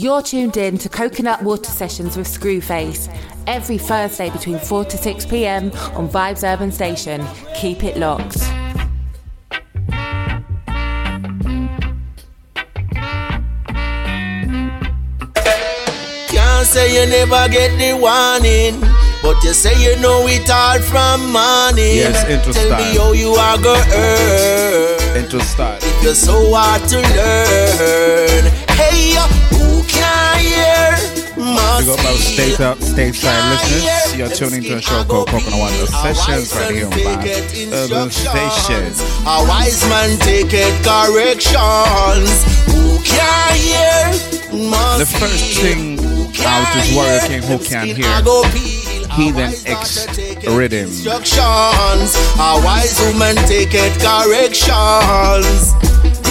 [0.00, 3.12] You're tuned in to Coconut Water Sessions with Screwface
[3.48, 7.26] every Thursday between 4 to 6 pm on Vibes Urban Station.
[7.56, 8.38] Keep it locked.
[16.30, 18.80] Can't say you never get the warning.
[19.22, 21.96] But you say you know it all from morning.
[22.06, 22.78] Yes, intro Tell style.
[22.78, 25.16] me how you are gonna earn.
[25.16, 25.78] Intro style.
[25.82, 28.44] If you're so hard to learn.
[28.78, 29.57] Hey, who can hear?
[29.57, 29.57] Must
[31.76, 34.16] Big up our state up, stateside listeners.
[34.16, 35.72] You're tuning to a show called Coconut One.
[35.72, 36.92] A Sessions right here on
[37.74, 38.88] Urban Station.
[39.28, 42.30] A wise man take it corrections.
[42.72, 44.70] Who can hear?
[44.70, 45.98] Must The first thing
[46.48, 48.06] out is Warrior King, Who Can Hear.
[48.06, 49.04] I go peel.
[49.04, 50.86] A Heathen X daughter take it Rhythm.
[50.86, 52.14] Instructions.
[52.38, 55.87] A wise woman take it corrections.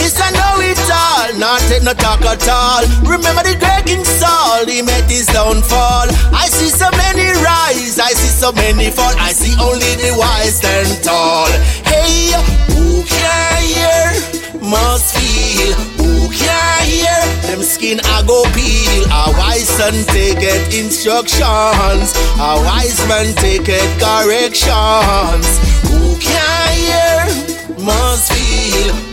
[0.08, 2.88] This I know it all, not take no talk at all.
[3.04, 6.08] Remember the great King Saul, he met his downfall.
[6.32, 9.12] I see so many rise, I see so many fall.
[9.20, 11.52] I see only the wise stand tall.
[11.84, 12.32] Hey,
[12.72, 14.64] who can hear?
[14.64, 15.76] Must feel.
[16.00, 17.20] Who can hear?
[17.52, 19.04] Them skin I go peel.
[19.12, 22.16] A wise son take it instructions.
[22.40, 25.52] A wise man take it corrections.
[25.92, 27.84] Who can hear?
[27.84, 29.07] Must feel.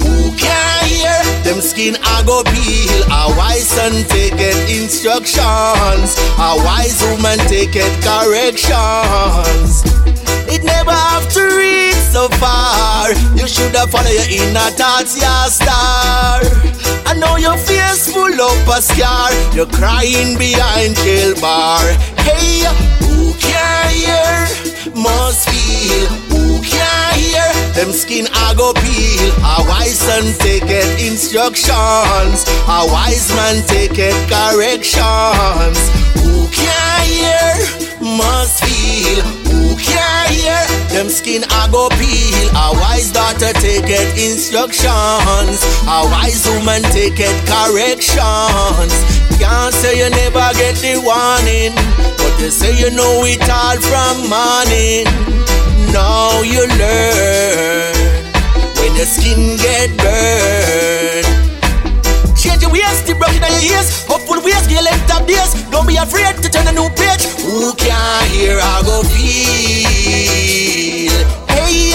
[1.45, 3.05] Them skin I go peel.
[3.13, 6.17] A wise son take it instructions.
[6.41, 9.85] A wise woman take it corrections.
[10.49, 13.13] It never have to reach so far.
[13.37, 16.41] You should have followed your inner thoughts, your star.
[17.05, 19.29] I know your face full of a scar.
[19.55, 21.85] You're crying behind jail bar.
[22.25, 22.65] Hey,
[23.05, 23.33] who
[23.93, 24.49] hear?
[24.95, 26.24] Must feel.
[27.17, 27.47] Hear?
[27.75, 29.31] Them skin I go peel.
[29.43, 32.45] A wise son take it instructions.
[32.67, 35.79] A wise man take it corrections.
[36.23, 37.51] Who can hear?
[38.01, 39.23] Must feel.
[39.51, 40.63] Who can hear?
[40.95, 42.49] Them skin I go peel.
[42.55, 45.59] A wise daughter take it instructions.
[45.91, 48.95] A wise woman take it corrections.
[49.39, 51.75] Can't say you never get the warning,
[52.17, 55.05] but you say you know it all from morning.
[55.95, 57.95] Now you learn
[58.83, 61.25] when your skin get burned.
[62.37, 63.31] Change your ways, the your
[63.63, 64.05] ears.
[64.09, 65.55] Hopeful ways, get length of days.
[65.71, 67.27] Don't be afraid to turn a new page.
[67.47, 68.59] Who can hear?
[68.61, 69.55] I go feel.
[71.47, 71.95] Hey,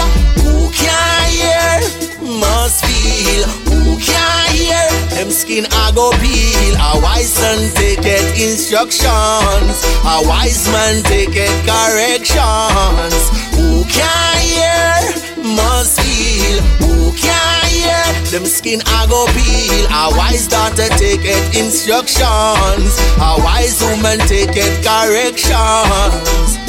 [3.19, 3.44] Feel.
[3.68, 4.88] Who can hear?
[5.12, 6.75] Them skin I go peel.
[6.80, 9.75] A wise son take it instructions.
[10.07, 13.19] A wise man take it corrections.
[13.59, 14.96] Who can hear?
[15.44, 16.62] Must feel.
[16.79, 18.03] Who can hear?
[18.31, 19.85] Them skin I go peel.
[19.91, 22.96] A wise daughter take it instructions.
[23.19, 26.69] A wise woman take it corrections.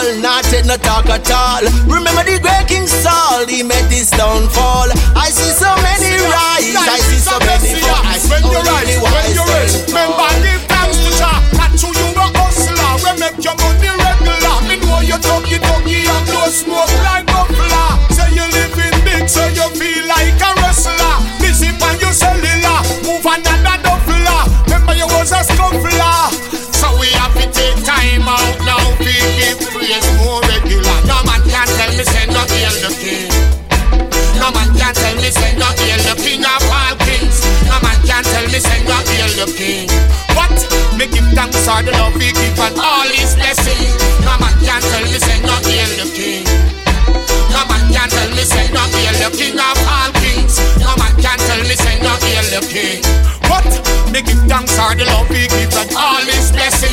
[0.00, 1.62] All, not take no talk at all.
[1.84, 4.88] Remember the great King Saul, he met his downfall.
[5.16, 8.04] I see so many rise, I see so many fall.
[8.32, 11.38] When you rise, when you rise, remember give thanks to Jah.
[11.56, 12.92] Not to you a hustler.
[13.04, 14.56] We make your money regular.
[14.68, 17.84] Me know you talky talky and blow smoke like buffalo.
[18.14, 21.16] Say you living big, so you feel like a wrestler.
[21.40, 24.42] Busy on your cellular, move another duffler.
[24.64, 26.16] Remember you was a scuffler.
[26.72, 28.56] So we have to take time out
[29.40, 30.98] give praise more regular.
[31.08, 33.32] No man can tell me say no hail the king.
[34.36, 37.40] No man can tell me say no hail the king of all kings.
[37.64, 39.88] No man can tell me say no hail the king.
[40.36, 40.52] What?
[40.96, 43.80] Me give thanks for the love we give and all his blessing.
[44.24, 46.44] No man can tell me say no hail the king.
[47.52, 50.60] No man can tell me say no hail the king of all kings.
[50.80, 53.00] No man can tell me say no hail the king.
[53.48, 53.68] What?
[54.12, 56.89] Me give thanks for the love we give and all his blessing.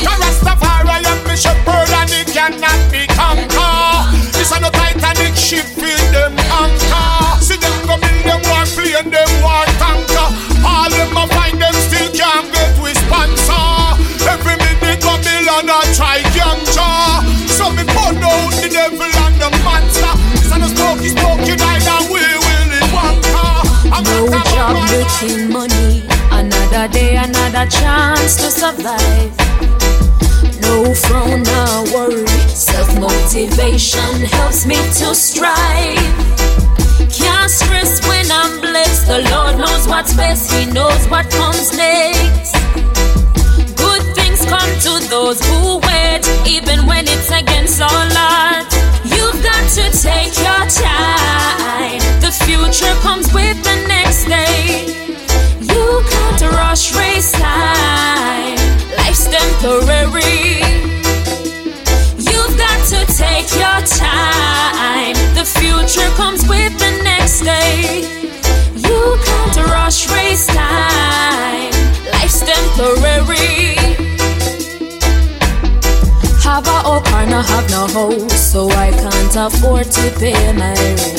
[2.48, 4.08] Cannot be conquered.
[4.32, 7.44] This a no Titanic ship with them anchor.
[7.44, 10.28] See them go build them war plane, them war tanker.
[10.64, 13.68] All them a find them still can't get with sponsor.
[14.32, 17.12] Every minute Babylon a try capture.
[17.52, 18.16] So me out
[18.64, 20.12] the devil and the monster.
[20.32, 23.60] This a no smoky smoky night and we will it wanker.
[24.08, 26.08] No job making money.
[26.32, 29.36] Another day, another chance to survive.
[30.62, 32.27] No frown, no worry.
[32.70, 36.14] Self motivation helps me to strive.
[37.10, 39.06] Can't stress when I'm blessed.
[39.06, 42.54] The Lord knows what's best, He knows what comes next.
[43.76, 48.74] Good things come to those who wait, even when it's against all odds.
[49.04, 52.00] You've got to take your time.
[52.24, 54.86] The future comes with the next day.
[55.60, 58.56] You can't rush rush race time.
[58.96, 60.97] Life's temporary.
[62.88, 65.14] To take your time.
[65.34, 68.00] The future comes with the next day.
[68.76, 71.70] You can't rush race time.
[72.12, 73.76] Life's temporary.
[76.42, 80.72] Have a old car, no have no hope, so I can't afford to pay my
[80.72, 81.18] rent.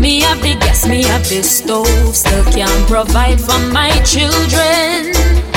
[0.00, 5.55] Me have the gas, me have the stove, still can't provide for my children.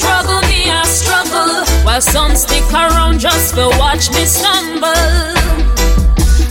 [0.00, 4.88] Struggle me, I struggle, while some stick around just to watch me stumble.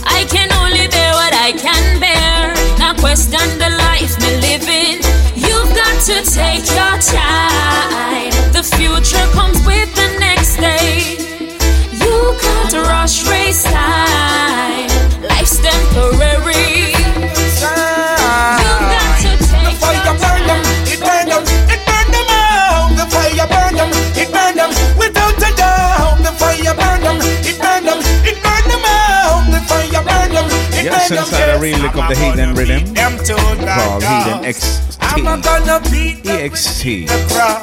[0.06, 5.02] I can only bear what I can bear, not question the life me living.
[5.34, 8.30] You've got to take your time.
[8.54, 11.18] The future comes with the next day.
[11.90, 14.86] You can't rush race time.
[15.26, 16.94] Life's temporary.
[18.62, 20.46] You've got to take your burn
[30.90, 31.24] them, it Yes, burn them.
[31.24, 32.94] inside a relic of the Heathen rhythm
[33.66, 35.42] called Heathen XT.
[35.42, 37.08] gonna beat them EXT.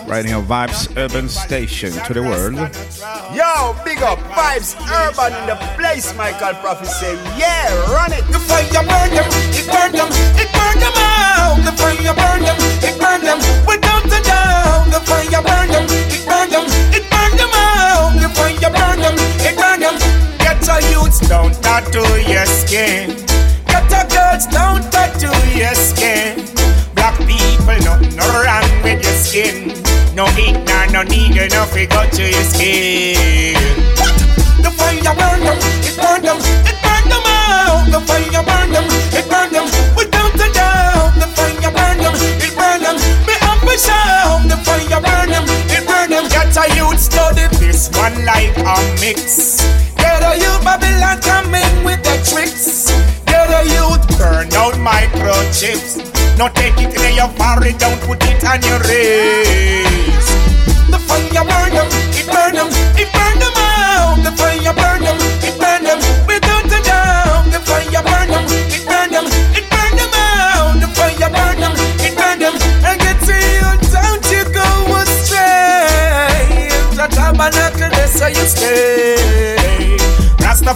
[0.07, 2.56] Right here, Vibes Urban Station to the world.
[3.35, 8.25] Yo, big up vibes urban in the place, Michael Prophet say, yeah, run it.
[8.31, 10.09] The fire burn them, it burn them,
[10.41, 11.57] it burn them out.
[11.65, 14.85] The fire burn them, it burn them, without a doubt.
[14.91, 16.65] The fire burn them, it burn them,
[16.95, 18.13] it burn them out.
[18.21, 19.36] The fire burn them, it burn them.
[20.77, 23.09] A youths, don't tattoo your skin.
[23.65, 26.45] Get a girls, don't tattoo your skin.
[26.94, 29.74] Black people, nothing wrong with your skin.
[30.13, 33.57] No heat, nah, no need enough, it go to your skin.
[34.62, 36.38] The fire burn them, it burn them,
[36.69, 37.89] it burn them out.
[37.89, 38.85] The fire burn them,
[39.18, 39.65] it burn them,
[39.97, 41.18] without a doubt.
[41.18, 42.97] The fire burn them, it burn them.
[43.25, 44.45] Me up a shout.
[44.45, 46.30] The fire burn them, it burn them.
[46.30, 49.57] Get a youth study this one like a mix.
[50.07, 52.88] Get a youth Babylon coming with the tricks.
[53.25, 56.00] Get a youth burn out microchips.
[56.38, 59.76] No take it in your forehead, don't put it on your wrist.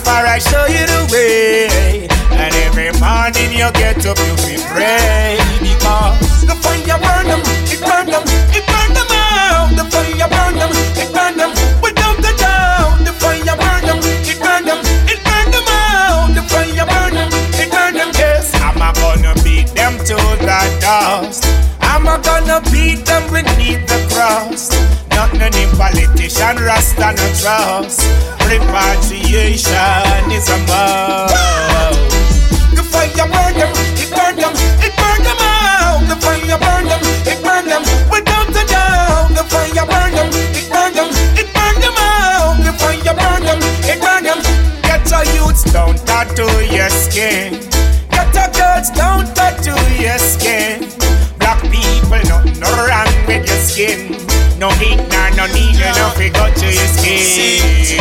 [0.02, 2.08] Rastafari show you the way.
[2.32, 5.38] And every morning you get up, you be pray.
[5.60, 9.70] Because the fire burn them, it burn them, it burn them out.
[9.78, 11.52] The fire burn them, it burn them.
[13.04, 16.34] The fire burn them, it burn them, it burn them out.
[16.34, 18.12] The fire burn them, it burn them.
[18.18, 21.46] Yes, I'm gonna beat them to the dust.
[21.82, 25.01] I'm gonna beat them beneath the cross.
[25.22, 28.02] Not any politician, Rasta no trust.
[28.50, 31.38] Repatriation is a must.
[32.74, 33.70] The fire burn them,
[34.02, 36.02] it burn them, it burn them out.
[36.10, 39.30] The fire burn them, it burn them, without a doubt.
[39.38, 42.58] The fire burn them, it burn them, it burn them out.
[42.66, 44.42] The fire burn them, it burn them.
[44.82, 47.62] Get a youths, don't tattoo your skin.
[48.10, 50.90] Get a girls, don't tattoo your skin.
[51.38, 54.31] Black people, nothing wrong with your skin.
[54.62, 57.98] No heat, nah, no need, enough, it go to your skin.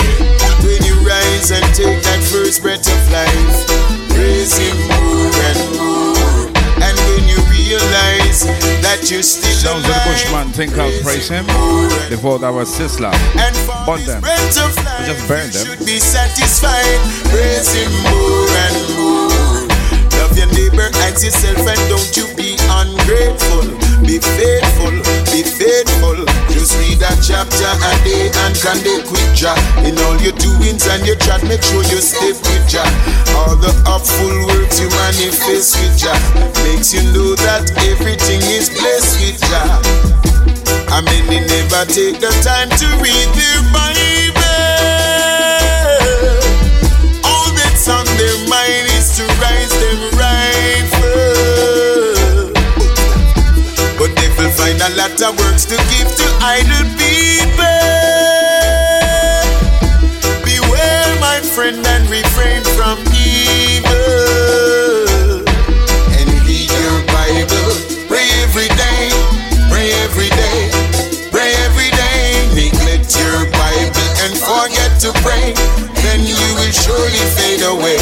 [0.61, 3.65] When you rise and take that first breath of life,
[4.13, 6.53] praise Him more and more.
[6.85, 8.45] And when you realize
[8.85, 11.47] that you're still Sounds of the alive, Bushman, think I'll praise him.
[12.13, 13.09] Devote our Sizzler.
[13.41, 14.21] and for Burn them.
[14.21, 15.65] breath of life, just burn them.
[15.65, 17.01] should be satisfied.
[17.33, 19.65] Praise Him more and more.
[20.21, 23.67] Love your neighbor as yourself, and don't you be ungrateful.
[24.07, 24.95] Be faithful,
[25.31, 26.19] be faithful.
[26.51, 29.55] Just read a chapter a day and can they quit Jah.
[29.85, 32.87] In all your doings and your chat, make sure you stay with Jah.
[33.37, 36.19] All the upful works you manifest with Jah
[36.65, 39.81] makes you know that everything is blessed with Jah.
[40.91, 44.20] I many never take the time to read their Bible.
[54.83, 57.81] A lot of works to give to idle people.
[60.45, 63.91] Beware, my friend, and refrain from evil.
[66.17, 67.73] And read your Bible.
[68.09, 69.13] Pray every day.
[69.69, 70.71] Pray every day.
[71.31, 72.49] Pray every day.
[72.57, 75.53] Neglect your Bible and forget to pray.
[76.01, 78.01] Then you will surely fade away.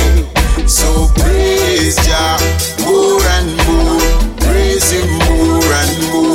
[0.68, 2.38] So praise Jah
[2.85, 4.00] more and more.
[4.47, 6.27] Praise Him more and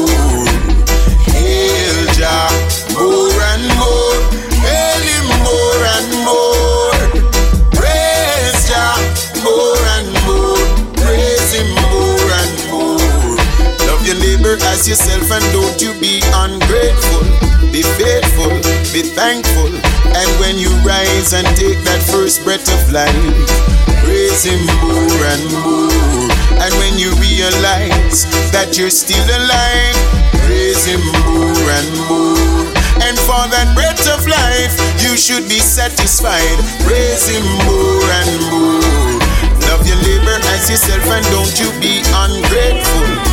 [14.54, 17.24] neighbor as yourself and don't you be ungrateful.
[17.72, 18.54] Be faithful,
[18.94, 19.74] be thankful,
[20.14, 23.14] and when you rise and take that first breath of life,
[24.06, 26.30] praise Him more and more.
[26.62, 29.98] And when you realize that you're still alive,
[30.46, 32.70] praise Him more and more.
[33.02, 36.62] And for that breath of life, you should be satisfied.
[36.86, 39.18] Praise Him more and more.
[39.66, 43.33] Love your neighbor as yourself, and don't you be ungrateful.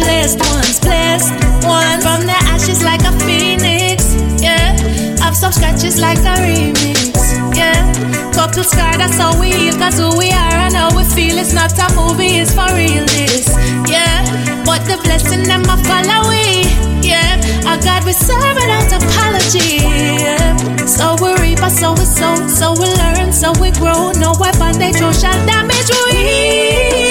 [0.00, 1.32] Blessed ones, blessed
[1.64, 2.02] ones.
[2.02, 4.76] From the ashes like a phoenix, yeah.
[5.22, 7.14] Have some scratches like a remix,
[7.56, 7.92] yeah.
[8.32, 11.38] Couple scar, that's how we heal, cause who we are and how we feel.
[11.38, 13.48] It's not a movie, it's for real, this,
[13.88, 14.24] yeah.
[14.64, 16.64] But the blessing them a follow we,
[17.06, 17.40] yeah.
[17.68, 20.56] Our God we serve without apology, yeah.
[20.86, 24.12] So we reap, so we sow, so we learn, so we grow.
[24.12, 25.90] No weapon they throw shall damage.
[26.08, 27.09] We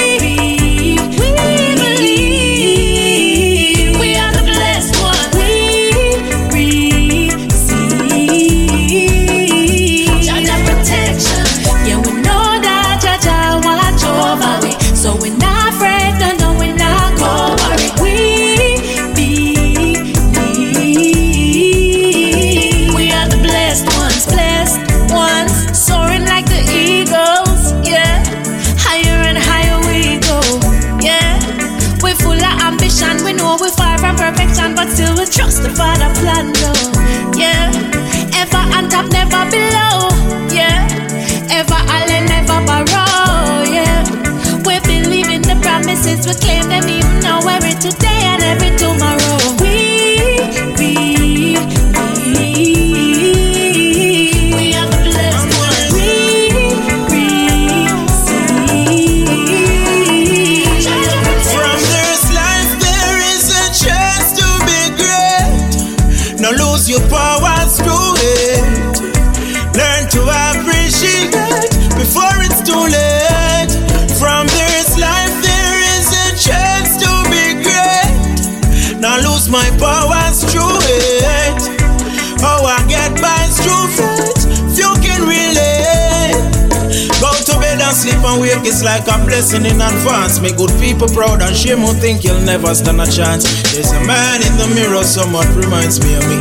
[88.80, 90.40] it's like a blessing in advance.
[90.40, 93.44] Make good people proud and shame who think you'll never stand a chance.
[93.76, 96.40] There's a man in the mirror, somewhat reminds me of me.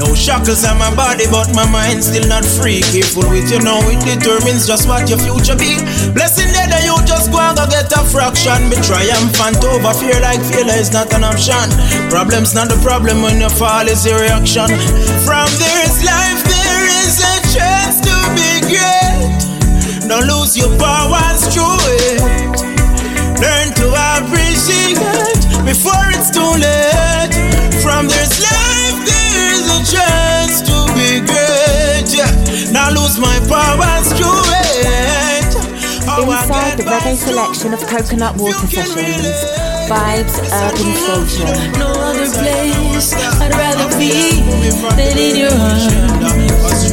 [0.00, 2.80] No shackles on my body, but my mind still not free.
[2.88, 5.76] Careful with you know, it determines just what your future be.
[6.16, 8.72] Blessing that you just go and go get a fraction.
[8.72, 11.68] Be triumphant over fear like failure is not an option.
[12.08, 14.72] Problem's not the problem when you fall, is your reaction.
[15.28, 20.08] From this life, there is a chance to be great.
[20.08, 21.23] Don't lose your powers
[21.54, 22.18] through it.
[23.38, 23.86] Learn to
[24.18, 24.98] appreciate
[25.62, 27.30] before it's too late.
[27.78, 32.10] From this life, there's a chance to be great.
[32.10, 32.30] Yeah.
[32.74, 35.54] Now lose my powers through it.
[36.10, 39.38] Oh, I Inside the reggae selection of Coconut Water Sessions.
[39.88, 41.78] Vibes Urban Station.
[41.78, 44.40] No other place I'd rather be
[44.96, 46.83] than in your arms.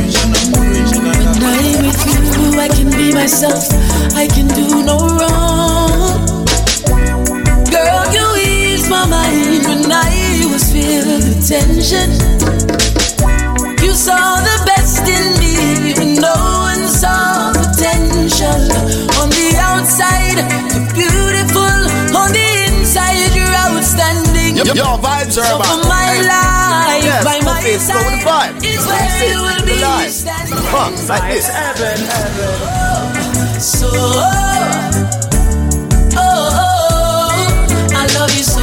[3.21, 3.69] Myself.
[4.15, 6.25] I can do no wrong.
[7.69, 12.09] Girl, you ease my mind when I was filled with tension.
[13.85, 16.33] You saw the best in me when no
[16.65, 18.61] one saw potential.
[19.21, 20.41] On the outside,
[20.73, 21.77] you're beautiful.
[22.17, 24.57] On the inside, you're outstanding.
[24.57, 25.67] Yo, yo, vibes are So about.
[25.83, 28.57] for my life, Yes, by my okay, so with the vibe.
[28.57, 30.09] side is That's where you will the be live.
[30.73, 32.90] Huh, like this.
[33.61, 34.23] So, oh,
[36.17, 37.29] oh,
[37.93, 38.59] I love you so.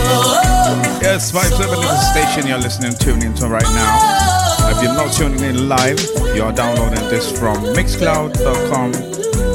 [1.01, 4.69] Yes, Vibes Urban is the station you're listening, tuning into right now.
[4.71, 6.01] If you're not tuning in live,
[6.35, 8.93] you're downloading this from mixcloud.com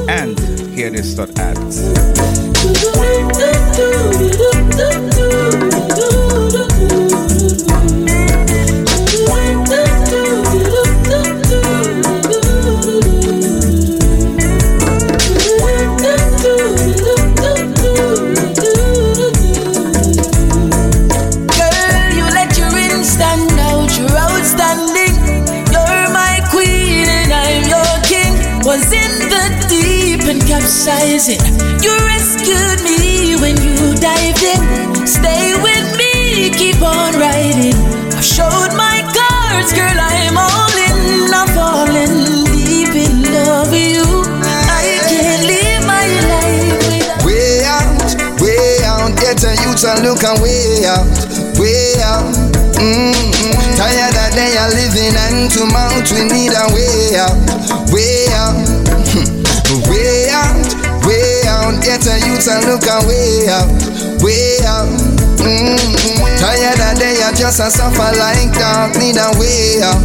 [0.07, 1.57] and hearthis.at.
[30.83, 31.39] capsizing.
[31.81, 35.07] You rescued me when you dived in.
[35.07, 37.75] Stay with me, keep on riding.
[38.11, 41.31] I showed my cards, girl, I'm all in.
[41.33, 44.23] I'm falling deep in love with you.
[44.43, 47.23] I can't live my life without.
[47.23, 51.07] Way out, way out, get a youth and look and way out,
[51.59, 52.27] way out.
[52.75, 53.53] Mm-hmm.
[53.79, 57.39] Tired of day of living and to mount, we need a way out,
[57.91, 58.59] way out,
[61.83, 63.67] Get a youth and look and way out,
[64.23, 64.87] way out.
[65.43, 66.39] Mm-hmm.
[66.39, 69.99] Tired of day of just a suffer like dog, need a way out,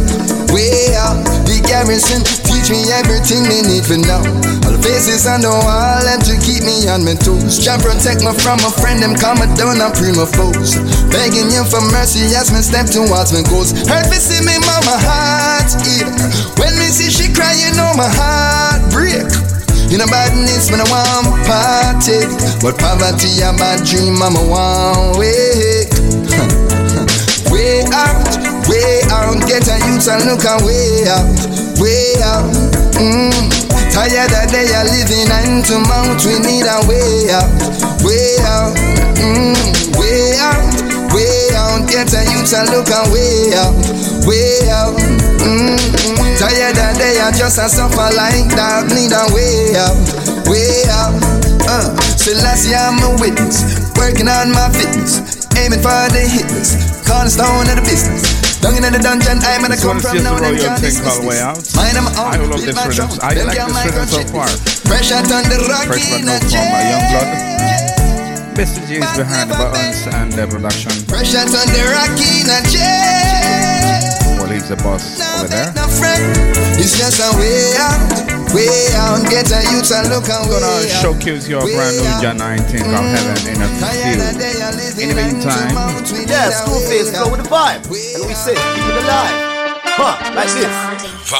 [0.51, 1.23] way out.
[1.47, 4.19] The garrison teach me everything me need to know.
[4.67, 7.63] All the faces on the wall and to keep me on my toes.
[7.63, 10.75] Try protect me from a friend, them come down and pre my foes.
[11.07, 13.71] Begging you for mercy as me step towards my goals.
[13.87, 16.11] Hurt me see me mama heart eat.
[16.59, 19.48] When me see she crying, you know my heart break.
[19.89, 22.21] You know badness, when I want party.
[22.61, 25.89] But poverty, a bad dream, mama want wake.
[27.49, 28.21] way out,
[28.69, 29.41] way out.
[29.49, 31.25] Get a youth and look and way out,
[31.81, 32.53] way out.
[33.01, 33.33] Mm.
[33.89, 37.49] Tired of day of living and to mount, we need a way out,
[38.05, 38.77] way out,
[39.17, 39.57] mm.
[39.97, 40.69] way out,
[41.13, 41.87] way out.
[41.89, 43.75] Get a youth and look and way out,
[44.25, 44.95] way out.
[45.41, 45.77] Mm.
[46.37, 49.97] Tired that day of just a suffer like that, need a way out,
[50.47, 51.15] way out.
[51.67, 55.19] Uh, so last year I'm a witness, working on my fitness,
[55.57, 58.39] aiming for the hitless, cornerstone of the business.
[58.59, 61.39] Down in the dungeon, I'm gonna come from now and can't thing called Way.
[61.39, 61.63] Out.
[61.75, 63.07] Mine, I'm I love this rhythm.
[63.23, 64.47] I like this rhythm so far.
[64.83, 67.68] Fresh out on the rocky Fresh but in no a form by Youngblood.
[68.59, 68.67] Jet.
[68.67, 68.87] Mr.
[68.87, 70.91] G behind the buttons and the production.
[71.07, 74.03] Fresh out on the rocky in a jet.
[74.39, 75.71] Well, he's the boss over there.
[75.75, 76.23] No friend,
[76.79, 77.99] it's just a way out,
[78.51, 79.23] way out.
[79.29, 81.01] Get a youth and look and I'm gonna way out.
[81.01, 83.11] showcase your brand new John 19 of mm.
[83.15, 84.19] Heaven in a few.
[85.03, 85.75] In the meantime,
[86.27, 87.83] Yeah, Screwface flow with the vibe.
[87.87, 89.49] And we say, keep it alive.
[89.99, 90.71] Huh, like this.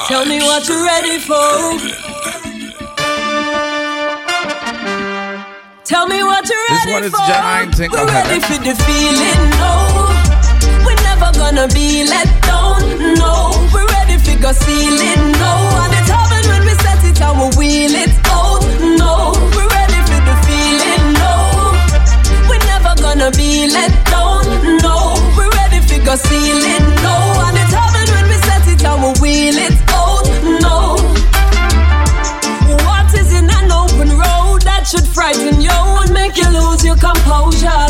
[0.08, 2.19] Tell me what you're ready for.
[5.90, 7.26] Tell me what you're This ready one is for.
[7.26, 9.74] John We're of ready for the feeling, no.
[10.86, 12.78] We're never gonna be let down,
[13.18, 13.58] no.
[13.74, 15.52] We're ready for go ceiling, no.
[15.82, 18.62] And it's heaven when we set it and we wheel it out,
[19.02, 19.34] no.
[19.58, 21.74] We're ready for the feeling, no.
[22.46, 24.46] We're never gonna be let down,
[24.86, 25.18] no.
[25.34, 27.18] We're ready for go ceiling, no.
[27.50, 29.79] And it's heaven when we set it and we wheel it
[37.00, 37.86] composure?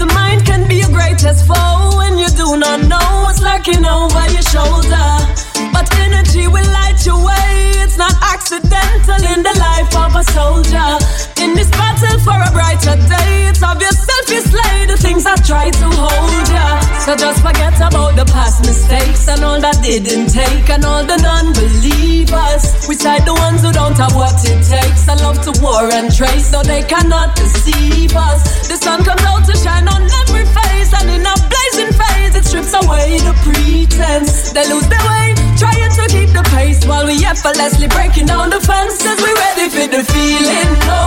[0.00, 4.24] The mind can be your greatest foe when you do not know what's lurking over
[4.32, 5.57] your shoulder.
[5.78, 7.78] But energy will light your way.
[7.86, 10.90] It's not accidental in the life of a soldier.
[11.38, 15.46] In this battle for a brighter day, it's of yourself you slay the things that
[15.46, 16.82] try to hold ya.
[17.06, 21.16] So just forget about the past mistakes and all that didn't take and all the
[21.22, 22.62] non-believers.
[22.90, 25.06] We side the ones who don't have what it takes.
[25.06, 28.66] I love to war and trace, so they cannot deceive us.
[28.66, 32.44] The sun comes out to shine on every face, and in a blazing phase, it
[32.50, 34.50] strips away the pretense.
[34.50, 38.60] They lose their way, trying to keep the pace while we effortlessly breaking down the
[38.60, 39.18] fences.
[39.18, 41.02] We ready for the feeling, no.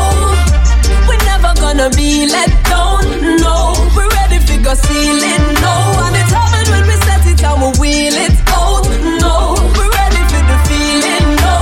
[1.08, 3.08] We're never gonna be let down,
[3.40, 3.74] no.
[3.96, 5.74] We're ready for go ceiling, no.
[6.04, 8.86] And it's heaven when we set it and we wheel it out,
[9.24, 9.56] no.
[9.80, 11.58] We're ready for the feeling, no.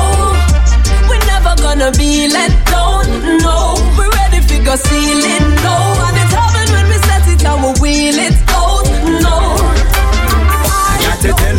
[1.10, 3.06] We're never gonna be let down,
[3.46, 3.78] no.
[3.98, 5.49] We're ready for go ceiling,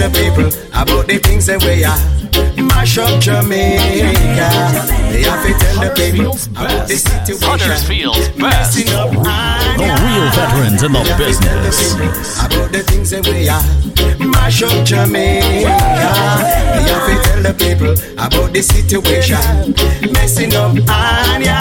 [0.01, 2.67] the people about the things that we are.
[2.67, 5.00] Mash up Jamaica.
[5.11, 8.39] They have to tell the people about the situation.
[8.39, 12.39] Messing up The real veterans in the They have to business.
[12.39, 13.63] About the things that we are.
[14.25, 15.47] Mash up Jamaica.
[15.51, 19.75] They have to tell the people about the situation.
[20.13, 21.59] Messing up Anya.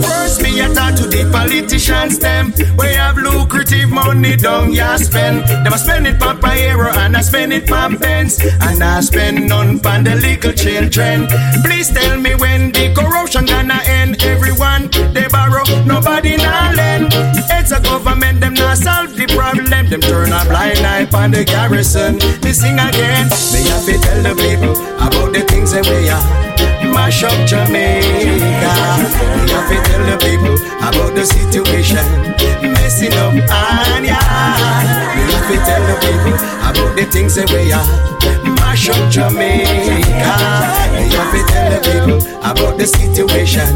[0.00, 2.52] First, me I talk to the politicians, them.
[2.78, 5.44] We have lucrative money, don't ya spend.
[5.48, 8.40] Them a spend it for hero and I spend it for pence.
[8.40, 11.28] And I spend none for the little children.
[11.64, 14.22] Please tell me when the corruption gonna end.
[14.22, 17.08] Everyone they borrow, nobody not lend.
[17.50, 19.66] It's a government, them not solve the problem.
[19.66, 22.18] Them turn a blind eye on the garrison.
[22.40, 23.28] They sing again.
[23.52, 26.24] They have to tell the people about the things that we are.
[26.92, 28.40] Mash up Jamaica.
[28.40, 32.04] We have to tell the people about the situation.
[32.62, 34.18] Messing up Anya.
[35.16, 36.34] We have to tell the people
[36.68, 38.59] about the things that we are.
[38.70, 39.70] Mash up Jamaica.
[41.10, 43.66] You have to tell the people about the situation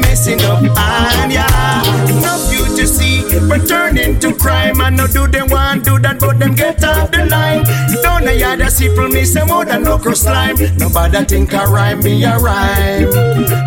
[0.00, 2.08] messing up and yeah.
[2.10, 6.38] Enough you to see returning to crime and no do they want do that but
[6.38, 8.02] them get off the.
[8.02, 10.56] Don't I other people me say more than no cross slime.
[10.76, 13.10] Nobody think I rhyme me a rhyme.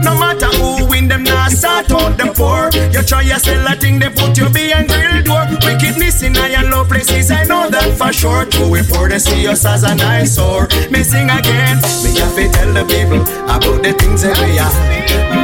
[0.03, 2.69] No matter who win them now sort out them poor.
[2.91, 5.45] You try to sell a thing they put you behind grill door.
[5.65, 8.45] Wickedness in high and low places I know that for sure.
[8.45, 10.67] True we pour they see us as an eyesore.
[10.89, 11.77] Missing again.
[12.03, 14.73] Me have to tell the people about the things that we are.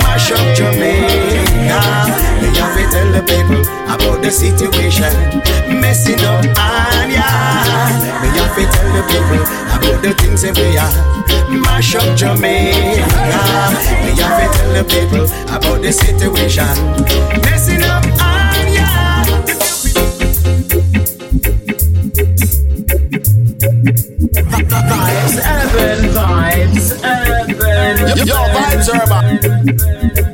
[0.01, 2.42] Mash up Jamaica.
[2.93, 5.11] Me have to tell the people about the situation.
[5.81, 8.21] Messing up and yeah.
[8.21, 9.41] Me have to tell the people
[9.73, 10.93] about the things that we are.
[11.61, 13.05] Mash up Jamaica.
[14.05, 15.25] Me have to tell the people
[15.55, 16.67] about the situation.
[17.41, 19.23] Messing up and yeah.
[24.69, 28.27] Vibes, urban vibes, urban.
[28.27, 30.32] Yo, vibes urban.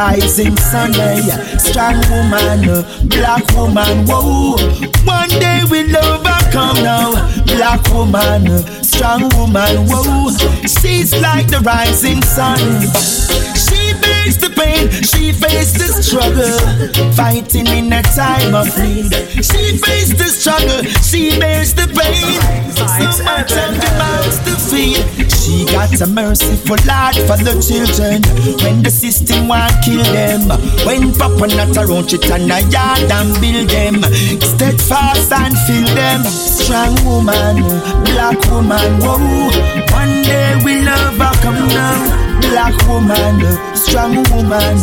[0.00, 0.92] Rising sun.
[1.58, 4.56] Strong woman, uh, black woman, whoa.
[5.04, 7.10] One day we love her, come now.
[7.44, 10.30] Black woman, uh, strong woman, whoa.
[10.76, 13.49] She's like the rising sun.
[14.30, 19.10] She bears the pain, she faced the struggle, fighting in a time of need.
[19.42, 22.38] She faced the struggle, she bears the pain.
[22.76, 22.86] The
[24.46, 25.32] to feed.
[25.32, 28.22] She got a merciful heart for the children.
[28.62, 30.46] When the system want kill them,
[30.86, 33.98] when Papa not around, she turn a yard and build them.
[34.38, 36.22] Steadfast and fill them.
[36.22, 37.66] Strong woman,
[38.06, 39.18] black woman, whoa.
[39.90, 43.40] One day we love her, come now black woman,
[43.76, 44.76] strong woman.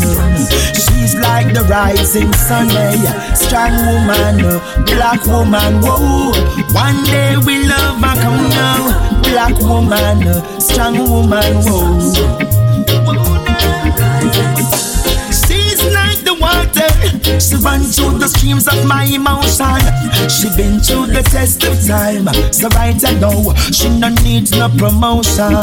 [0.74, 3.34] She's like the rising sun, eh?
[3.34, 5.82] strong woman, black woman.
[5.82, 6.32] Whoa,
[6.74, 11.56] one day we love her, come now, black woman, strong woman.
[11.66, 12.47] Whoa.
[17.40, 19.78] She run through the streams of my emotion.
[20.28, 22.26] She been through the test of time.
[22.52, 25.62] So right I know she no needs no promotion.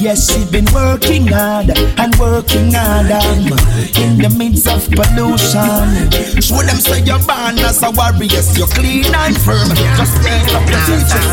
[0.00, 3.52] Yes, she been working hard and working hard um,
[4.00, 6.10] in the midst of pollution.
[6.40, 9.68] Show them say you're born as a warrior, you're clean and firm.
[10.00, 11.26] Just take up the teacher.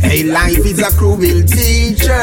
[0.00, 2.14] Hey, life is a cruel teacher.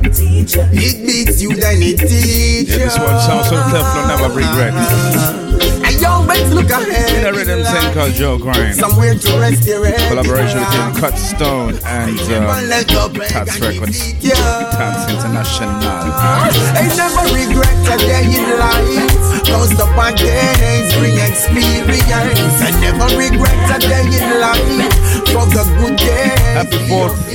[0.52, 2.68] It beats you, then it teaches.
[2.76, 4.74] Yeah, this one sounds so Teflon, never regret.
[4.74, 5.93] And you
[6.34, 7.18] always look ahead.
[7.18, 8.74] In a rhythm thing called Joe Grind.
[8.74, 10.08] Somewhere to rest your head.
[10.08, 14.12] Collaboration between Cut Stone and um, Tats Records.
[14.22, 15.70] Tats International.
[15.82, 19.44] I never regret a day in life.
[19.46, 22.60] Cause the bad days bring experience.
[22.60, 24.94] I never regret a day in life.
[25.30, 26.38] For the good days.
[26.54, 27.34] Happy 4th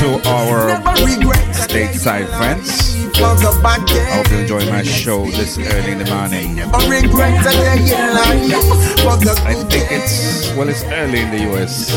[0.00, 0.80] to our
[1.52, 3.09] stateside friends.
[3.20, 3.84] For the bad.
[3.84, 6.56] I hope you enjoy my show this early in the morning.
[6.56, 8.64] Never regret a day in life
[9.04, 11.92] for the I think it's well, it's early in the US.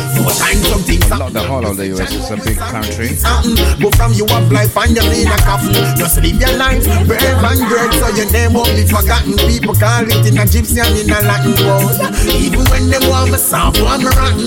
[1.12, 3.16] A lot, the whole of the US is a big country.
[3.16, 3.56] something.
[3.80, 5.74] But from you up life and you in a coffin.
[5.98, 9.38] Just live your life brave and great so your name won't be forgotten.
[9.48, 11.98] People call it in a gypsy and in a Latin word.
[12.36, 14.44] Even when they want me soft, want me rotten.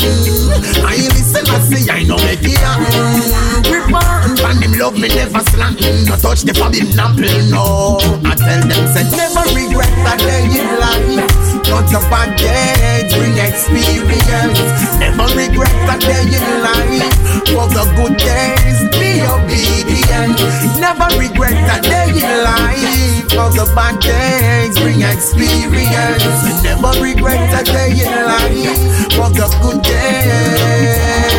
[0.85, 3.65] I listen, I say I know make it happen.
[3.65, 4.46] Grip and them
[4.87, 6.07] love me never slanting.
[6.07, 7.99] No touch the forbidden apple, no.
[8.23, 11.27] I tell them, say never regret that day in life.
[11.67, 14.63] Not a bad day, bring experience.
[15.03, 17.11] Never regret that day in life.
[17.51, 20.39] For the good days, be obedient.
[20.79, 23.27] Never regret that day in life.
[23.35, 26.63] For the bad days, bring experience.
[26.63, 28.79] Never regret that day in life.
[29.19, 31.36] For the good days.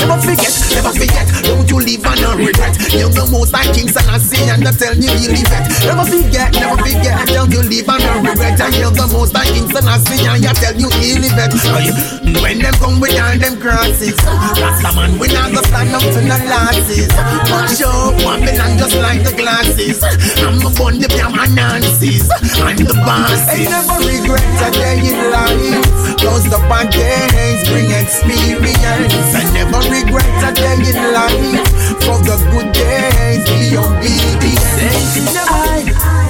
[0.00, 1.26] Never forget, never forget.
[1.44, 2.74] Don't you live and not regret.
[2.92, 5.64] You're the most high king, I say, and I tell you, you live it.
[5.84, 7.26] Never forget, never forget.
[7.28, 8.60] Don't you live and not regret.
[8.60, 11.52] And you're the most high king, I say, and I tell you, you live it.
[12.40, 14.16] When them come with all them crosses,
[14.58, 17.12] Rasta man, we not go stand up to no losses.
[17.52, 20.02] Watch out, Babylon just like the glasses.
[20.42, 22.28] I'm a bun the jam and Nancy's.
[22.60, 23.44] I'm the boss.
[23.48, 25.91] I never regret a day in life.
[26.22, 26.90] Cause the bad
[27.68, 29.34] bring experience.
[29.34, 31.66] I never regret a day in life.
[32.04, 35.36] For the good days, be obedient.
[35.48, 36.21] I,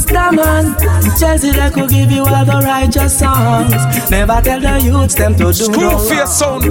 [0.00, 0.76] Rasta man,
[1.18, 3.72] Chelsea they could give you all the righteous songs.
[4.10, 6.26] Never tell the youths them to do Screw no wrong.
[6.26, 6.64] sound.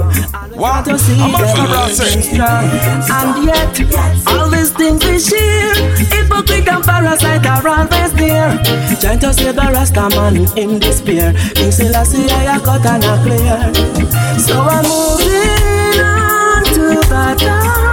[0.56, 2.20] Want to see I'm them fella, making say.
[2.22, 2.64] strong.
[3.10, 5.74] And yet, all these things we share,
[6.10, 8.58] hypocrite and parasite are always there.
[9.00, 11.32] Trying to save a Rasta man in despair.
[11.54, 14.38] King Selassie, I cut and I clear.
[14.38, 17.89] So I'm moving on to the.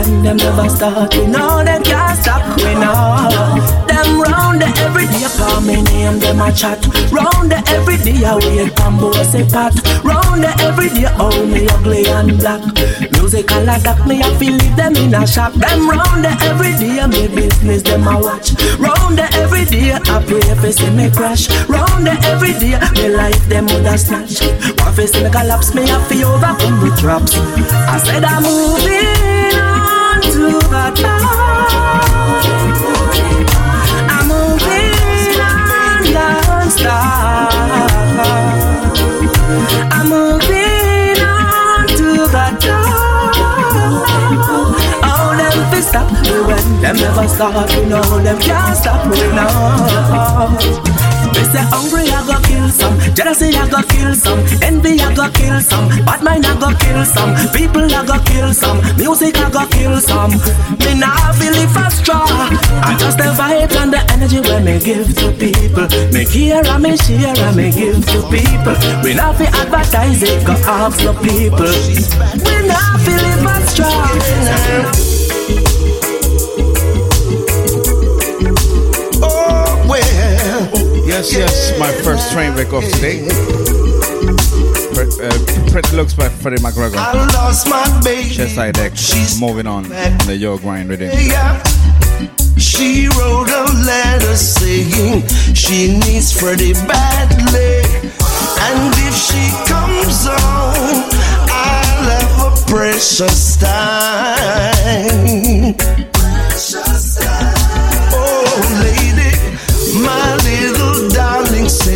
[0.00, 1.14] When them never start.
[1.14, 3.28] We know them can't stop me now.
[3.86, 6.80] Them round every day for me name them a chat.
[7.12, 9.74] Round every day I wait both a pot.
[10.04, 12.62] Round every day oh me ugly and black.
[13.12, 15.52] Music all a duck me I feel leave them in a shock.
[15.54, 18.54] Them round every day me business them a watch.
[18.78, 21.48] Round every day I pray for see me crash.
[21.68, 24.40] Round every day me life them woulda snatch.
[24.80, 27.36] One face me collapse me I feel overcome with traps.
[27.36, 29.49] I said I'm moving
[36.70, 37.20] stop.
[45.80, 47.74] Stop me when them never start.
[47.74, 50.99] You know them can't stop me now.
[51.34, 52.94] They say hungry, I go kill some.
[53.14, 54.40] Jealousy, I go kill some.
[54.62, 55.88] Envy, I go kill some.
[56.04, 57.32] Bad mind, I go kill some.
[57.52, 58.78] People, I go kill some.
[58.96, 60.32] Music, I go kill some.
[60.82, 62.26] Me nah feel it for straw.
[62.82, 65.86] I just the vibes and the energy when me give to people.
[66.12, 68.76] Me care and me share and me give to people.
[69.02, 71.70] We not fi advertise it, go ask the people.
[72.44, 75.19] We not feel it for straw.
[81.20, 83.20] Yes, yes, my first train wreck of today.
[85.20, 86.96] Uh, Pretty Looks by Freddie McGregor.
[86.96, 88.30] I lost my baby.
[88.30, 88.92] Chest side deck.
[89.38, 89.82] Moving on.
[90.24, 91.10] The Yo Grind rhythm.
[91.12, 91.62] Yeah.
[92.56, 97.84] She wrote a letter saying she needs Freddie badly.
[98.64, 101.04] And if she comes on,
[101.52, 103.76] I'll have a precious time.
[108.14, 109.36] Oh, lady,
[110.02, 110.39] my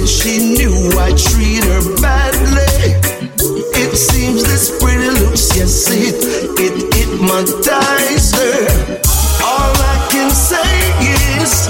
[0.07, 3.01] she knew I treat her badly.
[3.77, 6.15] It seems this pretty looks, yes, it,
[6.59, 9.01] it hypnotized her.
[9.43, 10.63] All I can say
[11.41, 11.69] is,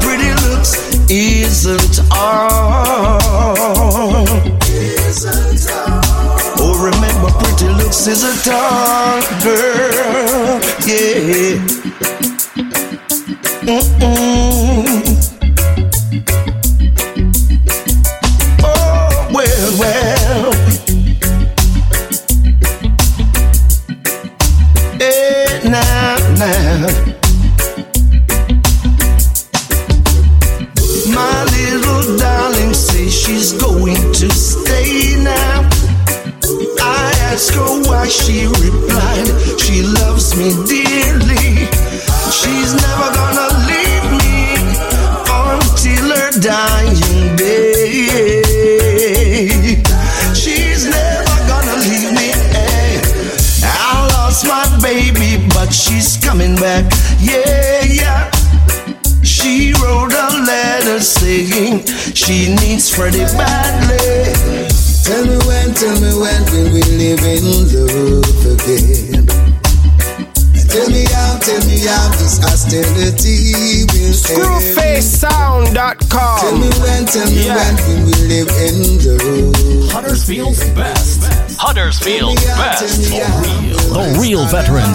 [0.00, 0.72] pretty looks
[1.10, 3.18] isn't all.
[6.58, 11.58] Oh, remember, pretty looks is a tall girl, yeah.
[13.66, 14.83] Mm-mm.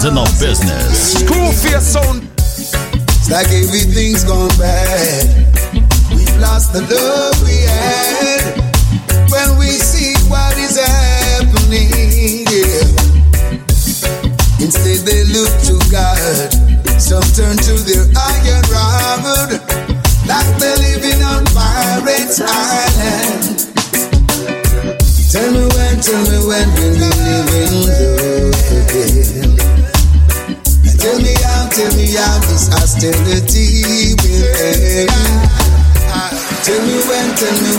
[0.00, 1.14] veterans in the business.
[1.14, 2.22] Screwfacesound.
[2.94, 5.26] It's like everything's gone bad.
[6.10, 7.09] We've lost the love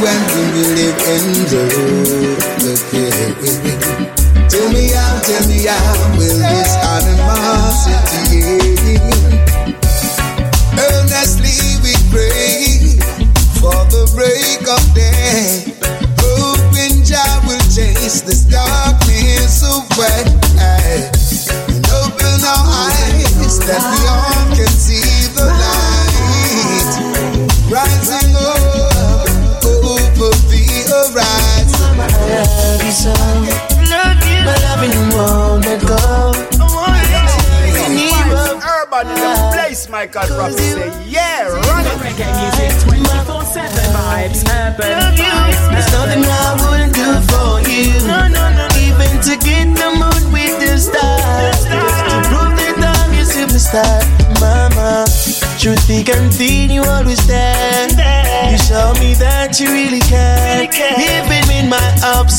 [0.02, 2.61] when we live in love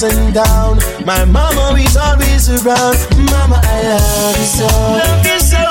[0.02, 2.96] and downs, my mama is always around.
[3.30, 4.66] Mama, I love you so.
[4.66, 5.62] Love you so.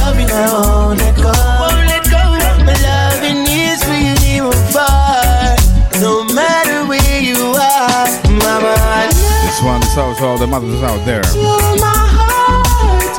[0.00, 1.32] Loving I won't let go.
[1.60, 2.22] Won't let go.
[2.64, 4.40] My loving is really
[4.72, 5.56] far.
[6.00, 10.82] No matter where you are, Mama, I love This one's out to all the mothers
[10.82, 11.22] out there.
[11.34, 13.16] you, my heart.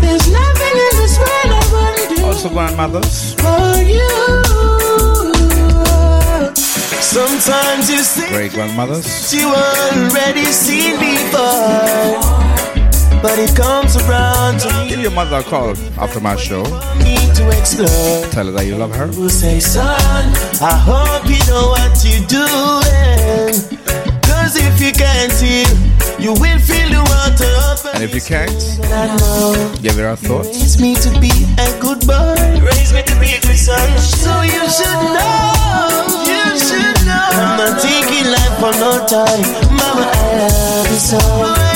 [0.00, 3.34] There's nothing in this world I wouldn't do Also, grandmothers.
[3.34, 4.57] for you.
[7.18, 9.34] Sometimes you say Great grandmothers.
[9.34, 12.14] you already seen before,
[13.20, 16.62] but it comes around to Give your mother a call after my show.
[16.62, 18.22] to explore.
[18.30, 19.08] Tell her that you love her.
[19.08, 19.84] Will say, son,
[20.62, 23.50] I hope you know what you're doing.
[24.22, 25.66] Cause if you can't hear,
[26.22, 27.90] you will feel the water.
[27.94, 28.62] And if you can't,
[29.82, 30.46] give her a thought.
[30.46, 32.38] Raise me to be a good boy.
[32.62, 33.98] Raise me to be a good son.
[33.98, 36.17] So you should know.
[36.46, 37.28] You should know.
[37.32, 39.42] I'm not taking life for no time.
[39.76, 41.67] Mama, I love you so.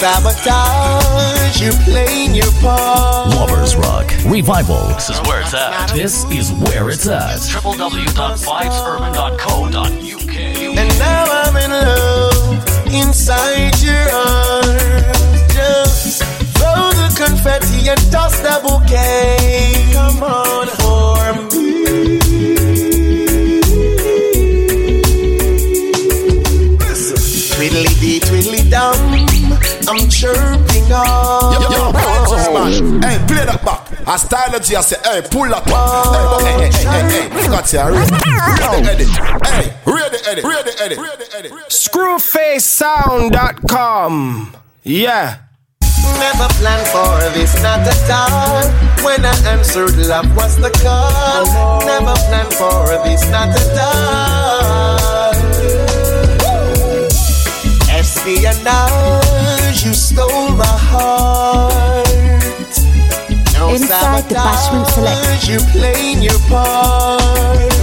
[0.00, 3.28] Sabotage, You're playing your part.
[3.34, 4.88] Lovers Rock Revival.
[4.94, 5.92] This is where it's at.
[5.92, 7.36] This is where it's at.
[7.40, 10.36] www.vibesurban.co.uk.
[10.78, 15.42] And now I'm in love inside your arms.
[15.52, 16.22] Just
[16.56, 19.92] throw the confetti and toss the bouquet.
[19.92, 21.49] Come on, for me.
[30.10, 31.54] Chirping on.
[31.54, 32.80] Yo, yo, vibes of smash.
[33.04, 33.80] Hey, play that back.
[34.06, 36.42] I style I say, hey, pull that back.
[36.42, 37.80] Hey, hey, hey, hey, hey, got you.
[37.80, 38.16] Read the
[38.90, 39.08] edit.
[39.46, 40.44] Hey, read the edit.
[40.44, 40.98] Read the edit.
[40.98, 41.52] Read the edit.
[41.70, 44.56] Screwfacesound.com.
[44.82, 45.36] Yeah.
[46.18, 48.64] Never planned for this, not at all.
[49.04, 51.46] When I answered, love was the call.
[51.86, 55.30] Never planned for this, not at all.
[57.90, 58.50] Espionage, you
[60.00, 62.08] stole my heart.
[63.54, 65.46] No Inside the Bashment Select.
[65.48, 67.20] You playing your part.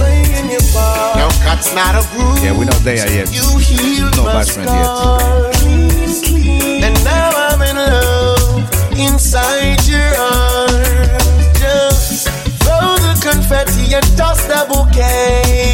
[0.02, 1.16] Playing your part.
[1.16, 2.42] Now cut cuts, not a bruise.
[2.42, 3.32] Yeah, we're not there yet.
[3.32, 4.90] You healed No my bashment yet.
[4.98, 6.22] scars.
[6.84, 8.66] And now I'm in love
[8.98, 11.46] inside your arms.
[11.62, 12.28] Just
[12.62, 15.67] throw the confetti and toss the bouquet.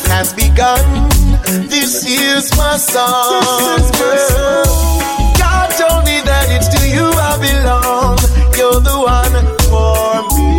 [0.00, 1.08] Life has begun.
[1.68, 3.42] This is my song.
[5.38, 8.18] God told me that it's to you I belong.
[8.56, 10.50] You're the one for me.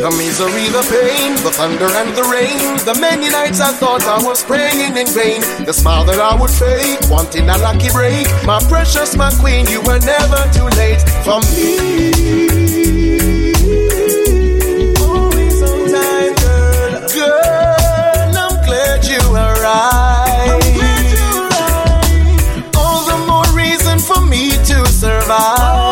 [0.00, 2.76] The misery, the pain, the thunder and the rain.
[2.84, 5.40] The many nights I thought I was praying in vain.
[5.64, 8.26] The smile that I would fake, wanting a lucky break.
[8.46, 12.95] My precious, my queen, you were never too late for me.
[19.76, 21.18] Arrived.
[22.76, 25.85] All the more reason for me to survive.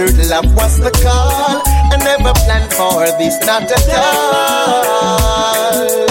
[0.00, 1.62] Answered, love was the call.
[1.66, 6.06] I never planned for this, not at all.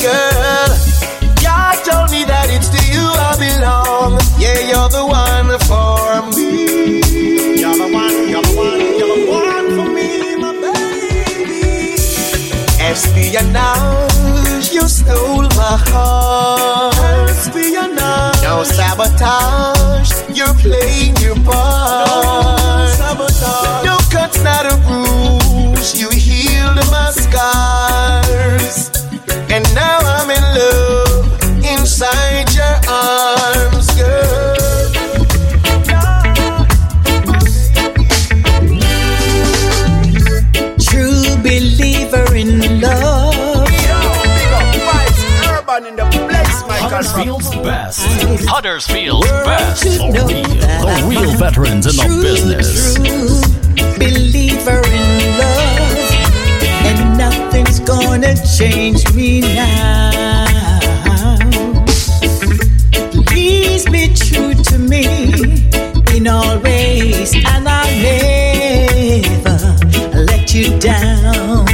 [0.00, 0.68] Girl,
[1.42, 4.18] God told me that it's to you I belong.
[4.38, 7.00] Yeah, you're the one for me.
[7.60, 11.96] You're the one, you're the one, you're the one for me, my baby.
[12.80, 17.28] Espionage, you stole my heart.
[17.30, 22.92] Espionage, no sabotage, you're playing your part.
[23.84, 28.90] No cuts, not a bruise, you healed my scars.
[29.50, 32.75] And now I'm in love inside your
[46.96, 48.00] Huddersfield's best.
[48.48, 49.82] Huddersfield's best.
[49.82, 52.94] to The real, the real veterans in the true, business.
[52.94, 53.42] True
[53.98, 55.98] believer in love,
[56.86, 61.36] and nothing's gonna change me now.
[63.26, 65.04] Please be true to me
[66.16, 67.92] in all ways, and I'll
[69.20, 69.58] never
[70.24, 71.66] let you down.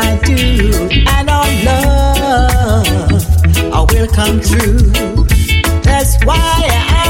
[0.00, 0.88] I do.
[1.08, 2.86] And our love,
[3.72, 4.78] I will come true.
[5.82, 6.38] That's why
[6.88, 7.07] I'm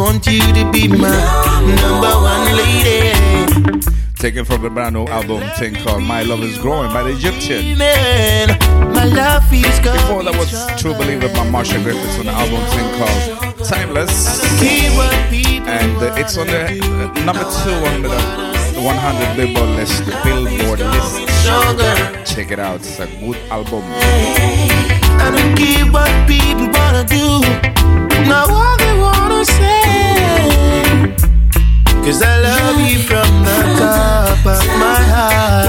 [0.00, 1.12] want you to be my
[1.76, 3.12] number one lady.
[4.16, 7.76] Taken from the brand new album thing called My Love Is Growing by the Egyptian.
[7.78, 9.92] My love good.
[9.92, 14.42] Before that was True Believer by Marcia Griffiths on the album thing called Timeless.
[15.68, 18.08] And uh, it's on the uh, number two on the,
[18.72, 22.34] the 100 Billboard list, the Billboard list.
[22.34, 23.82] Check it out, it's a good album.
[25.20, 31.14] I don't what people wanna do, not what they wanna say.
[32.04, 35.68] Cause I love you from the top of my heart.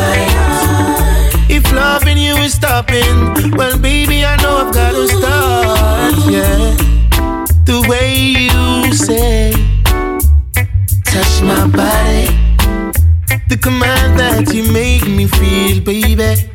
[1.49, 6.14] If loving you is stopping, well, baby, I know I've gotta start.
[6.30, 6.76] Yeah,
[7.66, 9.52] the way you say,
[11.06, 12.28] touch my body.
[13.49, 16.51] The command that you make me feel, baby,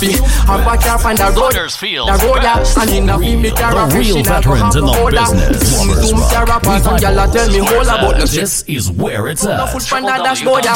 [0.00, 0.16] fi
[0.48, 1.52] A back up on the road.
[1.52, 2.08] Huddersfield.
[2.08, 4.76] The road ya And in a fi me carry The real fishing go veterans have
[4.76, 5.60] in a the holder business.
[5.68, 8.40] Zoom zoom carry pass and gyal a tell me whole about the shit.
[8.40, 9.72] This is where it's No at.
[9.72, 10.74] foot from the dashboard ya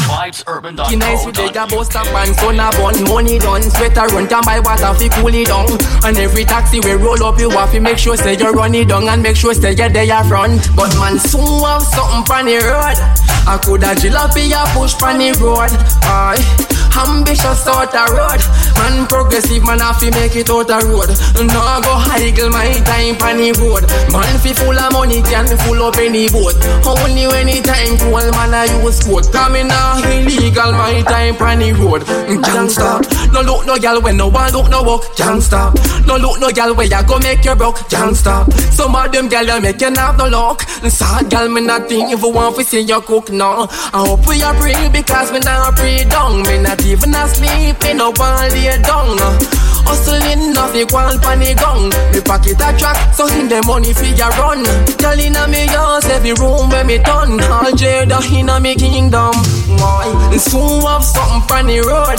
[0.88, 2.96] Ki nice with the ya bust up and son a bun.
[3.08, 5.66] Money done, sweater run can buy water fi cool it down.
[6.04, 8.88] And every taxi we roll up you have to make sure say you run it
[8.88, 10.68] down And make sure say you there front.
[10.76, 12.98] But man soon have something pon the road.
[13.46, 15.72] I coulda jalopy a push pon the road.
[16.04, 16.64] Aye
[16.94, 18.40] Ambitious out the road.
[18.82, 21.10] Man progressive man have to make it out the road.
[21.38, 23.86] No I go higgle my time pon the road.
[24.10, 26.58] Man fi full of money can be full up any boat.
[26.82, 31.58] Only when the time cool man I use sport Coming now illegal my time pon
[31.62, 32.02] the road.
[32.26, 32.98] Mm, Gangsta
[33.32, 35.04] No look no gal when no one look no walk.
[35.16, 35.70] Gangsta
[36.06, 37.78] No look no gal where ya go make you broke.
[37.88, 40.62] Gangsta Some of them gal make you have no luck.
[40.84, 43.66] Sad gal me not think if you want to see you cook no.
[43.70, 46.42] I hope we are free because me not free down.
[46.42, 47.10] Me not even
[47.44, 49.38] asleep me no one lay down uh.
[49.84, 54.64] Hustling nothing one panic gun Me pocket a track so in the money figure run.
[54.96, 59.34] Girl inna me house every room where me done All Jada inna me kingdom.
[59.76, 60.08] Why?
[60.38, 62.16] Soon have something pon the road.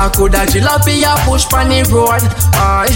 [0.00, 2.24] I coulda jalopy a push pon the road.
[2.56, 2.88] Aye.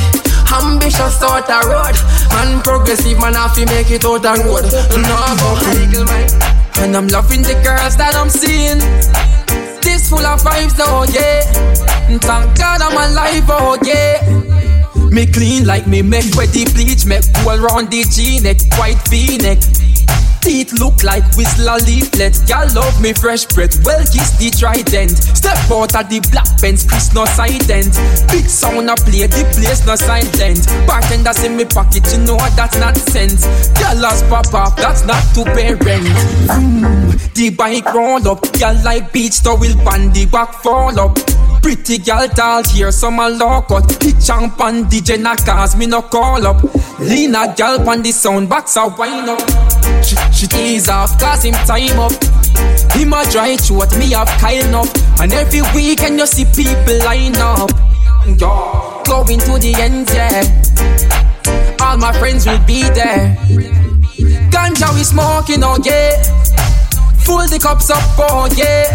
[0.48, 1.96] Ambitious out the road.
[2.32, 4.64] Man progressive man have to make it out the road.
[4.96, 6.08] No go higgle
[6.80, 8.80] And I'm loving the girls that I'm seeing
[9.86, 11.42] This full of vibes oh yeah.
[12.18, 14.18] Thank God I'm alive oh yeah.
[15.10, 19.62] Me clean like me make wet the bleach Make cool round the G-neck, white V-neck
[20.46, 22.38] Teeth look like whistler leaflet.
[22.46, 23.82] Girl love me fresh breath.
[23.84, 25.10] Well kiss the trident.
[25.10, 27.90] Step out of the black pants, Chris no silent.
[28.30, 30.62] Big sound a play, the place no silent.
[30.86, 33.42] Bartender in me pocket, you know that's not sense.
[33.98, 36.06] Lost pop off, that's not to parent.
[36.46, 41.18] Mm, the bike roll up, girl like beach towel the back fall up.
[41.60, 43.90] Pretty girl tall here, some a lock out.
[44.00, 46.62] Hitch and pan DJ na cause me no call up.
[47.00, 49.40] Lean a girl pan the sound box a wind up.
[50.36, 52.12] She, tease off cause him time up.
[52.92, 54.86] Him a dry throat, me have kind up.
[55.18, 57.70] And every weekend you see people line up.
[58.26, 60.44] Yeah, going to the end, yeah.
[61.80, 63.34] All my friends will be there.
[64.50, 66.22] Ganja we smoking, oh yeah.
[67.24, 68.92] Full the cups up, oh yeah.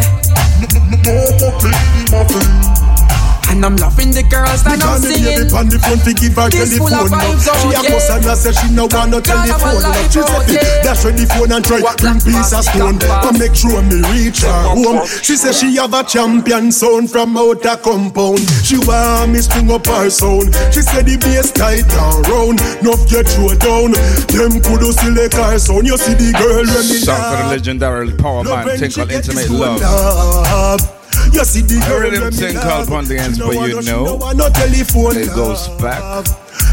[3.50, 5.52] And I'm loving the girls that I'm singing.
[5.52, 7.36] on the phone to give her This full of telephone.
[7.36, 7.90] vibes, oh, She oh a yeah.
[7.92, 9.82] cuss and a say she no want no telephone.
[9.84, 10.84] life, She oh, say yeah.
[10.88, 12.96] dash when the phone and try bring piece of stone.
[13.02, 15.04] And make sure me reach her home.
[15.20, 18.40] She say she have a champion sound from out a compound.
[18.64, 20.56] She want me string up her sound.
[20.72, 22.58] She say the bass tight and round.
[22.80, 23.92] Nuff get throw down.
[24.32, 25.84] Them could still like her sound.
[25.88, 28.96] You see the girl when me Song for the legendary power man, when thing she
[29.04, 29.82] called get this Intimate Love.
[29.82, 31.01] love.
[31.32, 34.18] You see the girl when me thing called Pon the Ends, but you know.
[34.34, 36.28] no telephone It goes back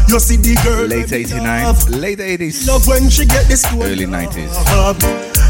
[0.07, 4.05] You see the girl late when 89, late 80s, Love when she get this early
[4.05, 4.53] 90s.
[4.75, 5.01] love.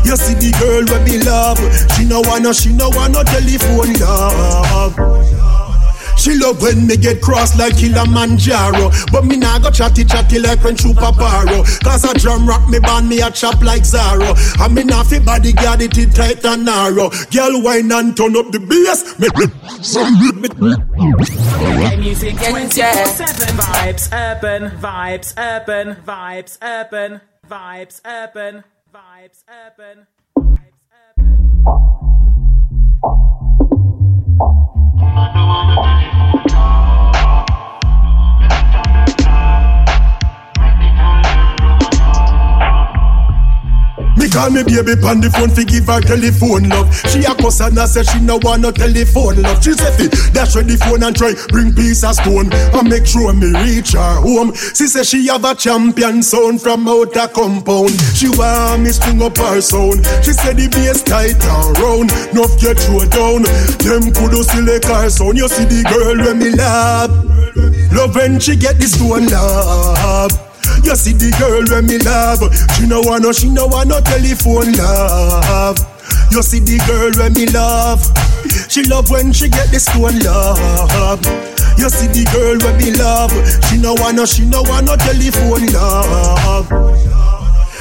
[0.06, 1.60] You see the girl when me love.
[1.96, 5.49] She no want no, she no want no telephone love.
[6.20, 8.92] She love when me get cross like Kilimanjaro.
[9.12, 12.80] But me nah go chatty chatty like when Chupa Paro Cause a drum rock me
[12.80, 14.36] band me a chop like Zaro.
[14.60, 17.10] And me nah fit bodyguard it it tight and narrow.
[17.32, 19.18] Girl wine and turn up the bass.
[19.20, 19.30] Me
[21.80, 28.64] Reggae music 24-7 vibes, urban vibes, urban vibes, urban vibes, urban
[28.94, 30.08] vibes, urban.
[34.40, 34.69] Me
[35.16, 36.99] バナナナです。
[44.28, 46.92] Call me baby pon the phone fi give her telephone love.
[47.08, 49.64] She a cuss and a say she no want no telephone love.
[49.64, 50.06] She say fi
[50.36, 54.20] dash the phone and try bring piece of stone and make sure me reach her
[54.20, 54.52] home.
[54.76, 57.94] She say she have a champion sound from out a compound.
[58.18, 60.04] She want me string up her sound.
[60.26, 63.46] She say the bass tight and round, nuff get throw down.
[63.86, 65.38] Them coulda still like her sound.
[65.38, 67.14] You see the girl when me love,
[67.94, 70.49] love when she get this stone love.
[70.84, 72.42] You see the girl when me love.
[72.76, 75.78] She no want no, she no want no telephone love.
[76.32, 78.02] You see the girl when me love.
[78.70, 81.22] She love when she get the stone love.
[81.78, 83.32] You see the girl when me love.
[83.70, 87.29] She no want no, she no want no telephone love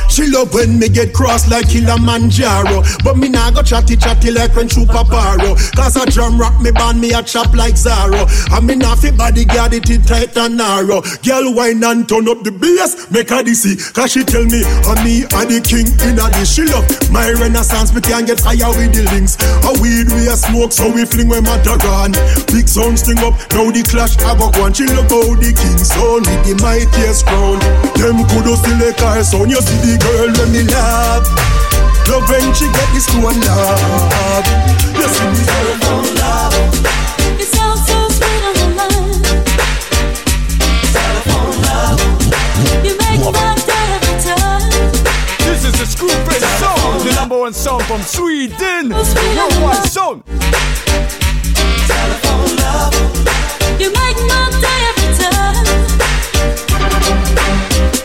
[0.09, 2.83] she love when me get cross like Kilimanjaro.
[3.05, 5.55] But me nah go chatty chatty like when Chupa Paro.
[5.77, 8.27] Cause a drum rock me band me a chop like Zaro.
[8.57, 11.03] And me nah fit bodyguard it it tight and narrow.
[11.23, 15.01] Girl wine and turn up the bass Make her see Cause she tell me and
[15.05, 16.55] me are the king in a this.
[16.55, 19.37] She love my renaissance Me can get fire with the links.
[19.67, 22.13] A weed we a smoke so we fling when matter on
[22.49, 25.79] Big sound sting up Now the clash have a one She look how the king
[25.79, 27.61] sound With the mightiest crown.
[27.99, 31.27] Them kudos still like her sound You see the girl when me love
[32.09, 34.47] Love when she get this one love
[34.97, 36.55] You see the girl when love
[37.41, 39.23] It sounds so sweet on the line.
[40.93, 42.01] Telephone oh, love.
[42.85, 44.71] You make my day every time.
[45.45, 48.91] This is the Screwface song, the number one song from Sweden.
[48.91, 50.23] Worldwide song.
[51.87, 52.95] Telephone love.
[53.81, 55.39] You make my day every time.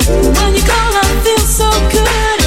[0.07, 2.39] When you call, I feel so good.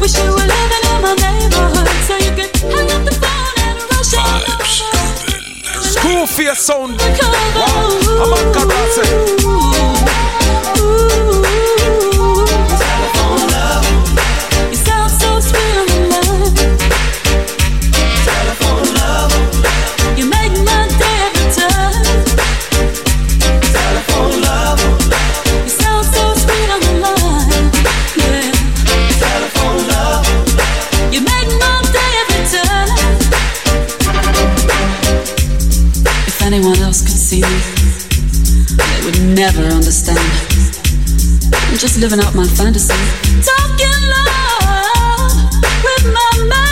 [0.00, 3.78] Wish you were living in my neighborhood so you could hang up the phone and
[3.90, 4.54] rush over.
[5.90, 7.00] Screwface sound.
[7.00, 8.22] Wow.
[8.22, 9.39] I'm on Karate.
[39.34, 40.18] Never understand.
[41.52, 42.94] I'm just living out my fantasy.
[43.42, 45.52] Talking love
[45.84, 46.69] with my mind.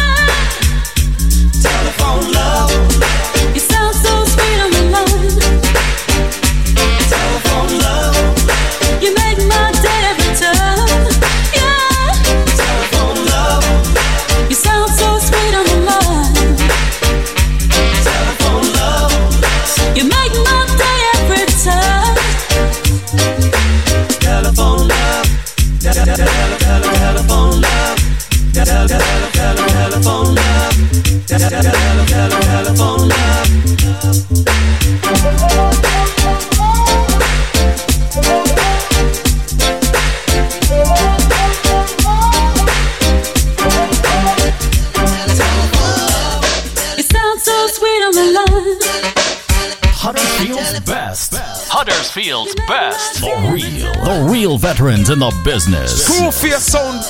[52.49, 53.21] Huddersfield's best.
[53.21, 56.05] The real, the real veterans in the business.
[56.05, 57.05] Screw fear sound.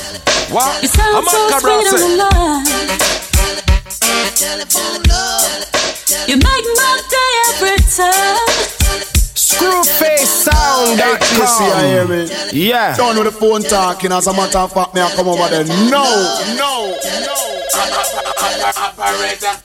[0.53, 0.83] What?
[0.83, 2.65] You sound so sweet on the line.
[6.27, 8.49] You make my day every time.
[9.35, 11.81] Screwfacesound.com.
[11.81, 12.29] Hey, hear me?
[12.53, 12.97] Yeah.
[12.97, 14.13] Don't know the phone talking.
[14.13, 15.65] As a matter of fact, me I come over there.
[15.65, 16.05] No,
[16.57, 17.35] no, no.
[18.77, 19.57] Operator.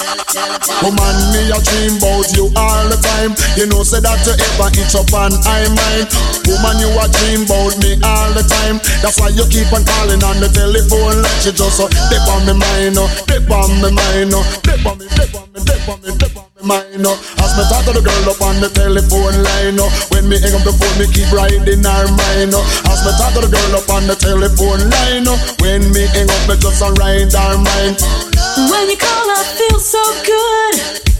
[0.00, 3.36] Oh Woman, me a dream about you all the time.
[3.60, 6.08] You know, say that you ever itch up and I mind.
[6.48, 8.80] Woman, you a dream about me all the time.
[9.04, 12.24] That's why you keep on calling on the telephone like you just uh, so dip
[12.32, 15.34] on me mind, uh, no, dip on me mind, uh, no, dip on me, dip
[15.36, 17.12] on me, dip on me, dip on me mind, no.
[17.44, 19.84] As me talk to the girl up on the telephone line, no.
[20.16, 22.64] When me hang up the phone, me keep riding her mind, no.
[22.88, 25.36] As me talk to the girl up on the telephone line, no.
[25.60, 28.29] When me hang up, me just a ride her mind.
[28.58, 30.74] When you call, I feel so good.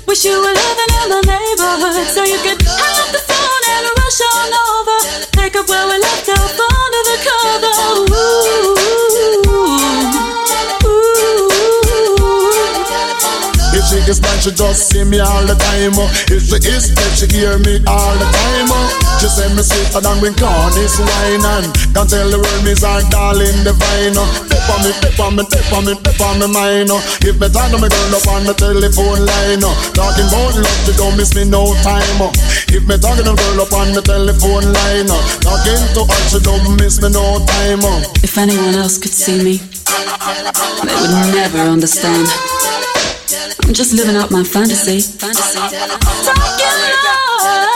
[0.07, 3.87] Wish you were living in my neighborhood so you could hang up the phone and
[3.87, 4.99] rush on over.
[5.39, 7.10] Pick up where we left off under the
[14.11, 14.19] ooh.
[14.19, 15.95] If she mine, just see me all the time.
[15.95, 16.11] Oh.
[16.27, 18.69] If she is dead, she hear me all the time.
[18.71, 18.91] Oh.
[19.23, 22.83] She say me sweeter than when corn is wine and can tell the world me's
[22.83, 24.19] our darling divine.
[24.19, 24.27] Oh.
[24.51, 26.91] Dip on me, dip on me, dip on me, dip on me mind.
[26.91, 26.99] Oh.
[27.23, 29.75] If me talk to me girl up on the telephone line, oh.
[29.95, 32.19] talking about love, she don't miss me no time.
[32.19, 32.35] Oh.
[32.67, 35.23] If me talking to girl up on the telephone line, oh.
[35.39, 37.87] talking to her, she don't miss me no time.
[38.27, 39.63] If anyone else could see me,
[40.83, 42.27] they would never understand.
[43.33, 45.01] I'm just living out my fantasy.
[45.01, 45.59] Fantasy.
[45.59, 45.79] Talking
[47.05, 47.71] love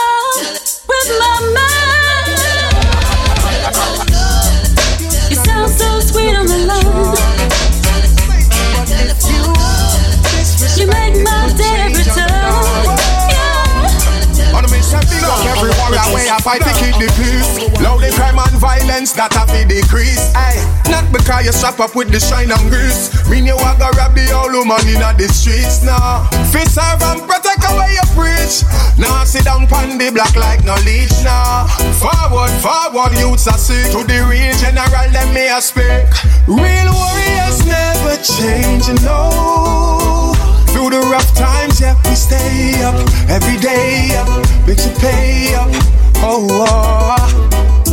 [0.85, 1.74] with my mind.
[16.15, 17.67] Way I fight to keep the peace.
[17.83, 21.95] Low the crime and violence that have to decrease Aye, Not because you strap up
[21.95, 23.11] with the shine and grease.
[23.27, 26.23] Mean you go rob the old woman in the streets now
[26.55, 28.63] Fit serve and protect away your preach.
[28.95, 31.67] Now sit down pon the block like no leech now
[31.99, 33.91] Forward, forward youths are sick.
[33.91, 36.07] To the real general let me speak.
[36.47, 40.24] Real warriors never change you know
[40.75, 42.95] through the rough times, yeah, we stay up
[43.31, 44.27] every day up,
[44.67, 45.71] makes you pay up.
[46.19, 47.15] Oh, oh,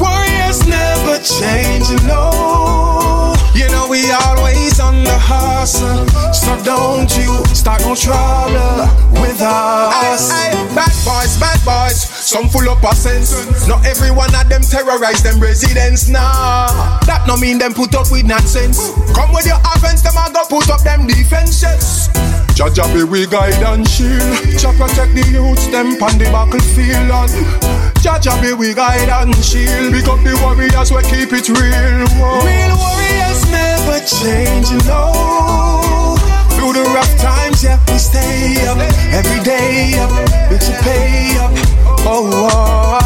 [0.02, 3.34] warriors never change, you know.
[3.54, 8.90] You know we always on the hustle, so don't you start no trouble
[9.22, 10.32] with us.
[10.32, 13.68] Aye, bad boys, bad boys, some full up of sense.
[13.68, 16.72] Not every one of them terrorize them residents, nah.
[17.04, 18.80] That no mean them put up with nonsense.
[19.12, 22.08] Come with your offense, them a go put up them defenses.
[22.56, 24.24] Jah Jah be we guide and shield.
[24.56, 27.32] Jah protect the youths them pon the battlefield and
[28.00, 29.92] Jah Jah be we guide and shield.
[29.92, 32.08] Pick up the warriors we keep it real.
[32.16, 32.40] Whoa.
[32.48, 35.71] Real warriors never change, know.
[36.72, 38.78] Through the rough times, yeah, we stay up
[39.12, 40.10] every day up,
[40.50, 41.50] makes you pay up.
[42.08, 42.98] Oh, oh.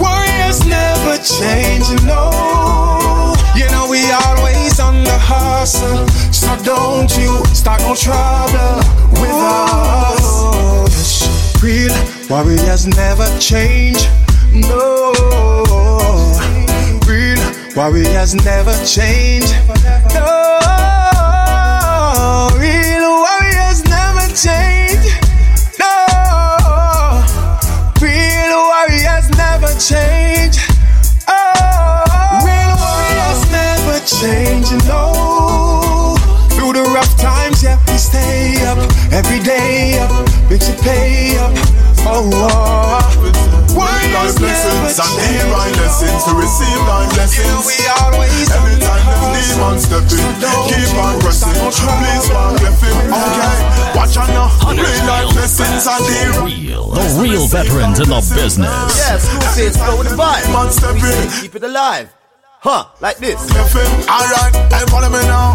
[0.00, 3.34] warriors never change, you know.
[3.54, 8.80] You know we always on the hustle, so don't you start no trouble
[9.20, 11.28] with us.
[11.62, 11.92] Real
[12.30, 14.08] warriors never change,
[14.54, 15.12] no.
[17.06, 17.44] Real
[17.76, 19.52] warriors never change,
[20.14, 20.55] no.
[24.36, 25.16] Change,
[25.80, 27.24] no.
[28.04, 30.60] Real warriors never change.
[31.24, 36.16] Oh, real warriors never change, know.
[36.52, 38.76] Through the rough times, yeah, we stay up
[39.10, 40.12] every day up,
[40.50, 41.52] makes you pay up.
[42.04, 43.56] Oh, oh.
[43.72, 47.64] Warriors blessings and divine lessons to receive thy blessings.
[47.64, 50.28] we always Every time the demons step in,
[50.68, 51.56] keep on pressing.
[51.72, 52.96] Please walk left him.
[53.12, 53.55] Okay,
[54.06, 54.70] watch out now.
[54.70, 56.44] Real life blessings and divine.
[56.46, 58.70] Real, the real veterans in the business.
[58.96, 60.52] Yes, Screwface, go with the vibe.
[60.52, 62.12] Man step We say keep it alive.
[62.60, 63.38] Huh, like this.
[64.08, 65.54] Alright, hey, follow me now.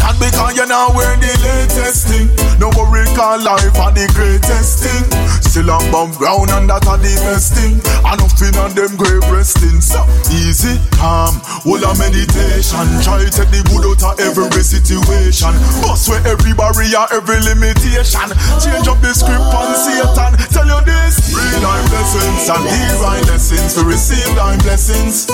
[0.00, 2.28] That because you now wear the latest thing.
[2.58, 5.04] No worry, call life are the greatest thing.
[5.50, 7.82] Still on bomb ground and that a the best thing.
[8.06, 9.82] Enough on them grave resting.
[9.82, 12.86] So easy, calm, whole a meditation.
[13.02, 15.50] Try take the good out of every situation.
[15.82, 18.30] Bust where every barrier, every limitation.
[18.62, 20.38] Change up the script on Satan.
[20.54, 25.26] Tell you this, real life lessons and divine lessons to receive thine blessings.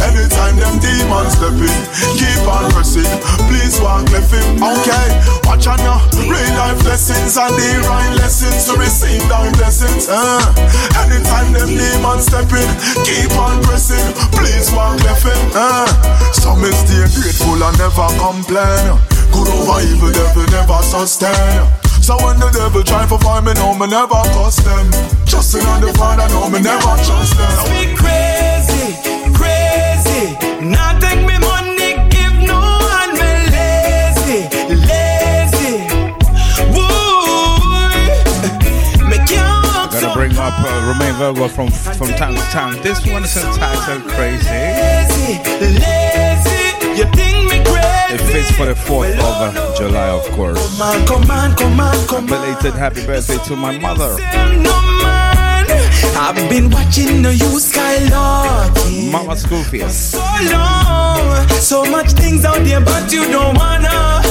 [0.00, 1.80] Anytime them demons step in,
[2.16, 3.08] keep on pressing.
[3.48, 4.56] Please walk left him.
[4.56, 5.06] Okay,
[5.44, 6.00] watch on now.
[6.16, 10.08] Real life lessons and divine lessons to receive thine blessings.
[10.08, 10.40] Uh,
[11.04, 12.70] anytime them demons step in,
[13.04, 14.04] keep on pressing.
[14.32, 15.40] Please walk left him.
[15.52, 15.86] Uh,
[16.32, 18.96] some stay grateful and never complain.
[19.32, 21.68] Good over evil, devil never sustain.
[22.02, 24.90] So when the devil try to find me, no, me never trust them.
[25.26, 27.94] Trusting on the Father, no, me never trust them.
[27.94, 29.09] Crazy, crazy.
[40.50, 42.82] Up uh, Romain Virgo from from time to time.
[42.82, 44.48] This one is entitled Crazy.
[44.48, 45.38] lazy,
[45.78, 46.60] lazy.
[46.98, 48.14] You think me crazy?
[48.14, 50.60] It fits for the 4th of uh, July, of course.
[52.26, 54.16] Belated happy birthday to my mother.
[56.22, 59.12] I've been watching the you skylarking.
[59.12, 60.18] Mama School so
[60.52, 61.48] long.
[61.48, 64.22] So much things out there, but you don't wanna,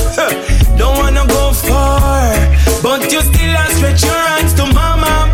[0.77, 2.33] don't wanna go far.
[2.83, 5.28] But you still stretch your hands to mama.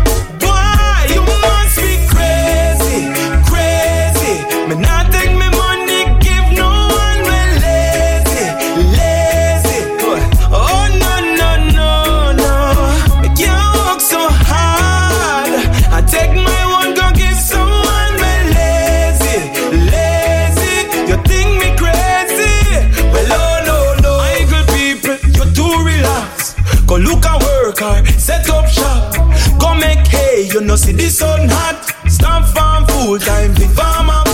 [30.96, 31.92] The sun hot.
[32.08, 34.26] Stop farm full time, big farm up.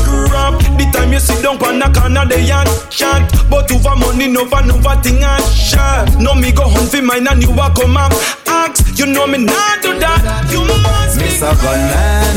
[0.79, 3.31] The time you sit down on the corner, they yan chat.
[3.51, 6.09] But over money, no for no thing and shot.
[6.19, 8.13] No me go hunt for mine and you a come up
[8.53, 8.99] ask.
[8.99, 10.23] You know me not do that.
[10.53, 11.53] You must be Mr.
[11.59, 12.37] Gunman,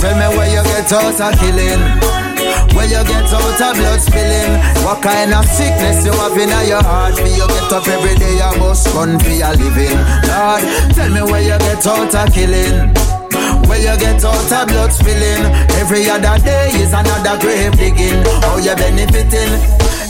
[0.00, 1.82] tell me where you get out of killing.
[2.74, 4.52] Where you get out of blood spilling.
[4.86, 7.14] What kind of sickness you have in your heart?
[7.18, 9.98] For you get up every day, you must run for your living.
[10.30, 10.62] Lord,
[10.94, 13.17] tell me where you get out of killing.
[13.78, 15.44] Where you get out of blood spilling.
[15.78, 18.24] Every other day is another grave digging.
[18.42, 19.54] How you benefiting?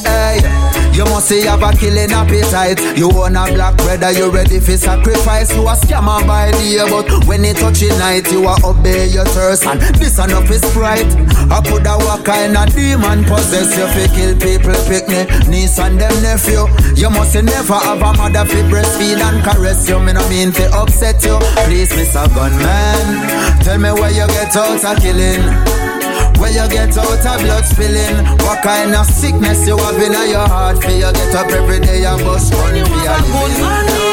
[0.03, 0.88] Hey.
[0.99, 2.99] You must say you have a killing appetite.
[2.99, 5.55] You want a black brother, you ready for sacrifice.
[5.55, 9.25] You a scammer by day, but when it touch touching night, you a obey your
[9.27, 9.65] thirst.
[9.65, 11.07] And this enough is pride.
[11.55, 15.79] I could have what kind of demon possess you fi kill people, pick me, niece
[15.79, 16.67] and them nephew.
[16.99, 20.01] You must never have a mother fi breastfeed and caress you.
[20.01, 21.39] Me no mean fi upset you.
[21.63, 22.27] Please, Mr.
[22.35, 25.98] Gunman, tell me where you get out of killing.
[26.39, 30.47] Where you get out of blood spilling What kind of sickness you have in your
[30.47, 30.83] heart?
[30.83, 34.09] For you get up every day and bust one for your living.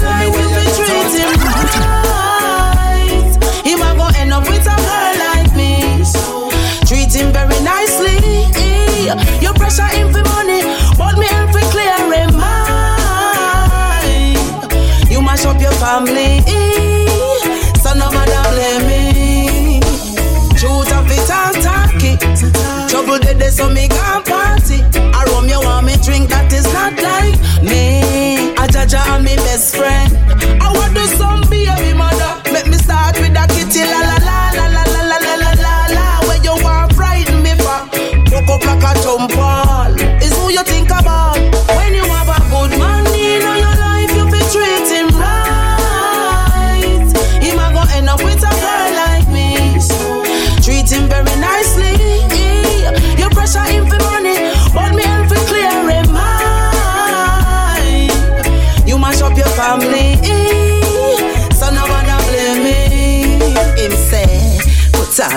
[0.00, 1.99] Tell me where you get out
[29.60, 30.39] best friend.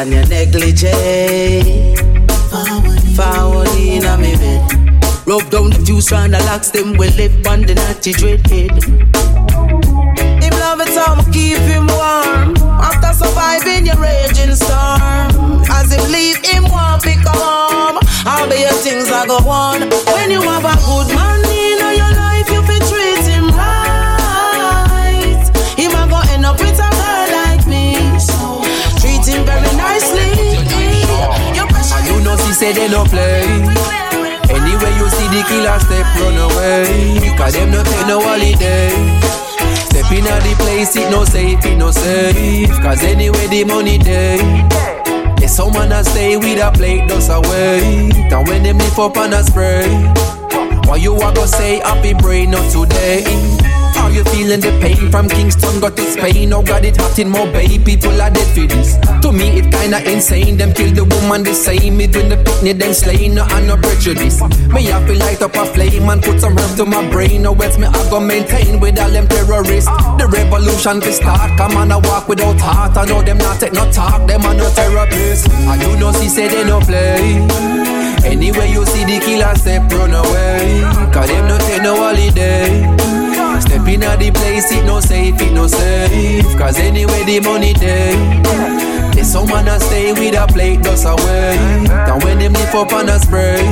[0.04, 1.95] On your negligee.
[3.16, 4.62] Forward in a me bed.
[5.26, 8.72] Rub down the juice round the locks, them will live on the natty dread head.
[10.43, 16.38] Him love it how keep him warm After surviving your raging storm As him leave
[16.43, 21.16] him won't become home All be things I go on When you have a good
[21.16, 21.32] man
[32.54, 33.43] say they no play.
[34.49, 37.36] Anyway you see the killer step run away.
[37.38, 38.89] Cause them no take no holiday.
[39.89, 42.70] Step Stepping at the place, it no safe, it no safe.
[42.82, 44.38] Cause anyway, the money day.
[45.39, 48.12] Yeah, someone a stay with a plate, does away.
[48.14, 49.88] And when them lift up and a spray.
[50.86, 53.24] Why you a go say happy brain not today?
[54.14, 56.53] You feeling the pain from Kingston got to Spain?
[56.53, 57.80] Oh God, it hot in Bay.
[57.80, 58.93] People are dead for this.
[59.26, 60.55] To me, it kinda insane.
[60.55, 61.97] Them kill the woman the same.
[61.97, 63.34] Me doing the picnic, then slain.
[63.34, 64.39] No, and no prejudice.
[64.70, 67.41] Me have to light up a flame and put some herbs to my brain.
[67.41, 69.89] No, else me I go maintain with all them terrorists.
[70.22, 71.57] The revolution to start.
[71.57, 72.95] Come on, I walk without heart.
[72.95, 74.28] I know them not take no talk.
[74.28, 75.49] Them are no therapists.
[75.49, 77.41] And you know, see, say they no play.
[78.30, 80.82] Anyway, you see the killer step, run away.
[81.11, 83.03] Cause them no take no holiday.
[83.74, 86.45] Step in the place, it no safe, it no safe.
[86.59, 88.13] Cause anyway, the money day.
[88.43, 89.11] there.
[89.13, 91.57] There's someone that stay with a plate, just away.
[91.88, 93.65] Then when them lift up on a spray.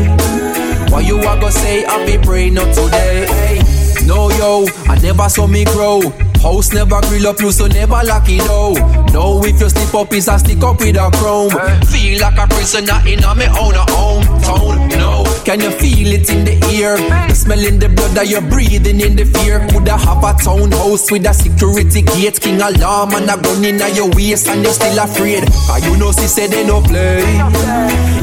[0.90, 3.62] Why you a go say I be pray not today?
[4.08, 6.02] No yo, I never saw me grow.
[6.42, 9.14] House never grill up you, so never lock it out.
[9.14, 11.54] No, if you slip up, is a stick up with a chrome.
[11.86, 14.90] Feel like a prisoner in a me own a hometown.
[14.98, 16.98] No, can you feel it in the air?
[17.28, 19.62] The smell in the blood that you're breathing in the fear.
[19.70, 24.10] Coulda have a townhouse with a security gate, king alarm and a gun in your
[24.10, 25.46] waist, and you're still afraid.
[25.70, 27.22] Cause you know, she said they no play.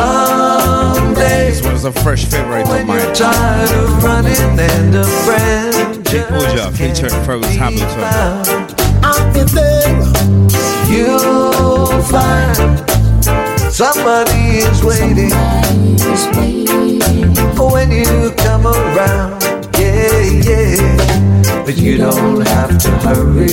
[0.00, 1.50] Someday.
[1.50, 3.14] This was a fresh favorite of mine.
[3.14, 6.04] Tired of running and a friend.
[6.04, 8.04] Big Oja featuring Fergus Hamilton.
[9.02, 9.90] I'll be there.
[10.90, 12.56] You'll find
[13.70, 15.30] somebody is waiting
[17.58, 19.42] when you come around.
[19.78, 21.29] Yeah, yeah.
[21.70, 23.52] But you don't have to hurry.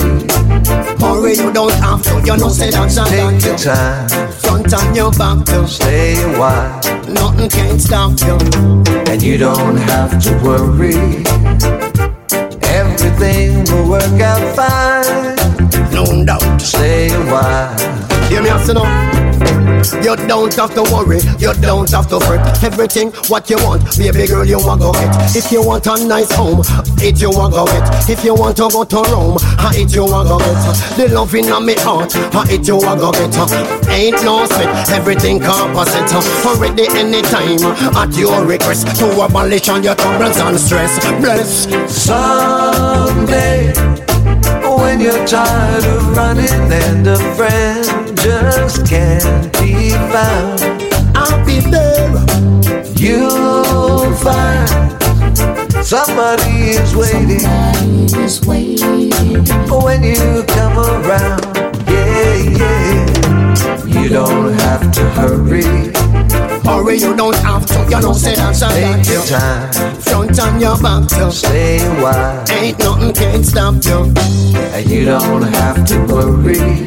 [0.98, 4.92] Hurry, you don't have to, you know, say that's a Take your time, Front on
[4.92, 8.36] your back to stay a while, Nothing can stop you.
[9.06, 11.22] and you don't have to worry.
[12.62, 15.36] Everything will work out fine.
[15.94, 16.60] No doubt.
[16.60, 17.78] Stay a while.
[18.28, 18.82] Hear me, say no.
[18.84, 19.17] Oh.
[19.78, 22.62] You don't have to worry, you don't have to fret.
[22.64, 25.36] Everything what you want, baby girl, you want go get.
[25.36, 26.62] If you want a nice home,
[26.98, 28.10] it you want go get.
[28.10, 30.58] If you want to go to Rome, ha, it you want go get.
[30.96, 33.30] The love in my heart, ha, it you want go get.
[33.88, 36.10] Ain't no sweat, everything composite.
[36.44, 37.62] Already anytime,
[37.94, 40.98] at your request, to abolish all your troubles and stress.
[41.20, 41.68] Bless.
[41.88, 43.72] Someday,
[44.76, 50.60] when you're tired of running and a friend just can't be found,
[51.14, 52.10] I'll be there.
[52.96, 54.68] You'll find
[55.84, 57.40] somebody is waiting
[59.70, 61.44] when you come around.
[61.88, 63.07] Yeah, yeah.
[64.00, 65.92] You don't have to hurry.
[66.64, 70.60] Hurry, you don't have to, you know, say that's a Take your time, Front on
[70.60, 74.12] your back to stay a while, Ain't nothing can stop you.
[74.74, 76.86] and you don't have to worry.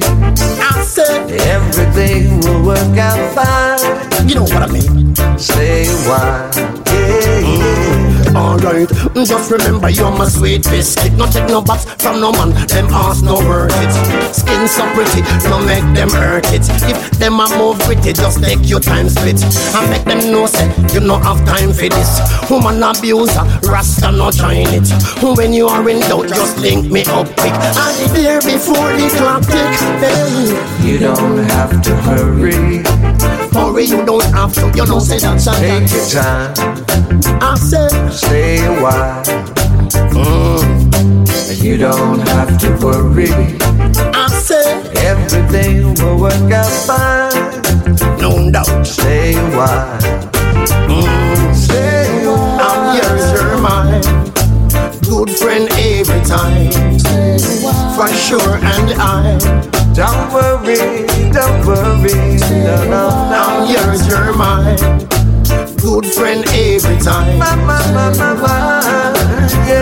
[0.62, 4.28] I said, Everything will work out fine.
[4.30, 5.16] you know what I mean.
[5.38, 6.50] Stay a while,
[6.88, 8.11] yeah, yeah.
[8.36, 8.90] Alright,
[9.26, 11.14] just remember you're my sweet biscuit.
[11.14, 14.34] No take no box from no man, them ass no worth it.
[14.34, 16.64] Skin so pretty, no make them hurt it.
[16.88, 19.42] If them a move it, just take your time split.
[19.76, 22.20] And make them know say you no have time for this.
[22.50, 24.88] Woman abuser, rasta no join it.
[25.20, 27.54] Who when you are in doubt, just link me up quick.
[27.54, 29.76] I'll be there before the clock tick.
[30.02, 30.90] Hey.
[30.90, 32.84] You don't have to hurry.
[33.54, 36.54] Hurry, you don't have to, you know say that's a Take your time,
[37.42, 39.24] I said, stay a while,
[40.16, 40.62] oh.
[41.50, 43.32] and you don't have to worry.
[44.14, 48.20] I said, Everything will work out fine.
[48.20, 48.86] no doubt.
[48.86, 50.00] Stay a while,
[50.88, 51.56] mm.
[51.56, 52.60] stay a while.
[52.60, 54.02] I'm yours, you're mine.
[55.10, 56.72] Good friend every time.
[57.96, 59.38] For sure, and I.
[59.94, 63.72] Don't worry, don't worry, no, no, I'm no.
[63.72, 65.21] yours, you're mine.
[65.82, 67.40] Good friend every time.
[67.40, 68.82] My, my, my, my, my,
[69.68, 69.82] yeah,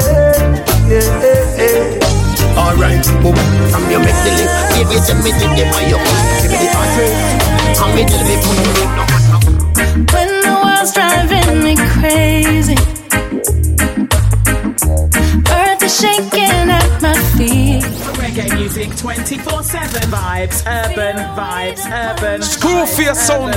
[0.87, 2.57] yeah, yeah.
[2.57, 3.35] Alright, boom.
[3.69, 4.49] From you make the link.
[4.75, 5.99] Give it to me, the game on your
[6.41, 7.79] Give me the address.
[7.81, 8.91] I'm me tell me put the link.
[8.95, 9.39] No, no.
[10.13, 12.77] When the world's driving me crazy,
[15.51, 16.38] earth is shaking at my feet.
[18.47, 22.41] 24 7 vibes, urban vibes, urban.
[22.41, 23.55] Screw for your sound.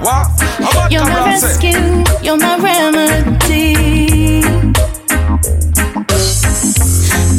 [0.00, 0.90] What?
[0.90, 3.74] You're my rescue, you're my remedy.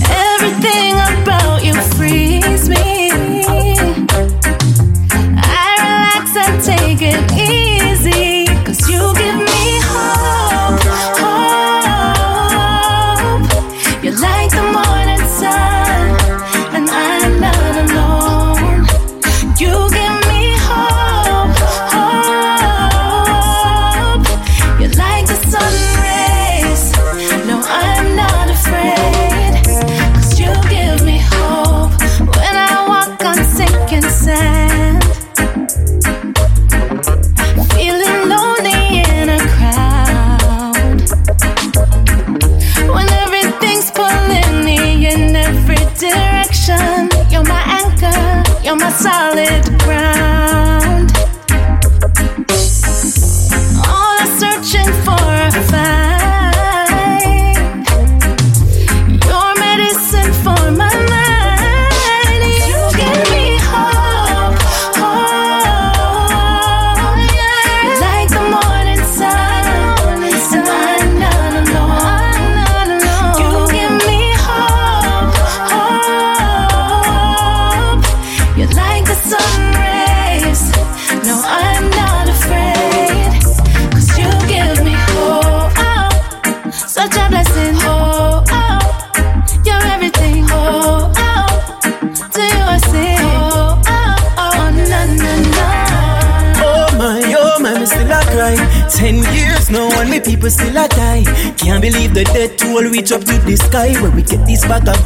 [0.08, 3.10] Everything about you frees me.
[5.38, 7.65] I relax and take it easy.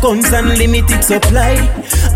[0.10, 1.54] Guns and limited supply.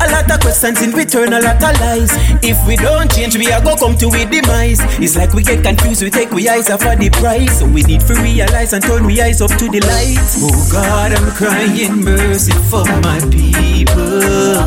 [0.01, 2.11] A lot of questions in return, a lot of lies.
[2.41, 4.79] If we don't change, we are go come to a demise.
[4.99, 7.59] It's like we get confused, we take we eyes off of the price.
[7.59, 10.17] So we need to realize and turn we eyes up to the light.
[10.41, 14.57] Oh God, I'm crying mercy for my people.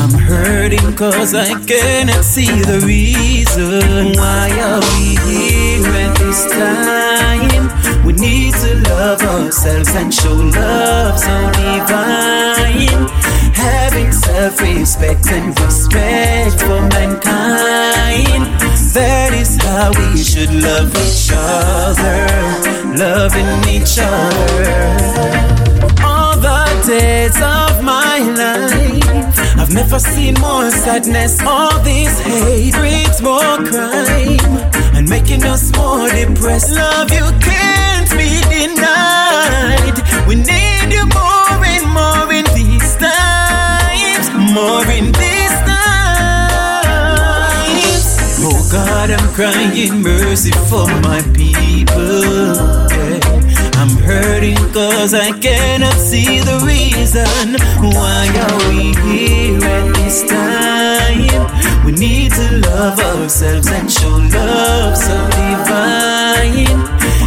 [0.00, 7.55] I'm hurting cause I cannot see the reason why are we here at this time.
[8.06, 13.08] We need to love ourselves and show love so divine.
[13.52, 18.44] Having self respect and respect for mankind.
[18.94, 22.26] That is how we should love each other.
[22.96, 25.56] Loving each other
[26.04, 29.58] all the days of my life.
[29.58, 31.42] I've never seen more sadness.
[31.42, 34.38] All this hate breeds more crime
[34.94, 36.72] and making us more depressed.
[36.72, 37.75] Love you can't
[38.16, 39.96] be denied.
[40.26, 44.30] We need you more and more in these times.
[44.52, 45.86] More in these times.
[48.40, 52.56] Oh God, I'm crying mercy for my people.
[52.90, 53.36] Yeah.
[53.76, 57.56] I'm hurting cause I cannot see the reason
[57.94, 61.55] why are we here at this time.
[61.86, 66.82] We need to love ourselves and show love so divine.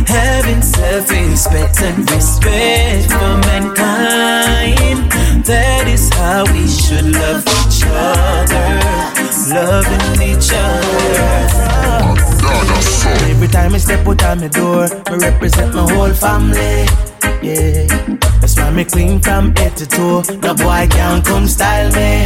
[0.05, 5.09] Having self-respect and respect for mankind.
[5.45, 8.67] That is how we should love each other.
[9.55, 11.29] Loving each other.
[13.31, 16.85] Every time I step out on my door, I represent my whole family.
[17.41, 17.87] Yeah,
[18.41, 20.21] that's why me clean from head to toe.
[20.41, 22.25] No boy can come style me.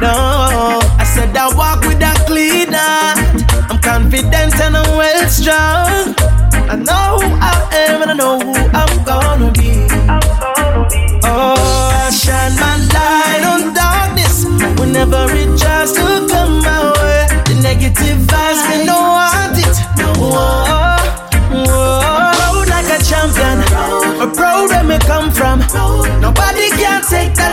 [0.00, 3.18] No, I said I walk with a clean heart.
[3.70, 6.14] I'm confident and I'm well strong.
[6.72, 7.52] I know who I
[7.84, 9.84] am and I know who I'm gonna be.
[11.22, 14.44] Oh, I shine my light on darkness
[14.80, 17.28] whenever it tries to come my way.
[17.44, 19.76] The negative vibes, me no want it.
[20.16, 20.96] Whoa,
[21.52, 23.60] whoa, like a champion.
[24.24, 25.60] A proud where me come from.
[26.20, 27.49] Nobody can take that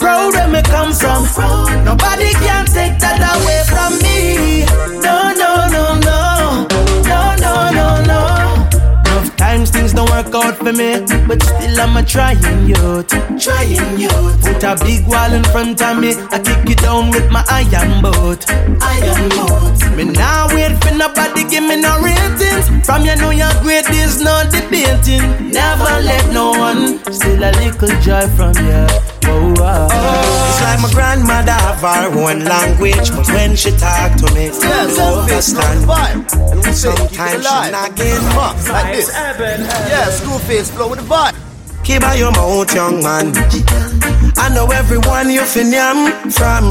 [0.00, 1.24] proud where me come from.
[1.84, 4.64] Nobody can take that away from me.
[5.02, 6.66] No, no, no, no,
[7.10, 8.20] no, no, no, no.
[9.36, 13.08] Times things don't work out for me, but still I'm a trying youth.
[13.40, 14.42] Trying youth.
[14.42, 18.02] Put a big wall in front of me, I kick it down with my iron
[18.02, 18.44] boat.
[18.50, 19.96] Iron boat.
[19.96, 22.86] Me now wait for nobody give me no ratings.
[22.86, 25.50] From you know you're great, there's no debating.
[25.50, 29.17] Never let no one steal a little joy from you.
[29.28, 29.88] Whoa, whoa.
[30.48, 34.98] It's like my grandmother have her own language, but when she talk to me, Yes,
[34.98, 35.90] I understand.
[36.52, 37.72] And we say, keep it Sometimes she alive.
[37.72, 39.08] not get Fuck, like this.
[39.14, 41.34] Yeah, school face flow with the vibe.
[41.84, 43.32] Keep out your mouth, young man.
[44.36, 46.70] I know everyone you fin yam from.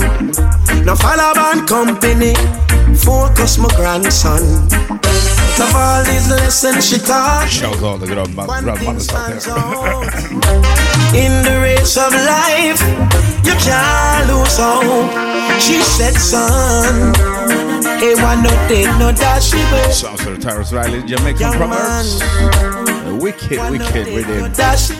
[0.85, 2.33] Now follow band company.
[2.97, 4.41] Focus, my grandson.
[5.59, 7.49] Of all these lessons she taught.
[7.49, 10.37] Shout out to the good man, grandmothers out there.
[11.17, 11.56] In the
[11.95, 12.81] of life,
[13.45, 15.11] you can't lose hope.
[15.61, 17.13] She said, son,
[17.99, 19.91] hey, one no dead, no dash, she will.
[19.91, 22.21] Sounds for the Tarrus Riley, Jamaican Proverbs.
[22.21, 24.51] Uh, Wicked, wicked rhythm.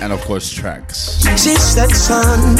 [0.02, 1.22] And of course, tracks.
[1.36, 2.56] She said, son,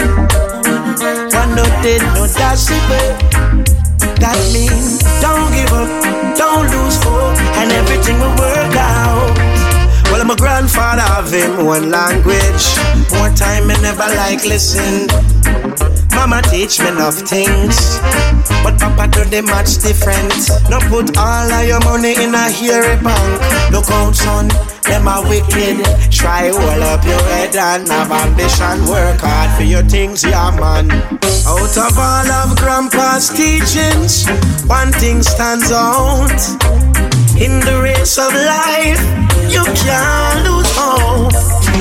[1.32, 3.16] one no dead, no dash, she will.
[4.20, 5.88] That means don't give up,
[6.38, 9.47] don't lose hope, and everything will work out.
[10.18, 12.66] Well, my grandfather have him one language.
[13.14, 15.06] More time, me never like listen.
[16.16, 18.00] Mama teach me enough things,
[18.66, 20.34] but Papa do the much different.
[20.72, 23.72] No put all of your money in a hairy bank.
[23.72, 24.48] Look out, son,
[24.90, 25.86] them are wicked.
[26.10, 28.90] Try hold up your head and have ambition.
[28.90, 30.90] Work hard for your things, yeah, man.
[31.46, 34.26] Out of all of Grandpa's teachings,
[34.66, 36.87] one thing stands out.
[37.40, 39.02] In the race of life,
[39.54, 41.32] you can't lose hope.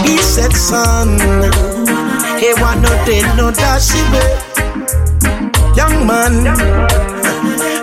[0.04, 1.16] He said, son,
[2.38, 4.46] he want no dead, no dash, it.
[5.74, 6.44] Young man,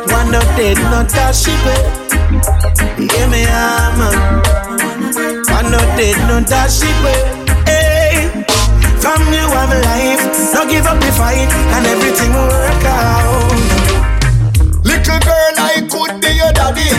[0.06, 1.66] want no dead, no dash, it,
[3.10, 3.42] Hear me,
[3.98, 4.18] man.
[5.50, 6.96] Want no dead, no dash, it.
[7.66, 8.30] Hey,
[9.02, 13.63] from you have life, no give up the fight, and everything will work out.
[14.84, 16.90] Little girl, I could be your daddy,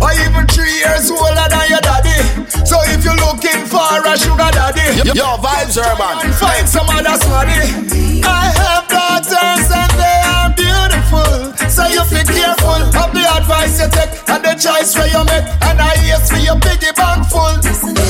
[0.00, 2.18] or even three years older than your daddy.
[2.64, 6.32] So if you're looking for a sugar daddy, your vibes urban.
[6.38, 8.22] Find some other smarty.
[8.24, 11.52] I have daughters and they are beautiful.
[11.68, 15.46] So you be careful of the advice you take and the choice where you make.
[15.66, 18.01] And I yes for your piggy bank full.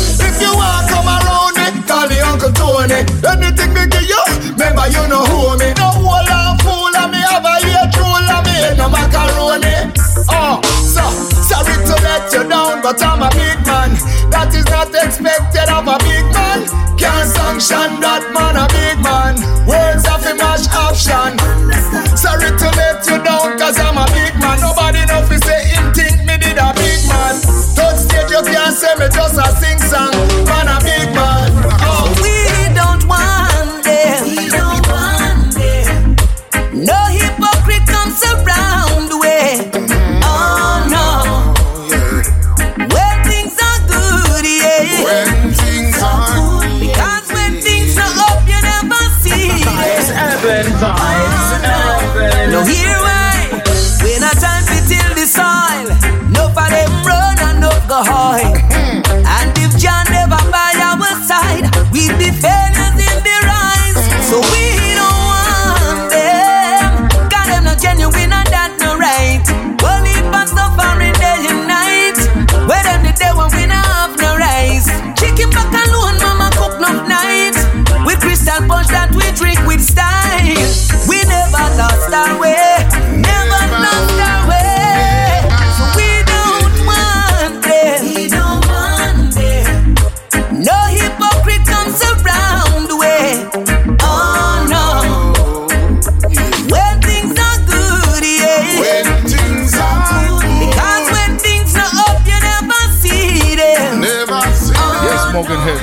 [12.83, 13.95] But I'm a big man.
[14.35, 16.67] That is not expected of a big man.
[16.99, 19.39] Can't sanction that man, a big man.
[19.65, 21.39] Words of a mash option.
[22.19, 24.59] Sorry to let you down, cause I'm a big man.
[24.59, 27.39] Nobody know fi say him think me did a big man.
[27.79, 30.52] Third stage, you can't say me just a sing song.
[50.83, 51.12] Urban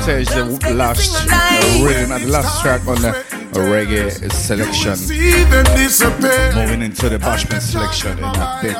[0.10, 3.14] Heritage, the last uh, rhythm and the last track on the
[3.54, 4.96] reggae selection.
[4.96, 6.50] See them disappear.
[6.56, 8.74] Moving into the Bashment selection in a bit.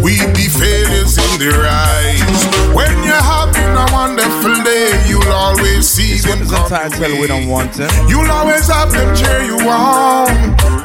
[0.00, 2.40] we be failures in the rise.
[2.72, 6.70] When you're having a wonderful day, you'll always see them come.
[6.70, 7.92] Title we don't want them.
[8.08, 10.32] You'll always have them cheer you on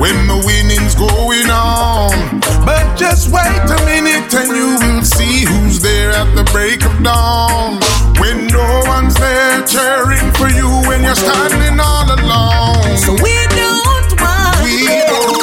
[0.03, 2.11] when the winning's going on.
[2.67, 6.91] But just wait a minute and you will see who's there at the break of
[7.01, 7.79] dawn.
[8.19, 12.97] When no one's there cheering for you when you're standing all alone.
[12.97, 14.11] So we don't want
[14.63, 15.39] We don't.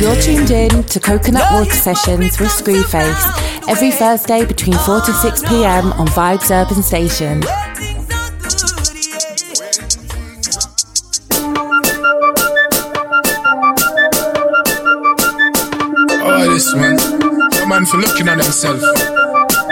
[0.00, 5.42] You're tuned in to Coconut Water Sessions with Screwface every Thursday between 4 to 6
[5.42, 7.42] pm on Vibes Urban Station.
[16.28, 16.96] Oh, this man.
[16.96, 18.80] The man for looking at himself.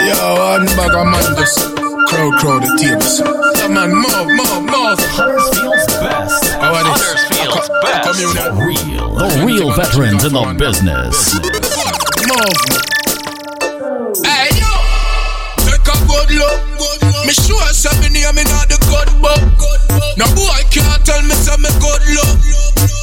[0.00, 1.83] Yo, one bag of man just
[2.14, 3.18] crowd, crowd the tables.
[3.58, 4.98] Yeah, man, move, move, move.
[5.18, 6.46] Huddersfield's best.
[6.62, 7.02] How are this?
[7.02, 8.06] Huddersfield's Co- best.
[8.06, 8.54] communal.
[8.54, 9.08] Real.
[9.18, 11.34] The real veterans in the business.
[12.24, 12.60] Move.
[14.22, 14.72] Hey yo,
[15.66, 16.60] take a good look.
[17.26, 19.42] Me sure say me name me not the good book.
[20.16, 22.38] No boy can't tell me say me good look.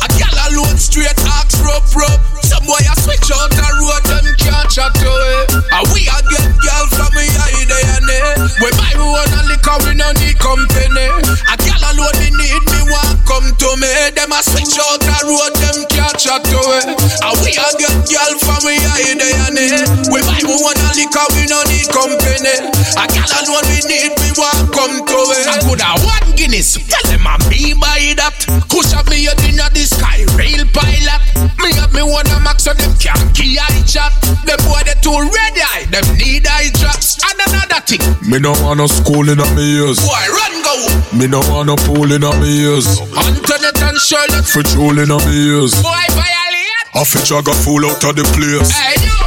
[0.03, 2.21] A gal alone straight axe rope rope.
[2.47, 5.40] Some boy a switch out the road them can't chat to it.
[5.69, 8.27] And we a get girl from me eye day and day.
[8.61, 11.07] We buy we one a liquor we no need company.
[11.47, 13.89] A gal alone me need me want come to me.
[14.17, 16.85] Them a switch out the road them can't chat to it.
[16.89, 19.77] And ah, we a get girl from me eye day and day.
[20.09, 22.55] We buy we one a liquor we no need company.
[22.97, 25.45] A gal alone we need me want come to it.
[25.45, 26.73] I could have one Guinness.
[26.89, 28.33] Tell them I'm me buy that.
[28.71, 31.21] Kush have me a dinner the sky rail pilot.
[31.61, 34.09] Me have me one a max so them can't key eye chat.
[34.45, 35.50] Them boy they too ready.
[35.91, 37.19] Them need eye drops.
[37.19, 37.99] And another thing.
[38.23, 39.99] Me no want no school in my ears.
[39.99, 40.75] Boy run go.
[41.11, 42.87] Me no want no pool in my ears.
[43.11, 44.47] Antoinette and Charlotte.
[44.47, 45.75] For jewel in my ears.
[45.83, 46.95] Boy violate.
[46.95, 48.71] I fit I got full out of the place.
[48.71, 49.19] Hey yo.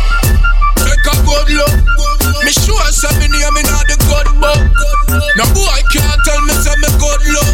[0.80, 1.74] Take a good look.
[2.40, 4.60] Me sure say me name me not the good book.
[5.36, 7.52] No boy I can't tell me say me good look.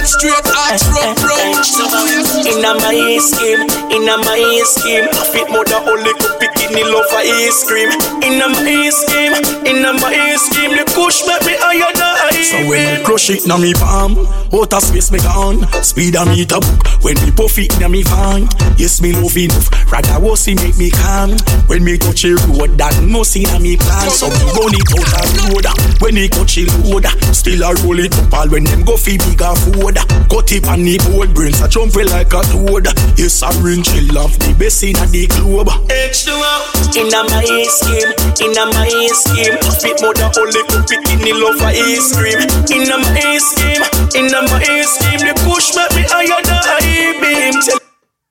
[0.00, 2.46] Alone straight ass rough rough.
[2.46, 5.06] Inna my scheme, inna my scheme.
[5.12, 7.90] I fit more than only could pick in the love for ice cream.
[8.24, 9.34] Inna my scheme,
[9.66, 10.76] inna my scheme.
[10.76, 14.26] The push make me higher than I So when me crush it na me palm,
[14.52, 15.66] outer space me gone.
[15.82, 16.80] Speed a meter book.
[17.02, 19.68] When me puff it na me van, yes me love enough.
[19.90, 21.36] Rather was he make me calm.
[21.66, 24.10] When me touch a road, that must in a me plan.
[24.10, 25.66] So me run it out a road.
[26.00, 28.32] When he touch a load, still a roll it up.
[28.32, 29.89] All when them go fi bigger food.
[30.30, 32.86] Cut it on the board, brains a jumping like a toad.
[33.18, 35.68] Yes, I ring chill off the best in a the globe.
[35.90, 38.12] H2O Inna my scheme,
[38.42, 39.58] inna my scheme.
[39.78, 42.40] Fit more than only could pick in the love for ice cream.
[42.70, 43.82] Inna my scheme,
[44.14, 45.22] inna my scheme.
[45.26, 47.89] The push make me higher than I beam.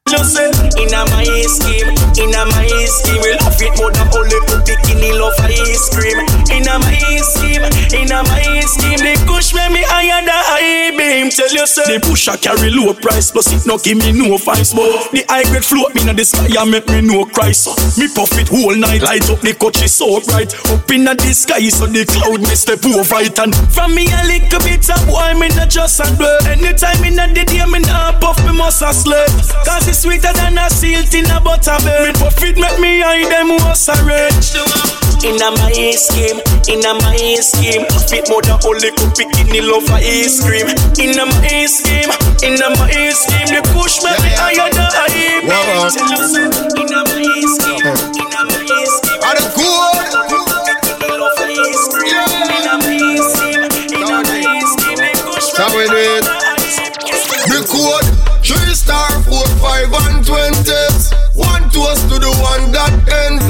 [0.10, 0.50] You say,
[0.82, 3.22] inna my scheme, inna my scheme.
[3.22, 4.40] We love it more than only
[4.90, 6.18] in the love ice cream.
[6.50, 7.62] Inna my scheme,
[7.94, 8.98] inna my scheme.
[8.98, 11.30] The push make me higher than I beam.
[11.30, 14.38] Tell you say, the push a carry low price, plus it no give me no
[14.38, 14.74] fines.
[14.74, 17.54] But the high grade float me in the sky and make me no cry.
[17.54, 20.58] So me puff it whole night, light up the country so bright.
[20.74, 23.38] Up in the sky, so the cloud me step over it.
[23.38, 26.42] And from me a little bit of boy, me not just a blur.
[26.50, 29.30] Anytime in the day, me not puff, me must a slur.
[29.62, 32.08] Cause it's sweeter than a silt in a butterbird.
[32.08, 34.56] Me puff it, make me eye them was a rich.
[35.20, 36.40] Inna my scheme,
[36.72, 37.84] inna my scheme.
[38.08, 40.72] Fit more than only could pick in the love for ice cream.
[40.96, 42.08] Inna my scheme,
[42.40, 43.52] inna my scheme.
[43.52, 45.92] The push me me higher than I Wow.
[46.80, 47.84] Inna my scheme,
[48.24, 49.20] inna my scheme.
[49.20, 50.19] Are the good?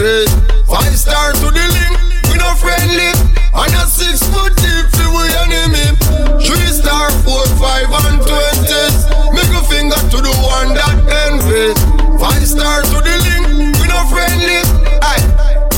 [0.10, 1.94] Five star to the link.
[2.34, 3.14] We no friendly.
[3.54, 5.86] And a six foot deep fi we enemy.
[6.42, 9.06] Three star four five and twenties.
[9.30, 10.98] Make a finger to the one that
[11.30, 11.78] envy.
[12.18, 13.78] Five star to the link.
[13.78, 14.66] We no friendly.
[15.06, 15.22] Aye.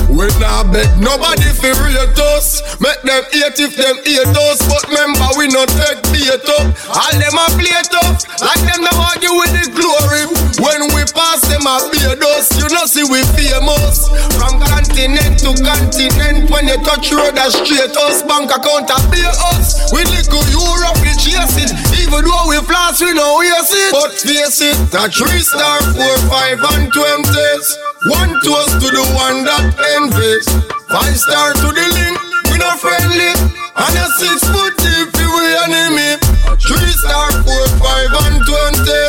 [0.08, 4.84] We nah beg nobody fi rate us Make them hate if them hate us But
[4.92, 9.32] remember we no take bait up All them a play tough Like them no argue
[9.40, 10.28] with the glory
[10.60, 15.54] When we pass them a beard us You know see we famous From continent to
[15.62, 18.26] continent When you touch road a straight us.
[18.26, 19.94] Bank account a pay us.
[19.94, 21.72] We little Europe we chase it.
[22.02, 26.16] Even though we floss we no waste it But face it A three star four
[26.26, 27.66] five and twenties.
[28.10, 30.50] One toast to the one that envies.
[30.90, 32.18] Five star to the link
[32.50, 33.38] We no friendly.
[33.78, 36.18] And a six foot deep fi we enemy.
[36.58, 39.02] Three star four five and twenty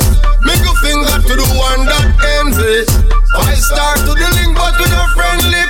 [0.44, 3.22] Make a finger to the one that envies
[3.53, 5.61] Five star to the link but we no friendly.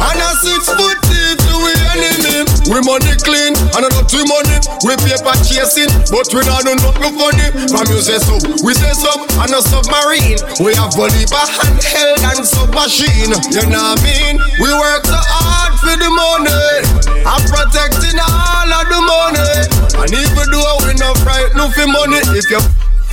[0.00, 2.48] And a six foot deep fi we enemy.
[2.64, 4.56] We money clean and a dirty money.
[4.88, 7.48] We paper chasing but we not do nothing funny.
[7.68, 10.40] From you say some, we say some And a submarine.
[10.64, 13.36] We have Bolivar handheld and submachine.
[13.52, 14.40] You know what I mean?
[14.56, 17.20] We work so hard for the money.
[17.20, 19.52] I'm protecting all of the money.
[19.92, 22.16] And even though we no frightened for money.
[22.32, 22.64] If you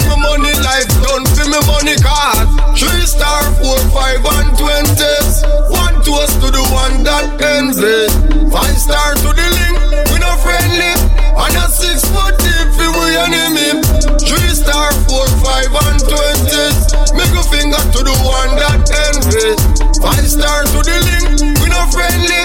[0.07, 5.45] my money life done for me money card Three star, four, five and twenties.
[5.69, 8.09] One toast to the one that envy
[8.49, 9.77] Five star to the link,
[10.09, 10.93] we no friendly.
[11.37, 13.77] And a six foot deep fi we enemy.
[14.17, 16.77] Three star, four, five and twenties.
[17.13, 19.53] Make a finger to the one that envy
[20.01, 22.41] Five star to the link, we no friendly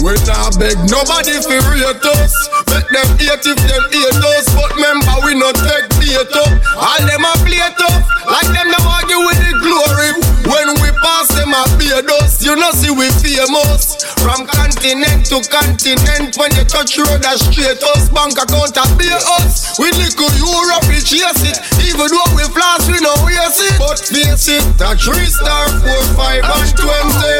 [0.00, 2.32] we nah beg nobody fi rate us.
[2.72, 6.52] Make them hate if them hate us, but remember we not take bait up.
[6.76, 10.10] All them a play tough, like them no argue with the glory.
[10.48, 14.00] When we pass them a beard us, you know see we famous.
[14.24, 19.12] From continent to continent, when you touch road a straight us, bank account a pay
[19.40, 19.76] us.
[19.78, 23.76] We little Europe we chase it, even though we flash we no waste it.
[23.76, 27.36] But face it, a three star, four, five, and twenty.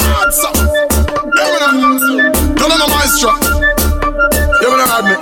[0.00, 0.79] Mad.
[1.40, 3.32] No, no, no, maestro.
[4.60, 5.20] You will not admit.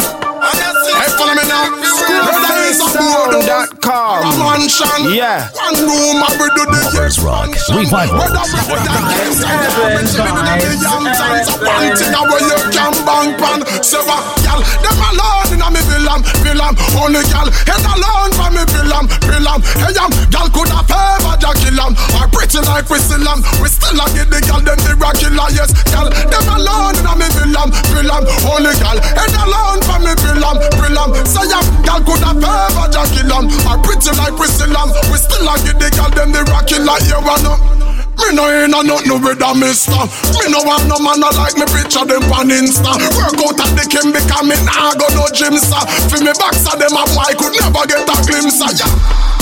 [0.99, 1.71] Hey, follow me now.
[1.71, 4.27] Brother is a Sound.com.
[4.27, 5.15] A mansion.
[5.15, 5.47] Yeah.
[5.55, 8.19] One room, I will do the Mothers Rock Revival.
[8.19, 11.47] Whether we put that case and the rubbish, we do the young times.
[11.47, 13.61] A one thing a where you can bank pan.
[13.85, 14.03] Say
[14.49, 16.75] y'all, them alone in a me villam, villam.
[16.97, 19.61] Only y'all, head alone for me villam, villam.
[19.77, 21.93] Hey, um, y'all could have ever ja kill 'em.
[22.17, 23.45] Or pretty like we still am.
[23.61, 25.71] We still a get the y'all, them the killer, yes.
[25.93, 28.25] Y'all, them alone in me villam, villam.
[28.49, 31.11] Only y'all, head alone for me villam, villam.
[31.29, 33.45] Say um, y'all could have ever ja kill 'em.
[33.69, 34.89] Or pretty like we still am.
[35.13, 37.88] We still a get the y'all, them the killer, you wanna.
[38.19, 40.03] Me no ain't a nothing with a mister.
[40.37, 42.99] Me no want no man a like me picture them on Insta.
[43.15, 45.81] Work out at the Kim because me nah go no gym sir.
[46.11, 48.87] For me box of them a boy could never get a glimpse of ya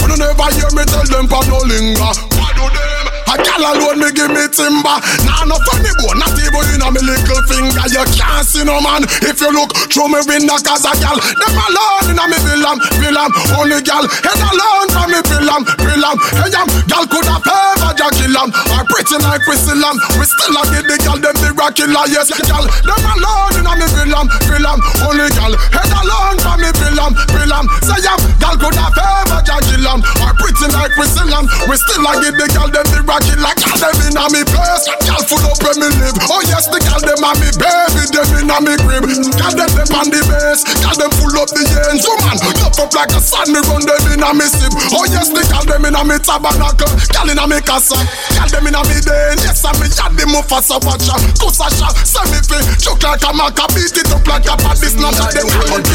[0.06, 2.86] You never hear me tell them for no linger Why do them?
[3.26, 4.96] A gal alone me give me timber.
[5.26, 7.86] Nah no funny boy not even in a me little finger.
[7.90, 9.02] You can't see no man.
[9.26, 12.78] If you look through me window cause a gal Them alone in a me villam,
[13.02, 17.90] villam Only gal head alone for me villam, villam Hey um, gal could have ever
[17.98, 18.54] ja kill 'em.
[18.78, 22.06] Or pretty like am We still a get the gal them the killer.
[22.06, 26.70] Yes gal them alone in a me villam, villam Only gal head alone for me
[26.78, 31.06] villam, villam Say um, gal could have ever ja kill 'em Or pretty like we
[31.08, 34.24] still am We still a get the gal them the killer Gal them in a
[34.28, 36.16] me place Gal full up where me live.
[36.28, 39.04] Oh yes the gal them a me baby Them in a me crib.
[39.40, 40.62] Gal them them on the base.
[40.84, 42.04] Gal them full up the ends.
[42.04, 44.72] Oh, Woman up up like a sun Me run them in a me sip.
[44.92, 46.92] Oh yes the gal them in a me tabernacle.
[47.14, 47.96] Gal in a me casa.
[48.36, 49.40] Gal them in a me den.
[49.40, 52.58] Yes I me yard the Mufasa watcher Kusasha Send me fi.
[52.82, 55.86] Choke like a maca Beat it up like a pad This not a them I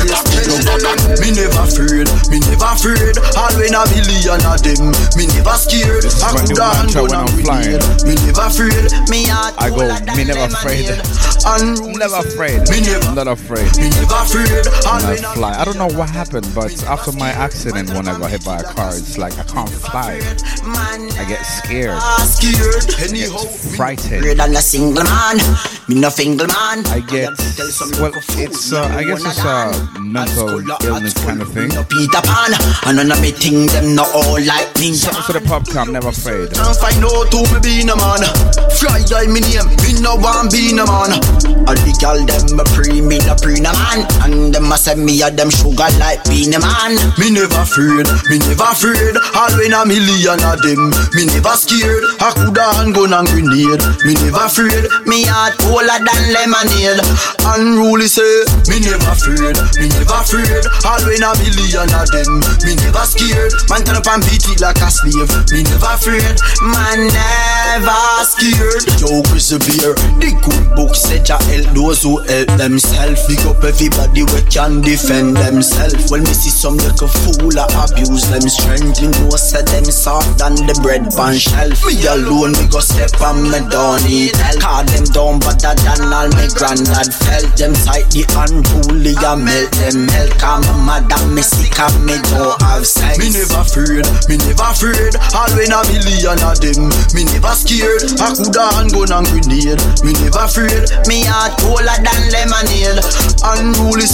[1.19, 3.17] Me never afraid, me never afraid.
[3.35, 6.05] All when a million of them, me never scared.
[6.23, 9.55] I When could the have mantra when and I'm flying, Me never afraid, me heart
[9.59, 9.85] I go,
[10.15, 10.87] me never afraid.
[12.01, 12.61] Never afraid.
[13.07, 13.77] I'm not afraid.
[13.77, 14.65] Me never afraid.
[14.85, 15.53] When I fly.
[15.57, 18.63] I don't know what happened, but after my accident when I got hit by a
[18.63, 20.19] car, it's like I can't fly.
[20.21, 21.97] I get scared.
[22.25, 22.85] scared.
[22.97, 23.31] I get
[23.75, 24.39] frightened.
[24.39, 25.37] Than a single man.
[25.87, 26.85] Me no single man.
[26.87, 27.29] I get
[27.99, 28.13] well.
[28.37, 31.69] It's uh, I guess it's a mental illness kind of thing.
[31.69, 32.53] Peter Pan,
[32.85, 34.93] and none of me think them not all like me.
[34.93, 36.53] Something for the pop I'm never afraid.
[36.53, 38.21] Can't find no who me be no man.
[38.77, 41.17] Fly guy me name, me no want be no man.
[41.65, 44.05] All the gal them a pre, me no pre no man.
[44.21, 46.93] And them a say me a them sugar like be no man.
[47.17, 49.17] Me never afraid, me never afraid.
[49.33, 52.05] All when a million of them, me never scared.
[52.21, 53.81] I coulda hand gun and grenade.
[54.05, 57.01] Me never afraid, me heart colder than lemonade.
[57.41, 60.63] Unruly say, me never afraid, me never afraid.
[60.85, 62.31] All when a million of them,
[62.61, 63.53] me never scared.
[63.71, 65.31] Man turn up and beat it like a slave.
[65.47, 68.83] Me never afraid, man never scared.
[68.99, 69.95] Yo, persevere.
[70.19, 73.23] The good book said ya help those who help themselves.
[73.31, 76.11] Pick up everybody we can defend themselves.
[76.11, 80.35] When me see some little fool a abuse them strength, you know say them soft
[80.35, 81.79] than the bread pan shelf.
[81.87, 84.59] Me alone, me go step on me don't hell.
[84.59, 87.47] Call them down better than all me granddad felt.
[87.55, 90.35] Them tight the unruly a melt them melt.
[90.43, 93.15] My madam me sick and me don't have sex.
[93.15, 95.13] Me never afraid, me never afraid.
[95.37, 98.01] All when a million of them, me never scared.
[98.17, 99.81] I coulda hand gun and grenade.
[100.01, 102.99] Me never afraid, me heart colder than lemonade.
[103.45, 104.05] Unruly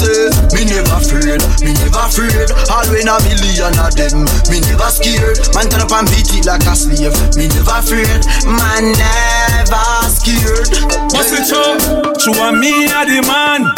[2.17, 2.49] afraid.
[2.73, 5.37] All when a million of them, me never scared.
[5.53, 7.13] Man turn up and beat it like a slave.
[7.37, 10.73] Me never afraid, man never scared.
[11.13, 11.77] What's it true?
[12.17, 13.69] True and me a the man.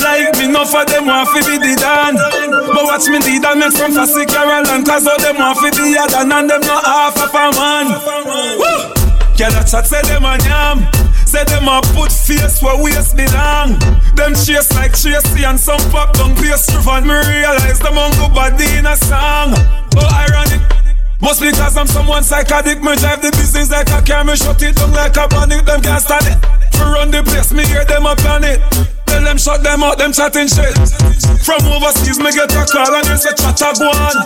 [0.00, 2.16] Like me, no for them want fi be the dan.
[2.16, 4.84] But watch me and make from Fassi Caroline.
[4.84, 7.86] Cause all them want fi be a dan and them not half of a man.
[8.56, 8.94] Woo!
[9.36, 11.03] Girl a chat say them a yam.
[11.34, 13.76] Say them a put face where waist belong.
[14.14, 16.68] Them chase like Tracy and some pop down place.
[16.68, 19.52] And me realize them on go body in a song.
[19.96, 20.73] Oh ironic.
[21.20, 22.82] Must because I'm someone psychotic.
[22.82, 25.64] Me drive the business like a car, me shut it down like a panic.
[25.64, 26.38] Them can't stand it.
[26.74, 28.60] For run the place, me hear them a plan it.
[29.06, 30.74] Tell them shut them out, them chatting shit.
[31.46, 34.16] From overseas, me get a call and they say chat a go on.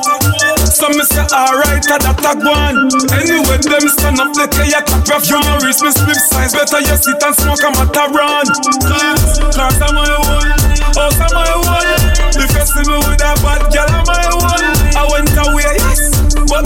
[0.65, 2.89] Some me say alright, a that a go on.
[3.13, 5.29] Anyway, them stand up, play a clap rough.
[5.29, 8.49] You know, wrist me split size, better you sit and smoke a matter run.
[9.53, 10.57] Cause I'm my one,
[10.97, 12.09] oh, I'm my one.
[12.69, 14.38] See me with a bad girl, I'm my one.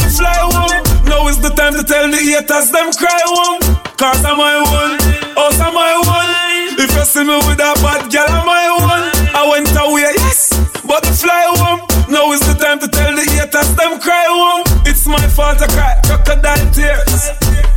[0.01, 0.83] Fly home.
[1.05, 3.61] Now is the time to tell the haters them cry home.
[3.97, 4.97] Cause I'm my one,
[5.37, 6.31] oh, I'm my one.
[6.79, 9.05] If you see me with a bad girl, I'm my one.
[9.35, 10.51] I went away, yes,
[10.87, 11.81] but the fly home.
[12.09, 13.02] Now is the time to tell
[13.53, 14.65] haters them cry home.
[14.87, 17.31] It's my fault I cry crocodile tears.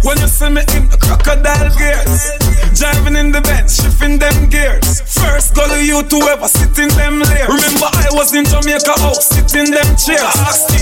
[0.04, 2.30] When you see me in the crocodile gears,
[2.78, 5.02] driving in the Benz, shifting them gears.
[5.02, 7.50] First go to you to ever sit in them layers.
[7.50, 10.30] Remember I was in Jamaica house, sitting them chairs.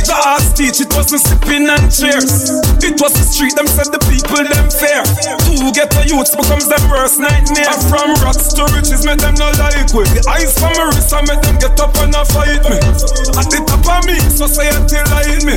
[0.04, 2.52] The ass teach, it wasn't sipping and cheers.
[2.84, 5.08] It was the street, them said the people them fair.
[5.48, 7.72] Two ghetto youths becomes them worst nightmare.
[7.72, 11.16] I'm from rocks to riches, make them no like with the eyes from my wrist,
[11.16, 12.76] I make them get up and a fight me.
[13.40, 15.56] At the top of me, society like me.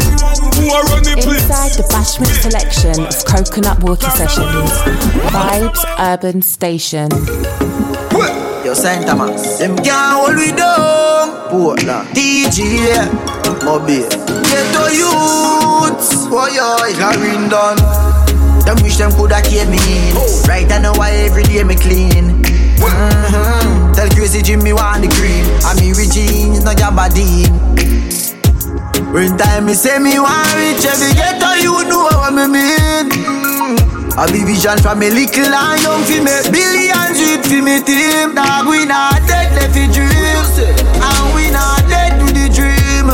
[0.61, 1.43] Who are running place?
[1.43, 4.71] Inside the Bashment selection of Coconut water Sessions,
[5.33, 7.09] Vibes Urban Station.
[8.65, 9.59] Yo, Saint Thomas.
[9.59, 11.51] Them can't hold we down.
[11.51, 12.09] Portland.
[12.11, 12.99] DJ.
[13.63, 14.09] Mobile.
[14.43, 16.27] Ghetto youths.
[16.31, 16.99] Oh, yo, it's
[17.51, 18.27] done.
[18.67, 20.15] Them wish them coulda kept me in.
[20.49, 22.43] Right I know why every day me clean.
[22.83, 23.93] Mm-hmm.
[23.95, 25.47] Tell crazy Jimmy want the green.
[25.63, 27.76] I mean with jeans, no Jabadine.
[29.13, 33.07] When time me say me want rich, every ghetto you know what me mean.
[34.19, 38.35] I be vision from me little and young fi make billions with fi me team.
[38.35, 40.43] Dog we not dead left fi dream,
[40.99, 43.09] and we not dead to the dream.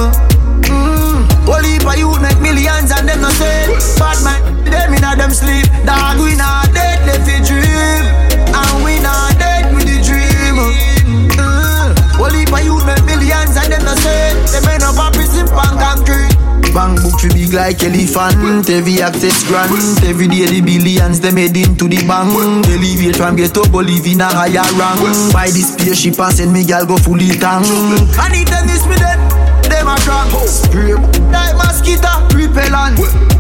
[0.66, 1.26] Mm.
[1.62, 3.66] Heap of youth make millions and them no say
[3.98, 8.02] Bad man, them inna them sleep Dog, we not dead, left fi dream
[8.50, 12.34] And we not dead with the dream mm.
[12.34, 15.11] Heap of youth make millions and them no say Them end up
[15.52, 16.32] pan concrete
[16.72, 18.70] Bank book fi big like elephant.
[18.70, 19.72] Every access grant.
[20.08, 22.32] Every day the billions them head into the bank.
[22.64, 25.00] Elevate from ghetto but live in a higher rank.
[25.34, 27.66] Buy this spaceship and send me gal go fully tank.
[27.66, 29.20] Them this me dead
[29.68, 30.94] them a drunk Spray
[31.28, 33.31] like mosquito repellent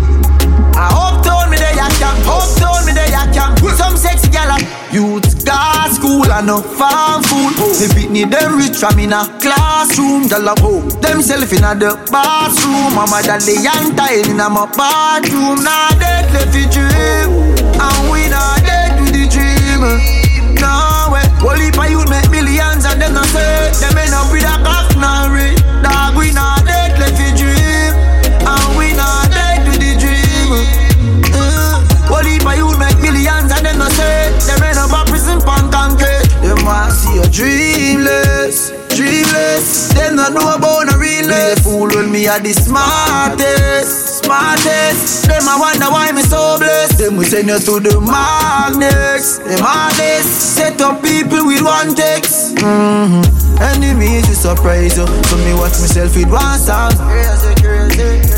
[0.74, 2.16] I uptown me there ya can.
[2.24, 3.56] Uptown me there ya can.
[3.76, 4.58] Some sexy gal a
[4.92, 7.56] Youth gas school and no farm food.
[7.60, 7.72] Oh.
[7.72, 10.28] The Whitney them rich from in a classroom.
[10.28, 12.94] Gal a hoe oh, Themself in a the bathroom.
[12.94, 15.64] Mama daddy young time in a my bathroom.
[15.64, 17.30] Nah dead left the dream.
[17.76, 19.80] And we not dead with the dream.
[20.60, 23.72] No way Whole heap of youth make millions and them not say.
[23.80, 25.32] Them end up with a cock now
[42.32, 45.28] are the smartest, smartest.
[45.28, 46.96] Them a wonder why me so blessed.
[46.96, 52.56] Them we send you to the magnets the hardest Set up people with one text.
[52.56, 53.20] Mm-hmm.
[53.60, 58.32] Enemies will surprise you So me watch myself with one song Crazy, crazy,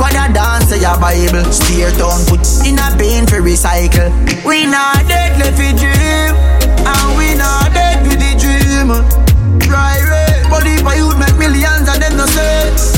[0.00, 1.44] God a dance say your Bible.
[1.52, 4.08] Steer down put in a bin for recycle.
[4.48, 6.32] We not dead left a dream.
[6.88, 8.88] And we not dead with the dream.
[9.68, 10.44] Right, right.
[10.48, 11.15] But if I youth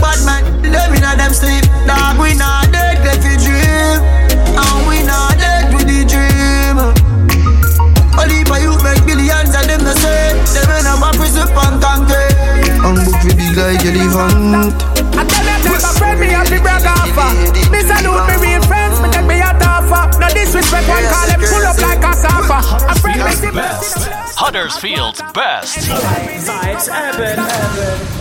[0.00, 3.98] Bad man, them in a them sleep Dog, we not dead left a dream
[4.55, 6.76] And we not dead with the dream
[8.14, 11.78] But if I youth make millions and them no say Them in a prison pan
[11.78, 12.36] concrete
[12.82, 16.60] And book we big like elephant I tell them take a friend, me have the
[16.62, 17.34] brag offer.
[17.74, 20.18] Me salute me real friends, me take me a offer.
[20.20, 22.59] No disrespect, one call them pull up like a sofa.
[22.86, 24.27] A friend me see Best.
[24.39, 25.90] Huddersfield's best.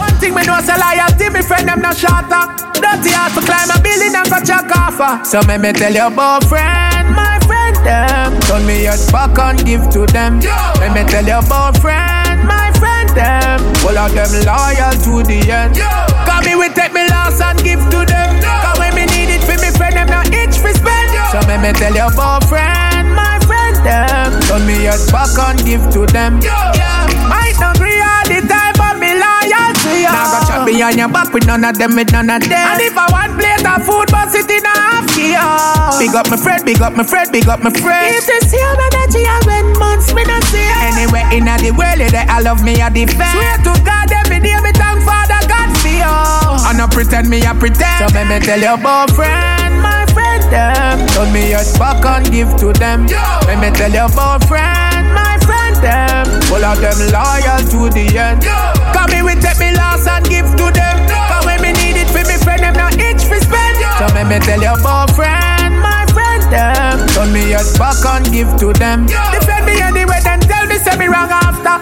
[0.02, 2.50] One thing me know say loyalty, me friend them no shatter.
[2.74, 5.22] Dirty hard to climb a building and go check offer.
[5.22, 8.34] So me me tell your boyfriend, my friend them.
[8.50, 10.42] Turn me your back and give to them.
[10.82, 13.62] Let me tell your boyfriend, my friend them.
[13.86, 15.78] All of them loyal to the end.
[16.26, 18.42] Cause me we take me loss and give to them.
[18.42, 21.14] Cause when me need it for me friend them not itch for spend.
[21.30, 24.17] So me me tell your boyfriend, my friend them.
[24.48, 26.40] Turn me your back and give to them.
[26.40, 30.08] Yeah, might not agree all the time, but me loyal to you.
[30.08, 32.56] Now go chat behind your back with none of them, with none of them.
[32.56, 35.36] And if I want plate of food, but sit in a half key.
[36.00, 38.16] Big up my friend, big up my friend, big up my friend.
[38.16, 40.64] If the same energy I when months me not see
[40.96, 43.20] Anywhere in the world, that I love me, I defend.
[43.36, 46.08] Swear to God, every day me thank Father God for you.
[46.08, 48.00] I no pretend me, I pretend.
[48.00, 49.67] So let me tell your boyfriend, friend,
[50.50, 51.08] them.
[51.14, 53.08] Told me your back and give to them.
[53.48, 56.26] Let me tell your boyfriend, my friend, them.
[56.52, 58.44] All of them loyal to the end.
[58.96, 60.98] Come me, we take me loss and give to them.
[61.08, 63.76] Come when me need it for me friend, them not itch for spend.
[64.00, 67.08] So let me tell your boyfriend, my friend, them.
[67.14, 69.06] Turn me your back and give to them.
[69.08, 71.78] Defend me anyway, then tell me say me wrong after.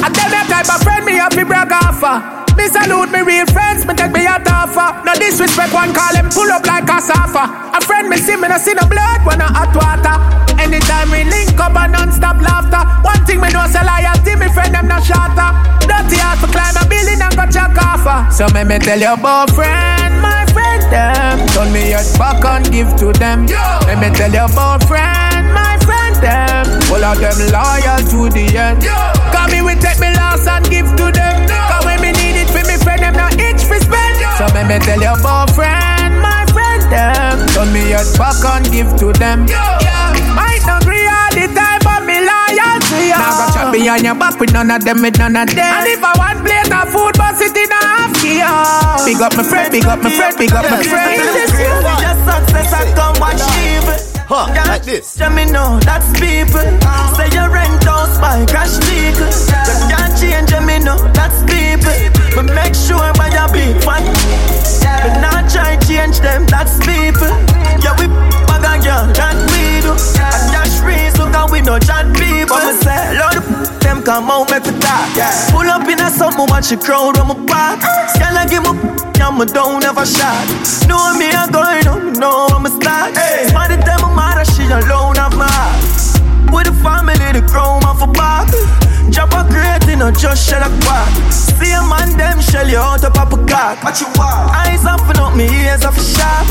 [0.00, 2.39] I tell them type of friend me have to brag offer.
[2.60, 4.92] Me salute me real friends, me take me a offer.
[5.00, 7.48] No disrespect, one call him pull up like a sofa.
[7.72, 10.12] A friend me see me no see no blood, when I hot water.
[10.60, 12.84] Anytime we link up and non-stop laughter.
[13.00, 15.56] One thing me know say loyalty, me friend them not shatter.
[15.88, 18.28] Dirty heart for climb a building and go check offer.
[18.28, 21.40] So me me tell your boyfriend, my friend them.
[21.56, 23.48] Turn me your back and give to them.
[23.88, 26.68] Let me tell your boyfriend, my friend them.
[26.92, 28.84] All of them loyal to the end.
[29.32, 31.39] Come me we take me loss and give to them.
[34.60, 34.60] Spend.
[34.60, 37.48] So me me tell your boyfriend, my friend them.
[37.48, 39.46] Turn me your back and give to them.
[39.48, 43.16] Yeah, might not agree all the time, but me loyal to you.
[43.16, 45.58] Now go chat behind your back with none of them, with none of them.
[45.58, 48.40] And if I want plate of food, but sit in a half key.
[49.04, 51.22] Big up my friend, big up my friend, big up my friend.
[52.00, 53.96] Just success, I come watch evil.
[54.30, 55.18] Huh, like this.
[55.18, 56.62] Let me know that's people.
[57.18, 59.26] Say your rent house by crash vehicle.
[59.26, 62.19] You can't change me know that's people.
[62.34, 64.04] But make sure by your big fan.
[65.02, 67.30] But not try change them, that's people.
[67.80, 68.06] Yeah, we
[68.46, 69.92] bag a girl, that we do.
[70.20, 72.56] And free, so can we no chat people.
[72.56, 73.40] But say, Lord,
[73.80, 75.08] them come out, make we talk.
[75.52, 77.80] Pull up in a summer, watch the crowd on my back.
[78.12, 78.72] Scale and give me,
[79.16, 80.46] yeah, me don't ever shot.
[80.88, 83.16] Know me, I going on, know I'm a start.
[83.48, 85.48] Smarty tell my mother, she alone of my.
[86.52, 88.48] With the family, the chrome off a back.
[89.10, 91.10] Drop a crate in a just shell a quack.
[91.32, 93.82] See a man, them shell you out up up a cock.
[93.82, 94.50] What you want?
[94.54, 96.46] Eyes up and up, me ears off sharp.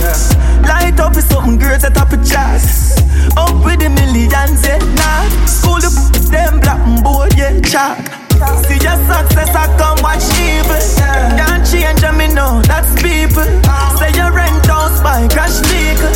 [0.67, 2.99] Light up is something great at top of chest.
[3.37, 5.23] Up with the millions, yeah, nah.
[5.45, 5.89] School the
[6.31, 7.97] them black and boy, yeah, chalk.
[8.67, 10.79] See your success, I come watch evil.
[11.39, 13.47] Can't change me, no, that's people.
[13.99, 16.11] Say your rent house by crash vehicle.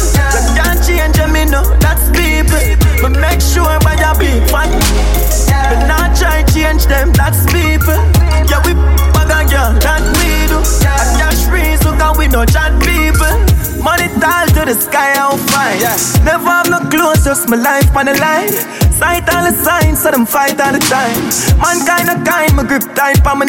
[0.56, 2.60] Can't change me, no, that's people.
[3.02, 5.43] But make sure by your big fan.
[5.74, 7.98] But not try change them, that's people.
[8.46, 8.78] Yeah, we
[9.10, 10.62] bag a girl, that we do.
[10.62, 13.34] And cash free, so can we no chat people.
[13.82, 15.82] Money tall to the sky, I'll find.
[16.24, 18.54] Never have no clothes, just my life on the line.
[19.00, 21.18] Sight all the signs, so them fight all the time.
[21.58, 23.46] Mankind a kind, my grip tight on my.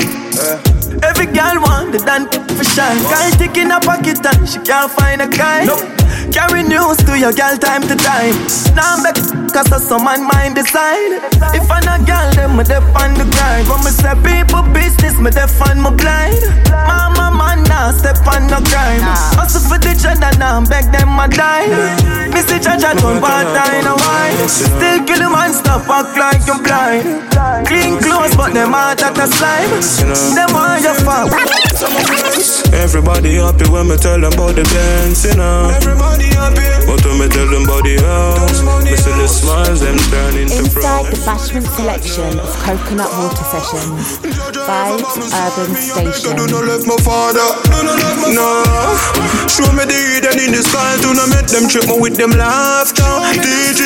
[1.03, 3.03] Every girl want the dance for shine.
[3.13, 5.69] Girl tick in a pocket and she can't find a kind.
[6.33, 8.35] Carry news to your girl time to time.
[8.75, 9.17] Now I'm back
[9.53, 11.21] cause of some man mind design.
[11.53, 13.69] If I'm a girl, then me def on the grind.
[13.69, 16.41] When me say people business, me def on my blind.
[16.73, 19.05] Mama man now step on the crime.
[19.37, 21.69] Hustle for the gender now, beg them a die.
[22.33, 24.49] Missy Jaja turn part time a wine.
[24.49, 27.67] Still kill a man, stop act like you're blind.
[27.67, 29.71] Clean clothes, but them heart at a slime.
[30.35, 32.24] Them want your fuck.
[32.75, 35.71] Everybody happy when me tell them about the dance, you know.
[35.71, 36.67] Everybody happy.
[36.85, 40.59] But when me tell them about the house, me see the smiles them turn into
[40.59, 44.21] Inside the Bashment selection of Coconut Water Sessions,
[44.69, 46.37] Vibes Urban Station.
[46.51, 48.63] No left my father, no no left my no.
[49.49, 52.37] Show me the hidden in the sky, to not make them trip me with them
[52.37, 53.09] laughter.
[53.41, 53.81] DJ,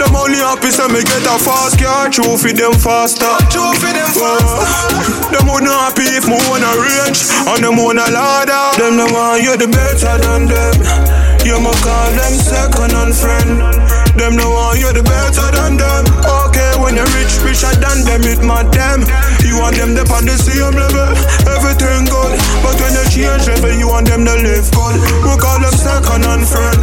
[0.00, 3.28] them only happy so me get a fast car, true for them faster.
[3.52, 5.28] True for them faster.
[5.28, 8.64] Them would not happy if me wanna range, and them wanna ladder.
[8.78, 10.74] Them no want you the better than them.
[11.42, 13.58] You ma call them second and friend.
[14.14, 16.04] Them no want you the better than them.
[16.22, 19.02] Okay, when you rich, richer than them, it mad them.
[19.42, 21.08] You want them to on the same level,
[21.50, 22.32] everything good.
[22.62, 24.96] But when you change level, you want them to live good.
[25.24, 26.80] We call them second and friend.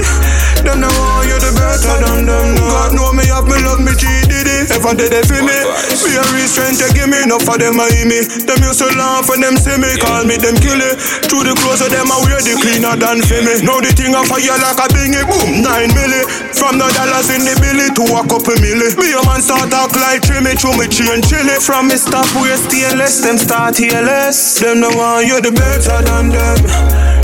[0.63, 2.55] Them no want you the better than them.
[2.59, 4.59] God know me have me love me G Diddy.
[4.89, 5.53] Did it for me?
[6.01, 8.25] Me a real strength you give me, enough for them I me.
[8.25, 10.97] Them used to laugh when them see me, call me them kill it.
[11.29, 13.61] Through the clothes of them I wear the cleaner than for me.
[13.61, 16.25] Now the thing I fire like a bingy, boom, nine milli.
[16.57, 18.89] From the dollars in the billy to a couple milli.
[18.97, 21.61] Me a man start talk like trimmy, through me chain chilly.
[21.61, 24.57] From me stop we stainless, them start heelless.
[24.57, 26.57] Them no want you the better than them.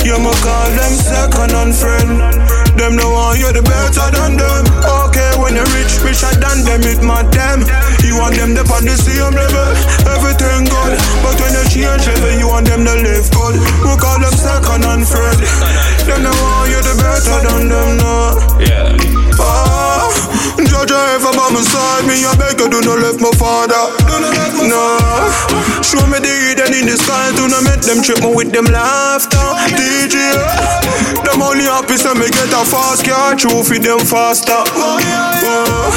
[0.05, 2.21] You ma call them second and friend.
[2.77, 4.63] Them no want you the better than them.
[4.85, 7.65] Okay, when you're rich, richer than them, it mad them.
[8.05, 9.69] You want them to on the same level,
[10.13, 10.93] everything good.
[11.25, 13.57] But when you change level, you want them to live good.
[13.81, 15.39] We call them second and friend.
[16.05, 18.13] Them no want you the better than them, no.
[18.61, 19.14] Yeah.
[20.63, 23.91] Judge ever by my side, me I beg you do not left my father.
[24.07, 24.15] Do
[24.71, 24.79] No,
[25.83, 28.65] show me the hidden in the sky to not make them trip me with them
[28.71, 29.43] laughter.
[29.75, 30.15] DJ,
[31.27, 34.55] them only happy so me get a fast car, true for them faster.
[34.55, 35.91] Uh,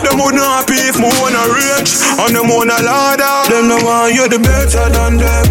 [0.00, 3.52] them would not happy if me wanna rich and them wanna ladder.
[3.52, 5.44] Them no want you the better than them.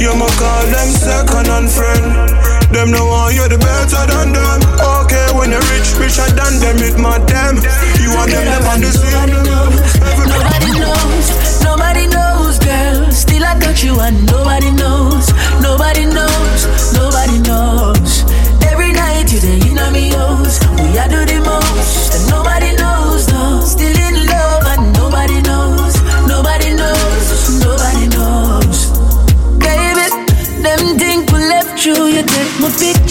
[0.00, 2.53] You ma call them second and friend.
[2.74, 4.58] Them no want you the better than them.
[4.82, 7.62] Okay, when you're rich, richer than them, it mad them.
[8.02, 9.78] You want them, them on the same level.
[10.26, 11.26] Nobody knows,
[11.62, 13.12] nobody knows, girl.
[13.14, 15.30] Still I got you and nobody knows,
[15.62, 18.26] nobody knows, nobody knows.
[18.66, 21.33] Every night you day in me house, we are do the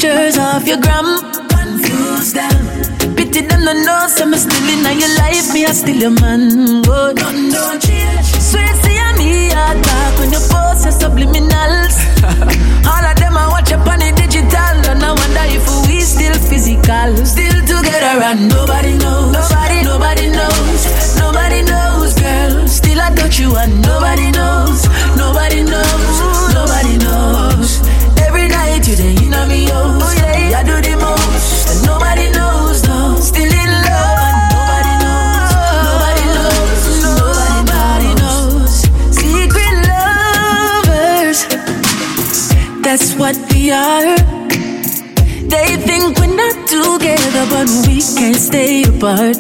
[0.03, 1.07] pictures off your gram,
[1.47, 2.51] confuse them.
[3.15, 6.84] Pity them no know, say me still in your life, me I still your man.
[6.88, 8.27] Oh, don't, don't change.
[8.49, 11.95] Swear see me attack when you post your subliminals.
[12.91, 16.35] All of them I watch up on the digital, and I wonder if we still
[16.51, 22.67] physical, still together, and nobody knows, nobody, nobody knows, nobody knows, girl.
[22.67, 24.84] Still I got you, and nobody knows,
[25.15, 25.82] nobody knows,
[43.73, 44.15] are.
[45.49, 49.37] They think we're not together, but we can't stay apart.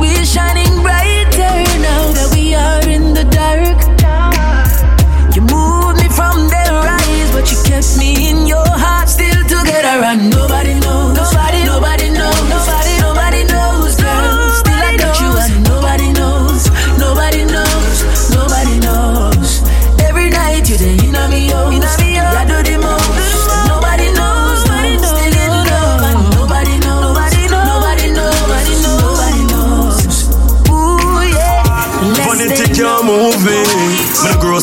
[0.00, 1.56] We're shining brighter
[1.88, 3.78] now that we are in the dark.
[5.34, 9.08] You moved me from their eyes, but you kept me in your heart.
[9.08, 10.47] Still together, and nobody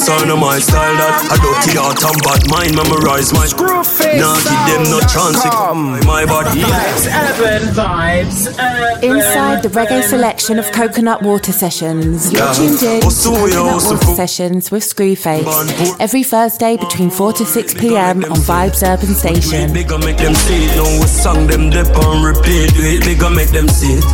[0.05, 3.33] Me the grow sound of my style that I dirty heart and bad mind memorize
[3.33, 4.21] my screw face.
[4.21, 5.41] Now give them no chance.
[5.41, 6.61] to My body.
[6.61, 12.53] Vibes, urban vibes, urban Inside the reggae selection of Coconut Water Sessions, you're Yeah.
[12.53, 18.23] tuned in to Coconut Water Sessions with Screwface every Thursday between 4 to 6 pm
[18.25, 19.73] on Vibes Urban Station.
[19.73, 20.75] Bigger make them see it.
[20.77, 22.73] Now we song them dip on repeat.
[22.73, 24.05] Do it bigger make them see it.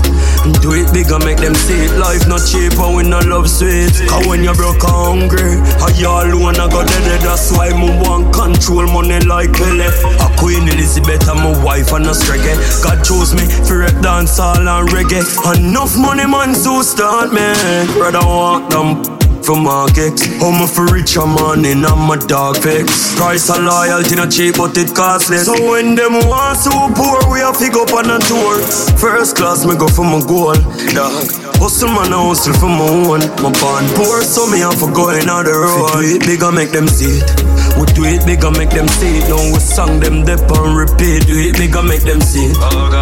[0.62, 1.94] Do it bigger make them see it.
[2.00, 3.94] Life not cheap and we not love sweet.
[4.10, 7.22] Cause when you broke and hungry, I you alone I got dead.
[7.22, 9.86] That's why me want control money like Pele.
[9.86, 12.58] A Queen Elizabeth and my wife and a reggae.
[12.84, 15.22] God chose me for rap dance all and reggae.
[15.58, 17.88] Enough money man so start man.
[17.98, 20.20] Brother walk them for market.
[20.40, 23.16] Home for richer man in I'm a dog fix.
[23.16, 25.38] Price of loyalty not cheap, but it costly.
[25.38, 28.62] So when them want so poor, we have to go up on a tour.
[28.98, 30.56] First class, me go for my goal.
[30.94, 31.26] Dog.
[31.62, 33.22] Hustle man, I hustle for my own.
[33.42, 36.00] My band poor, so me have to go the road.
[36.00, 37.61] We do it bigger, make them see it.
[37.82, 39.26] We do it bigger, make them see it.
[39.26, 41.26] Now we song them dip on repeat.
[41.26, 42.58] Do it bigger, make them see it.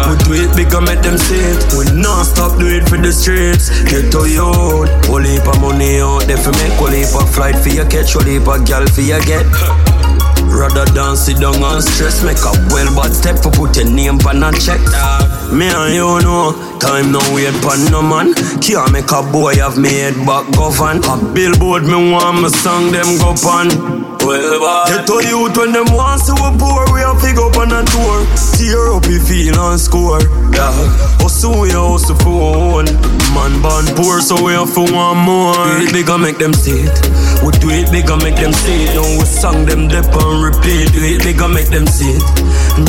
[0.08, 1.60] we do it bigger, make them see it.
[1.76, 3.68] We non stop do it for the streets.
[3.84, 4.48] Get to you.
[5.04, 6.72] Whole heap of money out there for make.
[6.80, 8.16] Whole heap of flight for you catch.
[8.16, 9.44] Whole heap of gal for you get.
[10.48, 14.16] Rather than sit down and stress, make up well bad step for put your name
[14.16, 14.80] pan a check.
[15.52, 18.32] Me and you know, time no wait pan no man.
[18.64, 21.04] Can't make a boy have me head back govern.
[21.04, 24.09] A billboard me want me song them go pan.
[24.30, 24.86] Well, bad.
[24.86, 27.82] Get to youth when them want to we poor, we have to go on a
[27.82, 28.22] tour.
[28.54, 30.22] Tear up your feel and score.
[30.54, 30.70] Yeah.
[31.18, 32.86] Hustle we hustle for one.
[33.34, 35.54] Man born poor, so we have for one more.
[35.54, 36.94] Do it bigger, make them see it.
[37.42, 38.94] We do it bigger, make them see it.
[38.94, 40.92] Now we song them dip and repeat.
[40.92, 42.22] Do it bigger, make them see it.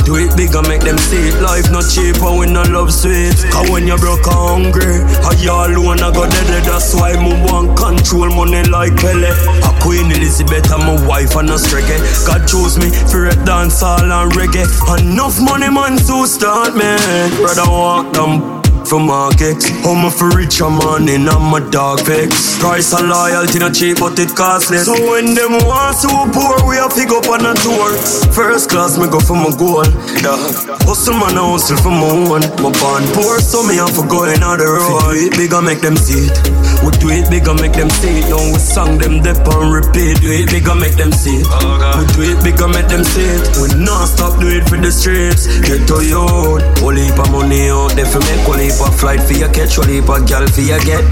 [0.04, 1.40] Do it bigger, make them see it.
[1.40, 3.40] Life not cheap, and we love sweet.
[3.56, 6.68] Cause when you broke and hungry, how you alone I got dead.
[6.68, 9.32] That's why me want control money like Pele.
[9.32, 12.04] A Queen Elizabeth and my wife and a reggae.
[12.28, 14.68] God chose me for rap dance all and reggae.
[15.00, 17.32] Enough money man to start man.
[17.40, 19.58] Brother walk them for market.
[19.84, 22.60] Home for richer man in I'm a dog fix.
[22.60, 24.80] Price of loyalty not cheap, but it costly.
[24.80, 27.96] So when them want so poor, we have to go up on a tour.
[28.34, 29.84] First class, me go for my goal.
[30.22, 30.40] Dog.
[30.88, 32.42] Hustle man, I hustle for my own.
[32.64, 35.14] My band poor, so me have to go in on the road.
[35.14, 36.36] Do it bigger, make them see it.
[36.82, 38.30] We do it bigger, make them see it.
[38.30, 40.22] Now we song them dip on repeat.
[40.22, 41.48] Do it bigger, make them see it.
[41.48, 43.44] We do it bigger, make them see it.
[43.62, 45.46] We non stop do it for the streets.
[45.62, 46.62] Get to you out.
[46.80, 48.42] Whole heap of money out there for make.
[48.48, 49.76] Whole heap of flight for your catch.
[49.76, 51.04] Heap of gal for your get.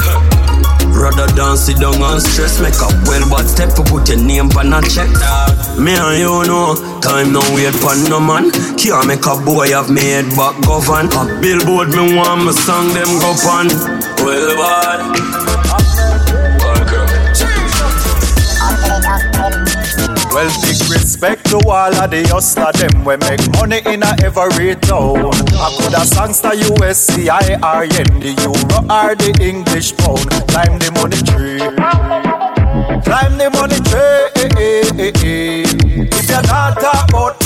[0.90, 4.50] Rather than sit down and stress, make up well, but step to put your name
[4.58, 5.10] on a check.
[5.78, 8.52] Me and you know, time no wait for no man.
[8.78, 11.08] Can't make a boy have head back govern.
[11.14, 13.68] A billboard me want my song them go pan.
[14.26, 15.29] Well, bad.
[20.40, 24.74] Well, big respect to all of the hustler them we make money in a every
[24.88, 25.36] town.
[25.36, 30.32] I could a songster USC, IRN, the Euro or the English pound.
[30.48, 31.60] Climb the money tree.
[33.04, 34.00] Climb the money tree.
[36.08, 37.39] If you're not talk about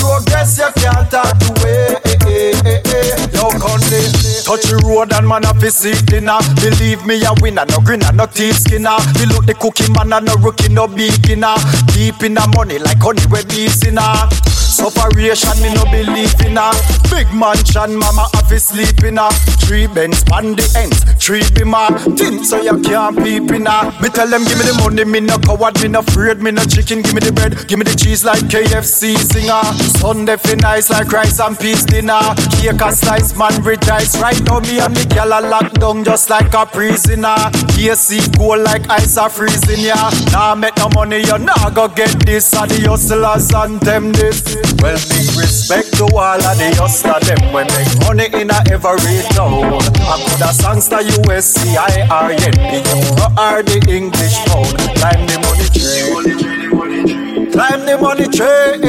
[0.43, 1.95] progress, you can't talk to way.
[2.05, 4.03] Eh, eh, eh, Yo, country,
[4.43, 6.39] touch the road and man a fi see dinner.
[6.61, 8.97] Believe me, a winner, no grinner, no thief skinner.
[9.19, 11.55] We look the cookie man and no rookie, no beginner.
[11.93, 14.29] Deep in the money like honey we bees in her.
[14.73, 16.73] Sufferation, me no believe in her.
[17.11, 19.29] Big mansion, mama have to sleep in her.
[19.61, 21.93] Three bends on the ends, three bimmer.
[22.17, 23.91] Thin so you can't peep in her.
[24.01, 26.63] Me tell them give me the money, me no coward, me no afraid, me no
[26.65, 27.01] chicken.
[27.01, 29.63] Give me the bread, give me the cheese like KFC Zinger.
[29.99, 32.21] Sunday fi nice like rice and peas dinner.
[32.59, 34.19] Cake a slice, man rejoice.
[34.21, 37.35] Right now me and the gyal a lock down just like a prisoner.
[37.77, 40.11] AC cold like ice a freezing ya.
[40.31, 42.53] Nah make no money, you nah go get this.
[42.53, 44.43] And the hustlers and them this.
[44.81, 49.21] Well, big respect to all of the hustler them when make money in a every
[49.35, 49.79] town.
[50.07, 54.77] I could a songster USC, IRN, the Euro or the English pound.
[54.97, 57.22] Climb the money tree.
[57.53, 58.81] Climb the money tree.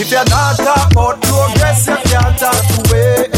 [0.00, 3.37] If you're not about progress, you can't talk to way.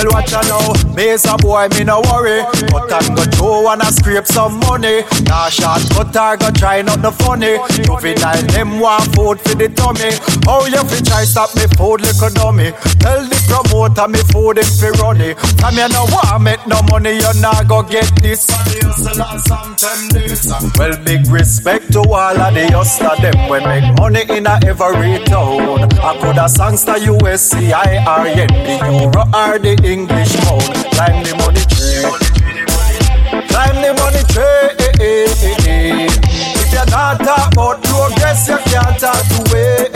[0.00, 2.40] Well, watch out now, me is a boy, me no worry.
[2.72, 5.04] But I'm go throw and I scrape some money.
[5.28, 7.60] Nah, shot, but I go try not the funny.
[7.84, 10.16] Juvenile, them want food for the tummy.
[10.48, 12.72] How oh, you fi try stop me food, little dummy?
[12.96, 15.36] Tell the promoter me food if fi run it.
[15.60, 18.48] Come here, no want make no money, you not go get this.
[20.80, 25.20] Well, big respect to all of the hustler them when make money in a every
[25.28, 25.92] town.
[26.00, 27.68] I could a songster USC,
[29.60, 30.62] the English pound.
[30.94, 32.06] Climb the money tree.
[33.50, 34.70] Climb the money tree.
[36.62, 39.90] If you're not talk about progress, you can't talk to way.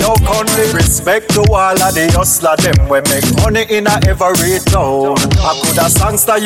[0.00, 4.58] Yo, country, respect to all of the hustler them we make money in a every
[4.66, 5.14] town.
[5.46, 6.38] I could a songster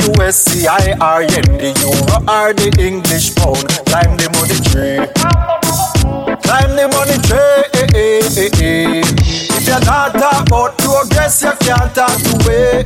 [1.56, 3.64] the Euro or the English pound.
[3.88, 5.59] Climb the money tree.
[6.42, 7.70] Climb the money tree.
[8.42, 12.84] If you're not about progress, you can't talk to way.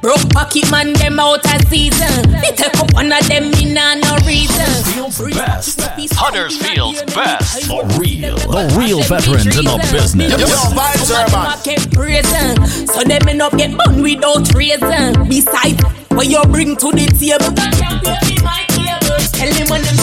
[0.00, 2.32] Broke pocket man, them out of season.
[2.40, 3.99] Me take up one of them, no reason.
[5.28, 5.80] Best.
[6.12, 7.68] Huddersfield's best.
[7.68, 10.32] The real, the real veterans in the business.
[12.92, 15.28] So them may not get bun without reason.
[15.28, 17.54] Besides, what you bring to the table,
[19.40, 19.96] Tell when them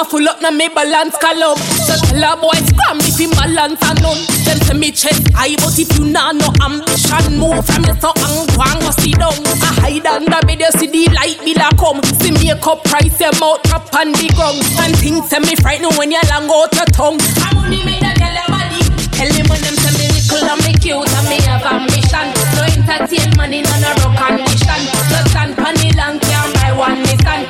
[0.00, 1.56] a full up na me balance column.
[1.84, 4.22] So tell a boy scram if him balance and none.
[4.44, 8.12] Them say me chest high, but if you nah no ambition, move from me so
[8.24, 9.36] ang kwang go sit down.
[9.60, 12.00] I hide under bed, you see the light bill a come.
[12.20, 14.64] See me cup price, your mouth up on the ground.
[14.80, 17.20] And things say me frightened when you long out your tongue.
[17.44, 18.80] I money made a tell your body.
[19.12, 22.26] Tell him when them say me little and me cute and me have ambition.
[22.56, 24.80] No entertain money, no no rock condition.
[25.12, 27.44] Just stand pon the long can't buy one Nissan.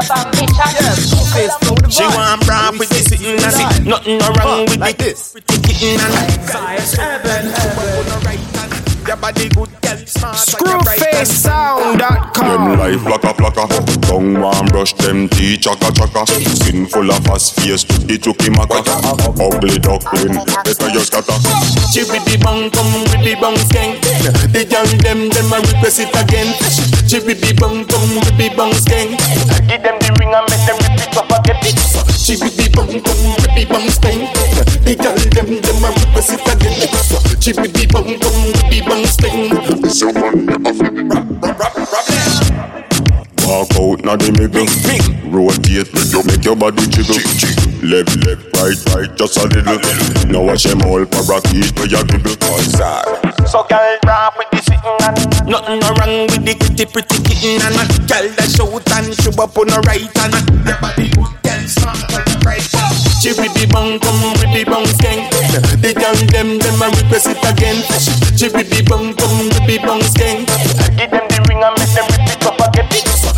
[0.00, 1.90] cute and me have ambition.
[1.90, 3.84] She want brand with this sitting and sit.
[3.84, 5.34] Nothing wrong with like this.
[5.34, 6.14] Kitten and
[9.06, 9.85] Your body good.
[10.06, 13.66] Screwfacesound.com Them life plaka plaka
[14.06, 18.50] Tongue one brush them teeth chaka chaka Skin full of fast face to the chuki
[18.54, 18.86] maka
[19.42, 21.34] Ugly duckling, better you scatter
[21.90, 23.98] She with the bong, come with the bong skank.
[24.54, 26.54] The girl them, them a request it again.
[27.08, 29.18] Chibby be bum bum, be bum skank.
[29.66, 31.58] Give them the ring and make them rip it up again.
[32.20, 33.18] Chibby be bum bum,
[33.56, 34.30] be bum skank.
[34.84, 35.58] They tell them
[36.16, 36.22] a
[39.06, 39.86] skank.
[39.90, 40.46] Someone
[43.46, 44.66] Walk out now the middle
[45.30, 47.22] Rotate, you make your body jiggle
[47.86, 49.78] Left, left, right, right, just a little
[50.26, 52.34] Now watch them all parakeet where you dribble
[53.46, 57.62] So girl, rap with the sitting and Nothing no wrong with the pretty, pretty kitten
[57.62, 60.34] And a girl that shout and show up on the right And
[60.66, 62.66] your body good, girl, smart on the right
[63.22, 65.35] She with the bum, come with the bum skank
[65.80, 67.80] They tell them, them a request it again.
[68.36, 70.44] She the bum, with the bum skank
[70.98, 72.88] Give them the ring and make them rip it up again.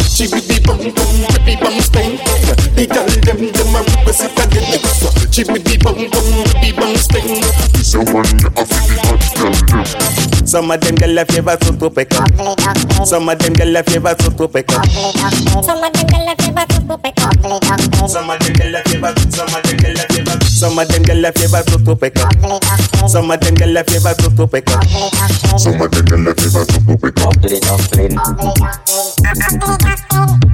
[0.03, 2.19] She the bum, with the bum skank
[2.75, 4.67] They tell them, them a request it again.
[5.31, 10.95] She the bum, with the bum skank Someone a feel hot tell Some of them
[10.97, 12.29] girl a favor so to pick up.
[13.07, 14.85] Some of them girl a favor so to pick up.
[15.65, 17.33] Some of them girl a favor to to pick up.
[18.09, 21.03] Some of them girl a favor, some of them girl a favor, some of them
[21.03, 22.33] girl a favor so to pick up.
[23.09, 24.85] Some of them girl a favor so to pick up.
[25.59, 27.35] Some of them girl a favor so to pick up.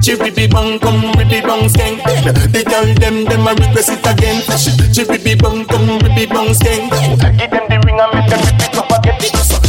[0.03, 2.03] Chibby be come with the bum skank.
[2.51, 4.41] They tell them them a request it again.
[4.93, 6.91] Chibby be bum come with the bum skank.
[7.37, 9.19] Give them the ring and make them rip it up again.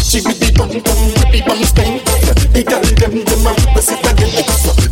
[0.06, 2.00] Chibby be bum come with the bum skank.
[2.52, 4.30] They tell them them a request it again.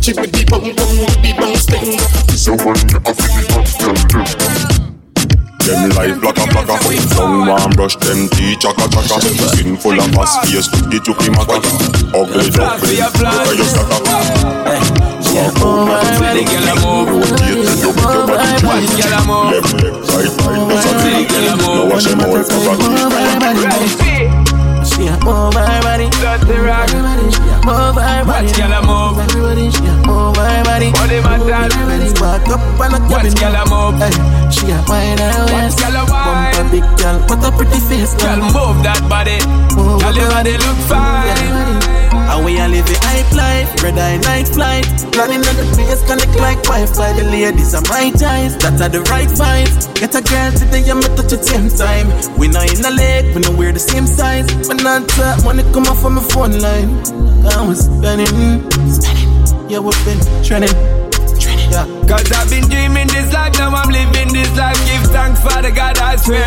[0.03, 1.99] Chibby be bum come with the bum skank.
[2.35, 4.85] Someone a feel hot tell them
[5.65, 6.77] them life like a plaka
[7.15, 9.19] Tongue one brush them teeth chaka chaka
[9.49, 11.57] Skin full of fast face to the chuki maka
[12.13, 15.04] Ugly duckling, look at your
[15.35, 17.93] stacker Walk out now the middle Rotate and make your
[18.63, 21.57] body jiggle Left, left, right, right, that's a thing Now
[24.85, 26.87] She a move her body, dirty rock.
[27.65, 29.17] Move body, gyal a move.
[29.19, 30.91] Everybody, she a move body.
[30.91, 33.03] Body spark up cabin.
[33.09, 33.99] Watch gyal a move.
[34.53, 34.67] She
[36.95, 38.73] girl, what a pretty face, Girl, girl.
[38.73, 39.39] move that body.
[39.75, 41.94] Girl, your body look fine.
[42.31, 44.85] And we a live the hype life, red eye night flight.
[45.13, 47.13] Planning on the place, connect like Wi-Fi.
[47.13, 49.93] The ladies are my ties, that are the right vibes.
[49.95, 52.09] Get a girl today, I'm touch at same time.
[52.37, 54.49] We not in the lake, we know we're the same size.
[54.67, 56.89] But not that money come off from my phone line.
[57.45, 59.69] I was spending, spending.
[59.69, 61.04] Yeah, we've been trending.
[61.75, 62.07] Yeah.
[62.07, 64.79] Cause I've been dreaming this life, now I'm living this life.
[64.87, 66.39] Give thanks for the God, I swear.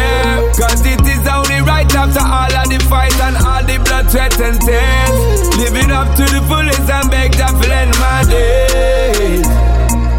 [0.57, 4.41] Cause it is only right after all of the fight and all the blood, sweat,
[4.41, 5.59] and tears.
[5.61, 9.48] Living up to the fullest and beg that to end my days.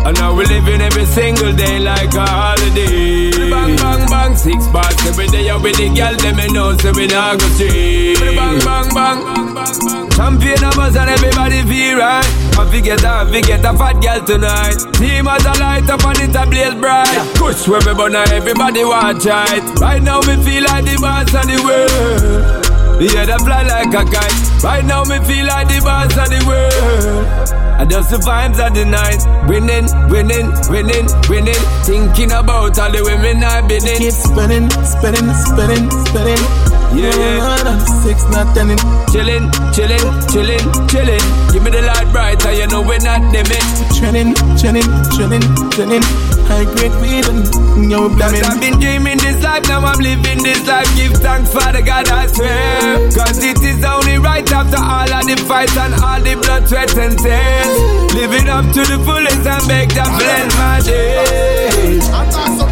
[0.05, 3.31] And now we're living every single day like a holiday.
[3.49, 5.49] Bang, bang, bang, six bars every day.
[5.49, 8.17] Out with the girl, them me know, so we not go straight.
[8.19, 10.09] Bang, bang, bang.
[10.15, 12.27] Champagne of us and everybody feel right.
[12.57, 14.75] And we get a, we get a fat girl tonight.
[14.99, 17.35] Team as a light up and it a blaze bright.
[17.35, 19.79] Push where we burn everybody watch it.
[19.79, 23.01] Right now me feel like the boss of the world.
[23.01, 24.63] Yeah, that fly like a kite.
[24.63, 27.68] Right now me feel like the boss of the world.
[27.79, 29.23] And just the vibes of the night.
[29.47, 31.61] Winning, winning, winning, winning.
[31.87, 33.97] Thinking about all the women I've been in.
[33.97, 36.78] Keep spinning, spinning, spinning, spinning.
[36.93, 37.77] Yeah.
[38.03, 38.69] Six, not ten.
[39.13, 41.53] Chillin', chillin', chillin', chillin'.
[41.53, 43.65] Give me the light brighter, you know we're not dimming.
[43.97, 46.03] Trending, trending, trending, trending.
[46.49, 47.45] High grade weed and
[47.91, 48.43] yo blamming.
[48.43, 50.89] I've been dreaming this life, now I'm living this life.
[50.95, 53.09] Give thanks for the God, I swear.
[53.13, 56.95] Cause it is only right after all of the fights and all the blood, sweat,
[56.97, 58.13] and tears.
[58.17, 62.09] Living up to the fullest and beg that blend my days.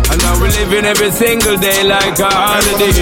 [0.10, 2.94] And now we're living every single day like a holiday.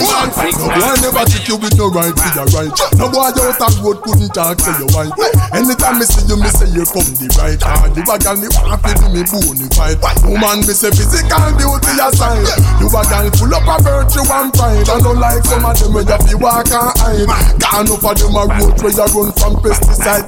[0.00, 2.72] Bang, Why never take you with no right to the right?
[2.96, 5.12] No boy out of road couldn't talk to your wife.
[5.52, 7.60] Anytime me see you, me say you come the right.
[7.60, 10.00] Ah, you a girl me want to do me bony fight.
[10.24, 12.48] Woman me say physical beauty aside.
[12.80, 14.88] You a girl full up of virtue and pride.
[14.88, 17.28] I don't like some of them where you fi walk and hide.
[17.60, 20.24] Gone up of them a road where you run from pesticide.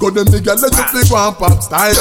[0.00, 1.96] Go them me girl let you and pop style.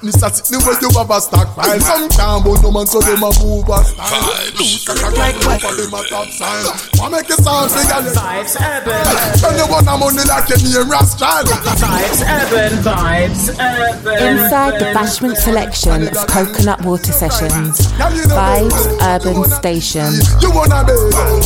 [0.00, 0.32] Mr.
[0.32, 1.80] Sydney where you have a stockpile.
[1.80, 4.48] Some can't but no man so them a move a style.
[4.56, 6.28] Loose like white for them a top
[6.64, 7.00] sign.
[7.00, 9.04] Wanna make it sound big and Vibes urban.
[9.40, 11.48] Tell you what I'm money like a name Rothschild.
[11.48, 12.72] Vibes urban.
[12.84, 14.20] Vibes urban.
[14.20, 20.12] Inside the Bashment selection of Coconut Water Sessions, Vibes Urban Station.
[20.40, 20.92] You wanna be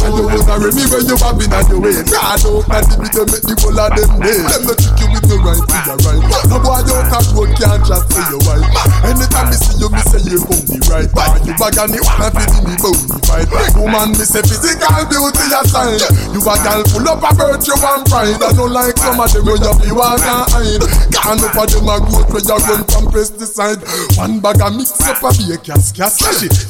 [0.04, 3.24] And you wanna remember you have been on your way God don't let the video
[3.26, 4.93] make the whole of them day
[5.24, 6.22] Them no trick you with no right to your right.
[6.48, 8.68] No boy out of road can't chat to your wife.
[9.04, 11.08] Anytime me see you, me say you me right.
[11.44, 13.48] You bag and you wanna fit in me bony fight.
[13.76, 15.96] Woman, me say physical beauty a sign.
[16.32, 18.36] You a girl full up of virtue and pride.
[18.36, 20.84] I don't like some of them where you feel want and hide.
[21.08, 23.80] Can't up of them a growth where you run from pesticide.
[24.20, 26.20] One bag a mix up a be a cas cas.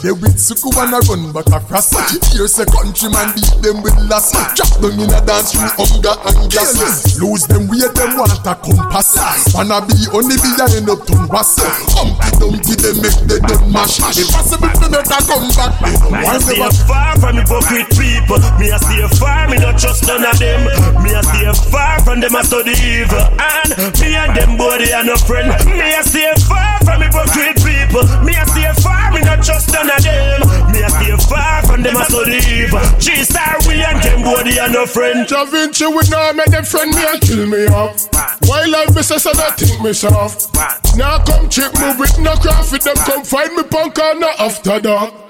[0.03, 1.91] They with suku and a run but a cross.
[2.31, 4.31] Here's a countryman beat them with loss.
[4.55, 7.19] Drop them in a dance through hunger and gas.
[7.19, 9.17] Lose them where them want a compass.
[9.55, 11.57] Wanna be only be a end up to was.
[11.97, 14.01] Humpty dumpty they make the done mash.
[14.01, 15.73] Impossible to make a comeback.
[15.81, 18.41] Me a stay far from hypocrite people.
[18.61, 20.69] Me a stay far, me not trust none of them.
[21.01, 23.25] Me a stay far from them a study evil.
[23.41, 25.49] And me and them body are no friend.
[25.65, 28.05] Me a stay far from hypocrite people.
[28.25, 30.41] Me a stay far, me not trust none of them.
[30.69, 32.83] Me a stay far from them a study evil.
[33.01, 35.27] G-Star, we and them body are no friend.
[35.29, 38.05] Da Vinci would not make them friend me and kill me off.
[38.47, 40.55] Why life me say so that think me soft.
[40.97, 44.29] Now come check me with no craft with them come find me punk on no
[44.39, 45.24] after dark.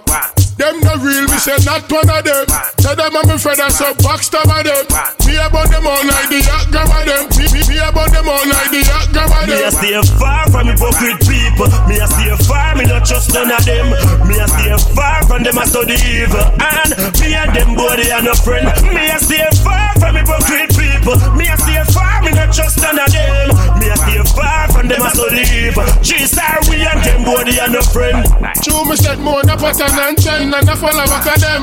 [0.54, 2.46] Them not real, me say not one of them.
[2.78, 3.68] Tell them I'm a friend, I
[3.98, 4.86] backstab of them.
[5.26, 7.26] Me about them all night, the yacht grab of them.
[7.34, 9.58] Me, me, me about them all night, the yacht grab of them.
[9.58, 11.66] Me a stay far from hypocrite people.
[11.90, 13.90] Me a stay far, me not trust none of them.
[14.30, 16.46] Me a stay far from them, I study evil.
[16.62, 18.70] And me and them body are no friend.
[18.94, 21.18] Me a stay far from hypocrite people.
[21.34, 23.50] Me a stay far, me not trust none of them.
[23.82, 25.82] Me a stay far from them, I study evil.
[25.98, 28.22] G-Star, we and them body are no friend.
[28.62, 31.62] True, me said more na pattern and ten and a follow back of them.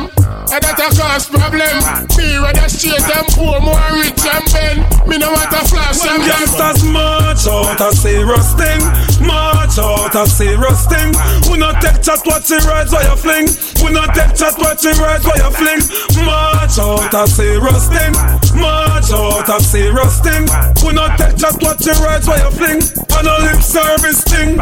[0.52, 1.78] And that a cause problem.
[2.18, 4.92] Me rather straight and poor, more rich and Ben.
[5.08, 8.80] Me no want a flash and gangsters march out a serious thing
[9.26, 11.12] March out a serious thing
[11.52, 13.48] We not take chat what you rides while you fling
[13.84, 15.82] We not take chat what you rides while you fling
[16.24, 20.46] March out a serious thing March out a serious thing.
[20.86, 22.82] We not take chat what you rides while you fling.
[23.18, 24.58] On a lip service thing.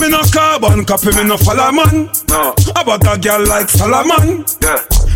[0.00, 2.08] Me no carbon copy, me no follow man.
[2.76, 4.44] About a girl like Solomon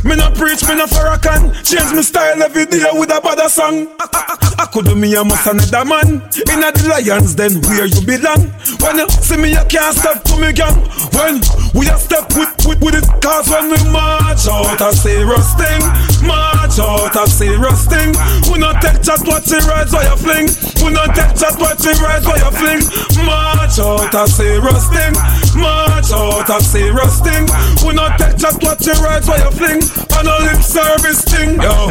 [0.05, 3.89] Me no preach, me no Farrakhan Change me style every day with a bad song.
[3.99, 6.23] I, I, I could do me a must another man.
[6.51, 8.51] In a the lions then where you belong?
[8.83, 10.77] When you see me you can't step to me gang.
[11.17, 11.41] When
[11.77, 15.81] we a step with, with, with it Cause when we march out a serious thing
[16.25, 18.16] March out a serious thing
[18.51, 20.47] We not take chat what you rides while you fling.
[20.85, 22.81] We not take chat what you rides while you fling.
[23.25, 25.15] March out a serious thing.
[25.59, 27.45] March out a serious thing.
[27.87, 29.81] We not take chat what you rides while you fling.
[30.17, 31.91] And a lip service thing Yo.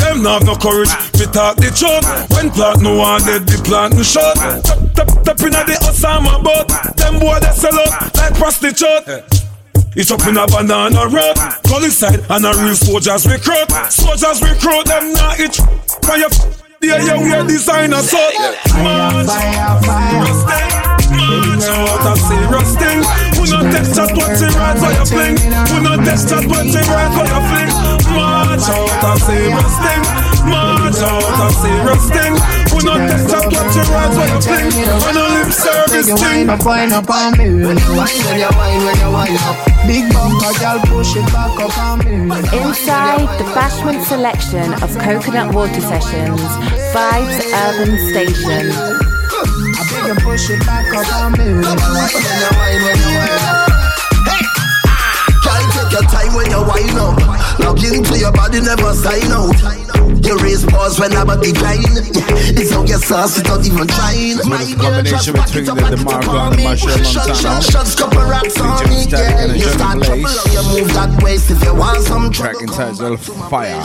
[0.00, 0.90] Them not have no courage,
[1.20, 2.06] me talk the truth.
[2.32, 4.36] When plant no one dead, the plant no shot.
[4.36, 6.68] Tap, tap, tap the Osama boat.
[6.96, 9.49] Them boy they sell out like prostitute
[9.96, 11.34] it's up in a banana road
[11.66, 15.58] Call inside and a real soldiers recruit Soldiers recruit them not itch.
[16.06, 18.16] When you f- yeah, yeah, we are designer so
[18.82, 19.26] March.
[19.26, 19.28] March.
[21.62, 25.36] Out a serious thing We not take chat what you right for your fling
[25.72, 27.70] We not take chat what you right for your fling
[28.12, 30.02] March out a serious thing
[30.44, 32.32] March out a serious thing
[32.76, 34.68] We not take chat what you right for your fling
[35.08, 37.44] On a lip service thing Wind up, wind up on me.
[37.64, 39.56] When you wind, when you wind, when you wind up.
[39.86, 42.14] Big bumper, girl, push it back up on me.
[42.60, 46.40] Inside the Bashment selection of Coconut Water Sessions,
[46.92, 49.19] Vibes the Urban Station.
[50.30, 51.38] Push it back up on me.
[51.38, 53.18] When you wind, when you.
[55.42, 57.58] Girl, take your time when you wind up.
[57.58, 59.79] Log into your body, never sign out.
[60.30, 61.82] You raise pause when I decline.
[62.54, 64.38] It's how you sauce without even trying.
[64.38, 67.60] It's a combination between the DeMarco and the Marshall Shot, shot, Montano.
[67.66, 69.50] shots, couple rocks on me, DJ Static girl.
[69.50, 70.54] and You start trouble, Blaze.
[70.54, 72.70] you move that waist if you want some Track trouble.
[72.70, 73.18] entitled
[73.50, 73.82] Fire.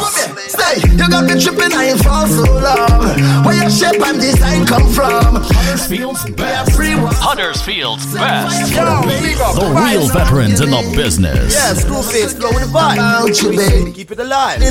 [0.53, 2.93] Stay, you got me tripping, I ain't fall so long.
[2.93, 3.41] Um.
[3.41, 5.41] Where your shape and design come from?
[5.49, 6.77] Huddersfield's best.
[6.77, 8.69] Huddersfield's best.
[8.69, 11.57] The real veterans in the business.
[11.57, 13.01] Yeah, Screwface, go with the vibe.
[13.01, 13.91] Don't you, baby?
[13.97, 14.61] Keep it alive.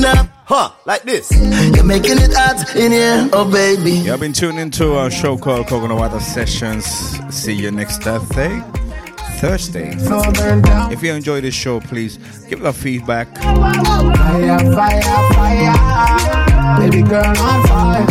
[0.48, 0.70] You know, huh?
[0.84, 1.30] Like this.
[1.74, 3.92] You're making it hot in here, oh baby.
[3.92, 6.84] Yeah, I've been tuning into a show called Coconut Water Sessions.
[7.34, 8.60] See you next Thursday.
[9.38, 9.94] Thursday.
[10.92, 12.18] If you enjoy this show, please
[12.48, 13.36] give it a feedback.
[13.38, 15.02] Fire, fire,
[15.34, 16.78] fire.
[16.78, 18.06] Baby girl on fire.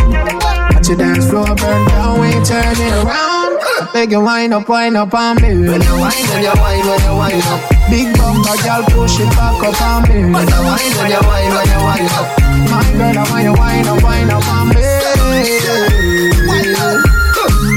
[0.73, 3.93] Watch your dance floor burn down, we turn it around.
[3.93, 5.49] Make you wind up, wind up on me.
[5.49, 7.82] When you wind, when you wind, when you wind up.
[7.93, 10.25] Big bumper, girl, push it back up on me.
[10.25, 12.25] When you wind, when you wind, when you wind up.
[12.73, 14.81] My girl, want you wind up, wind up on me.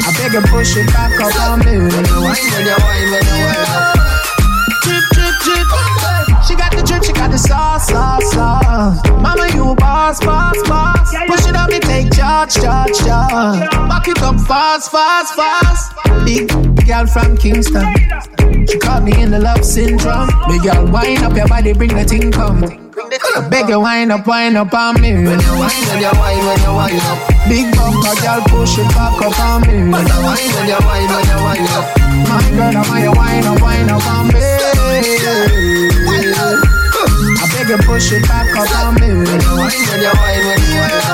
[0.01, 1.77] I beg you, push it back up on me.
[1.77, 3.93] When you wind, when you wind, when you wind up.
[4.89, 5.69] Drip, drip, drip.
[6.49, 9.05] She got the drip, she got the sauce, sauce, sauce.
[9.21, 10.96] Mama, you boss, boss, boss.
[11.87, 13.71] Take charge, charge, charge.
[13.89, 15.95] Back it up fast, fast, fast.
[16.25, 16.49] Big
[16.87, 17.87] girl from Kingston.
[18.67, 20.29] She caught me in the love syndrome.
[20.49, 22.65] Big girl, wind up your body, bring the thing come.
[23.37, 25.13] I beg you, wind up, wind up on me.
[25.13, 27.19] When you wind, when you wind, when you wind up.
[27.47, 29.77] Big bumper, girl, push it back up on me.
[29.93, 31.85] When you wind, when you wind, when you wind up.
[32.27, 34.41] My girl, I want you wind up, wind up on me.
[37.39, 39.09] I beg you, push it back up on me.
[39.15, 41.06] When you wind, when you wind, when you wind up.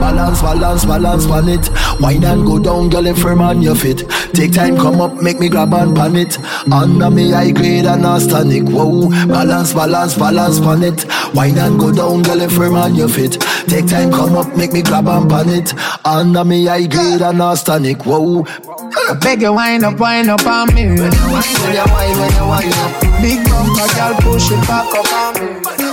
[0.00, 1.68] Balance, balance, balance on it.
[2.00, 4.08] Wine and go down, girl, if firm on your fit.
[4.32, 6.38] Take time, come up, make me grab and pan it.
[6.72, 8.68] Under me, high grade and astonic.
[8.68, 11.04] Whoa, balance, balance, balance on it.
[11.34, 13.32] Wine and go down, girl, if firm on your fit.
[13.68, 15.74] Take time, come up, make me grab and pan it.
[16.06, 18.04] Under me, high grade and astonic.
[18.06, 18.44] Whoa.
[18.46, 20.86] I beg you, wind up, wind up on me.
[20.86, 23.00] When you wind, when you wind, when you wind up.
[23.20, 25.89] Big bumper, girl, push it back up on me.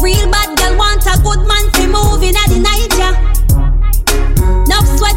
[0.00, 2.60] Real bad girl want a good man to move in at the
[4.96, 5.16] sweat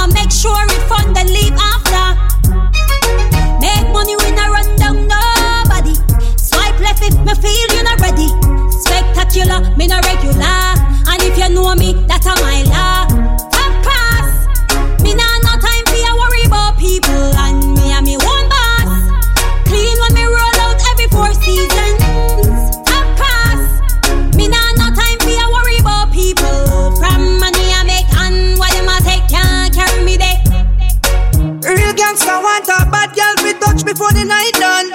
[0.00, 1.12] and make sure it fun,
[1.56, 2.16] after.
[3.60, 5.94] Make money I run down nobody.
[6.36, 8.28] Swipe left if me feel you're not ready.
[8.70, 10.76] Spectacular, me not regular.
[11.08, 13.15] And if you know me, that's my law.
[33.86, 34.90] Before the night done.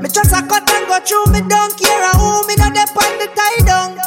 [0.00, 3.12] Me just a cut and go through, me don't care who, me not dep on
[3.18, 3.98] the tie down.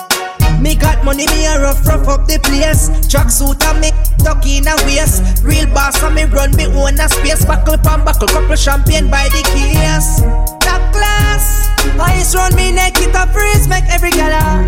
[0.63, 2.87] Me got money, me a rough, rough up the place.
[3.11, 3.91] Track suit and me
[4.23, 5.43] tuck in a waist.
[5.43, 7.43] Real boss and me run me own a space.
[7.43, 10.23] Buckle pan buckle, couple champagne by the case.
[10.63, 11.67] Top class,
[11.99, 14.63] ice round me neck, it a freeze, make every gala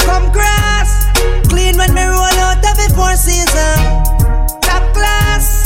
[0.00, 1.04] come grass.
[1.52, 3.76] Clean when me roll out every four season.
[4.64, 5.61] Top class,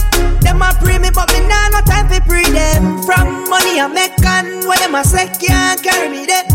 [0.47, 3.03] them a pre me, but me nah no time for pre them.
[3.03, 6.47] From money I make and when them a say can't carry me there.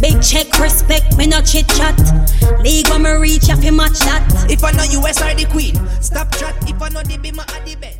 [0.00, 1.96] Big check, respect, me no chit chat.
[2.60, 4.22] League when me reach, you fi match that.
[4.50, 6.54] If I know US are the queen, stop chat.
[6.68, 7.95] If I know the be my the best.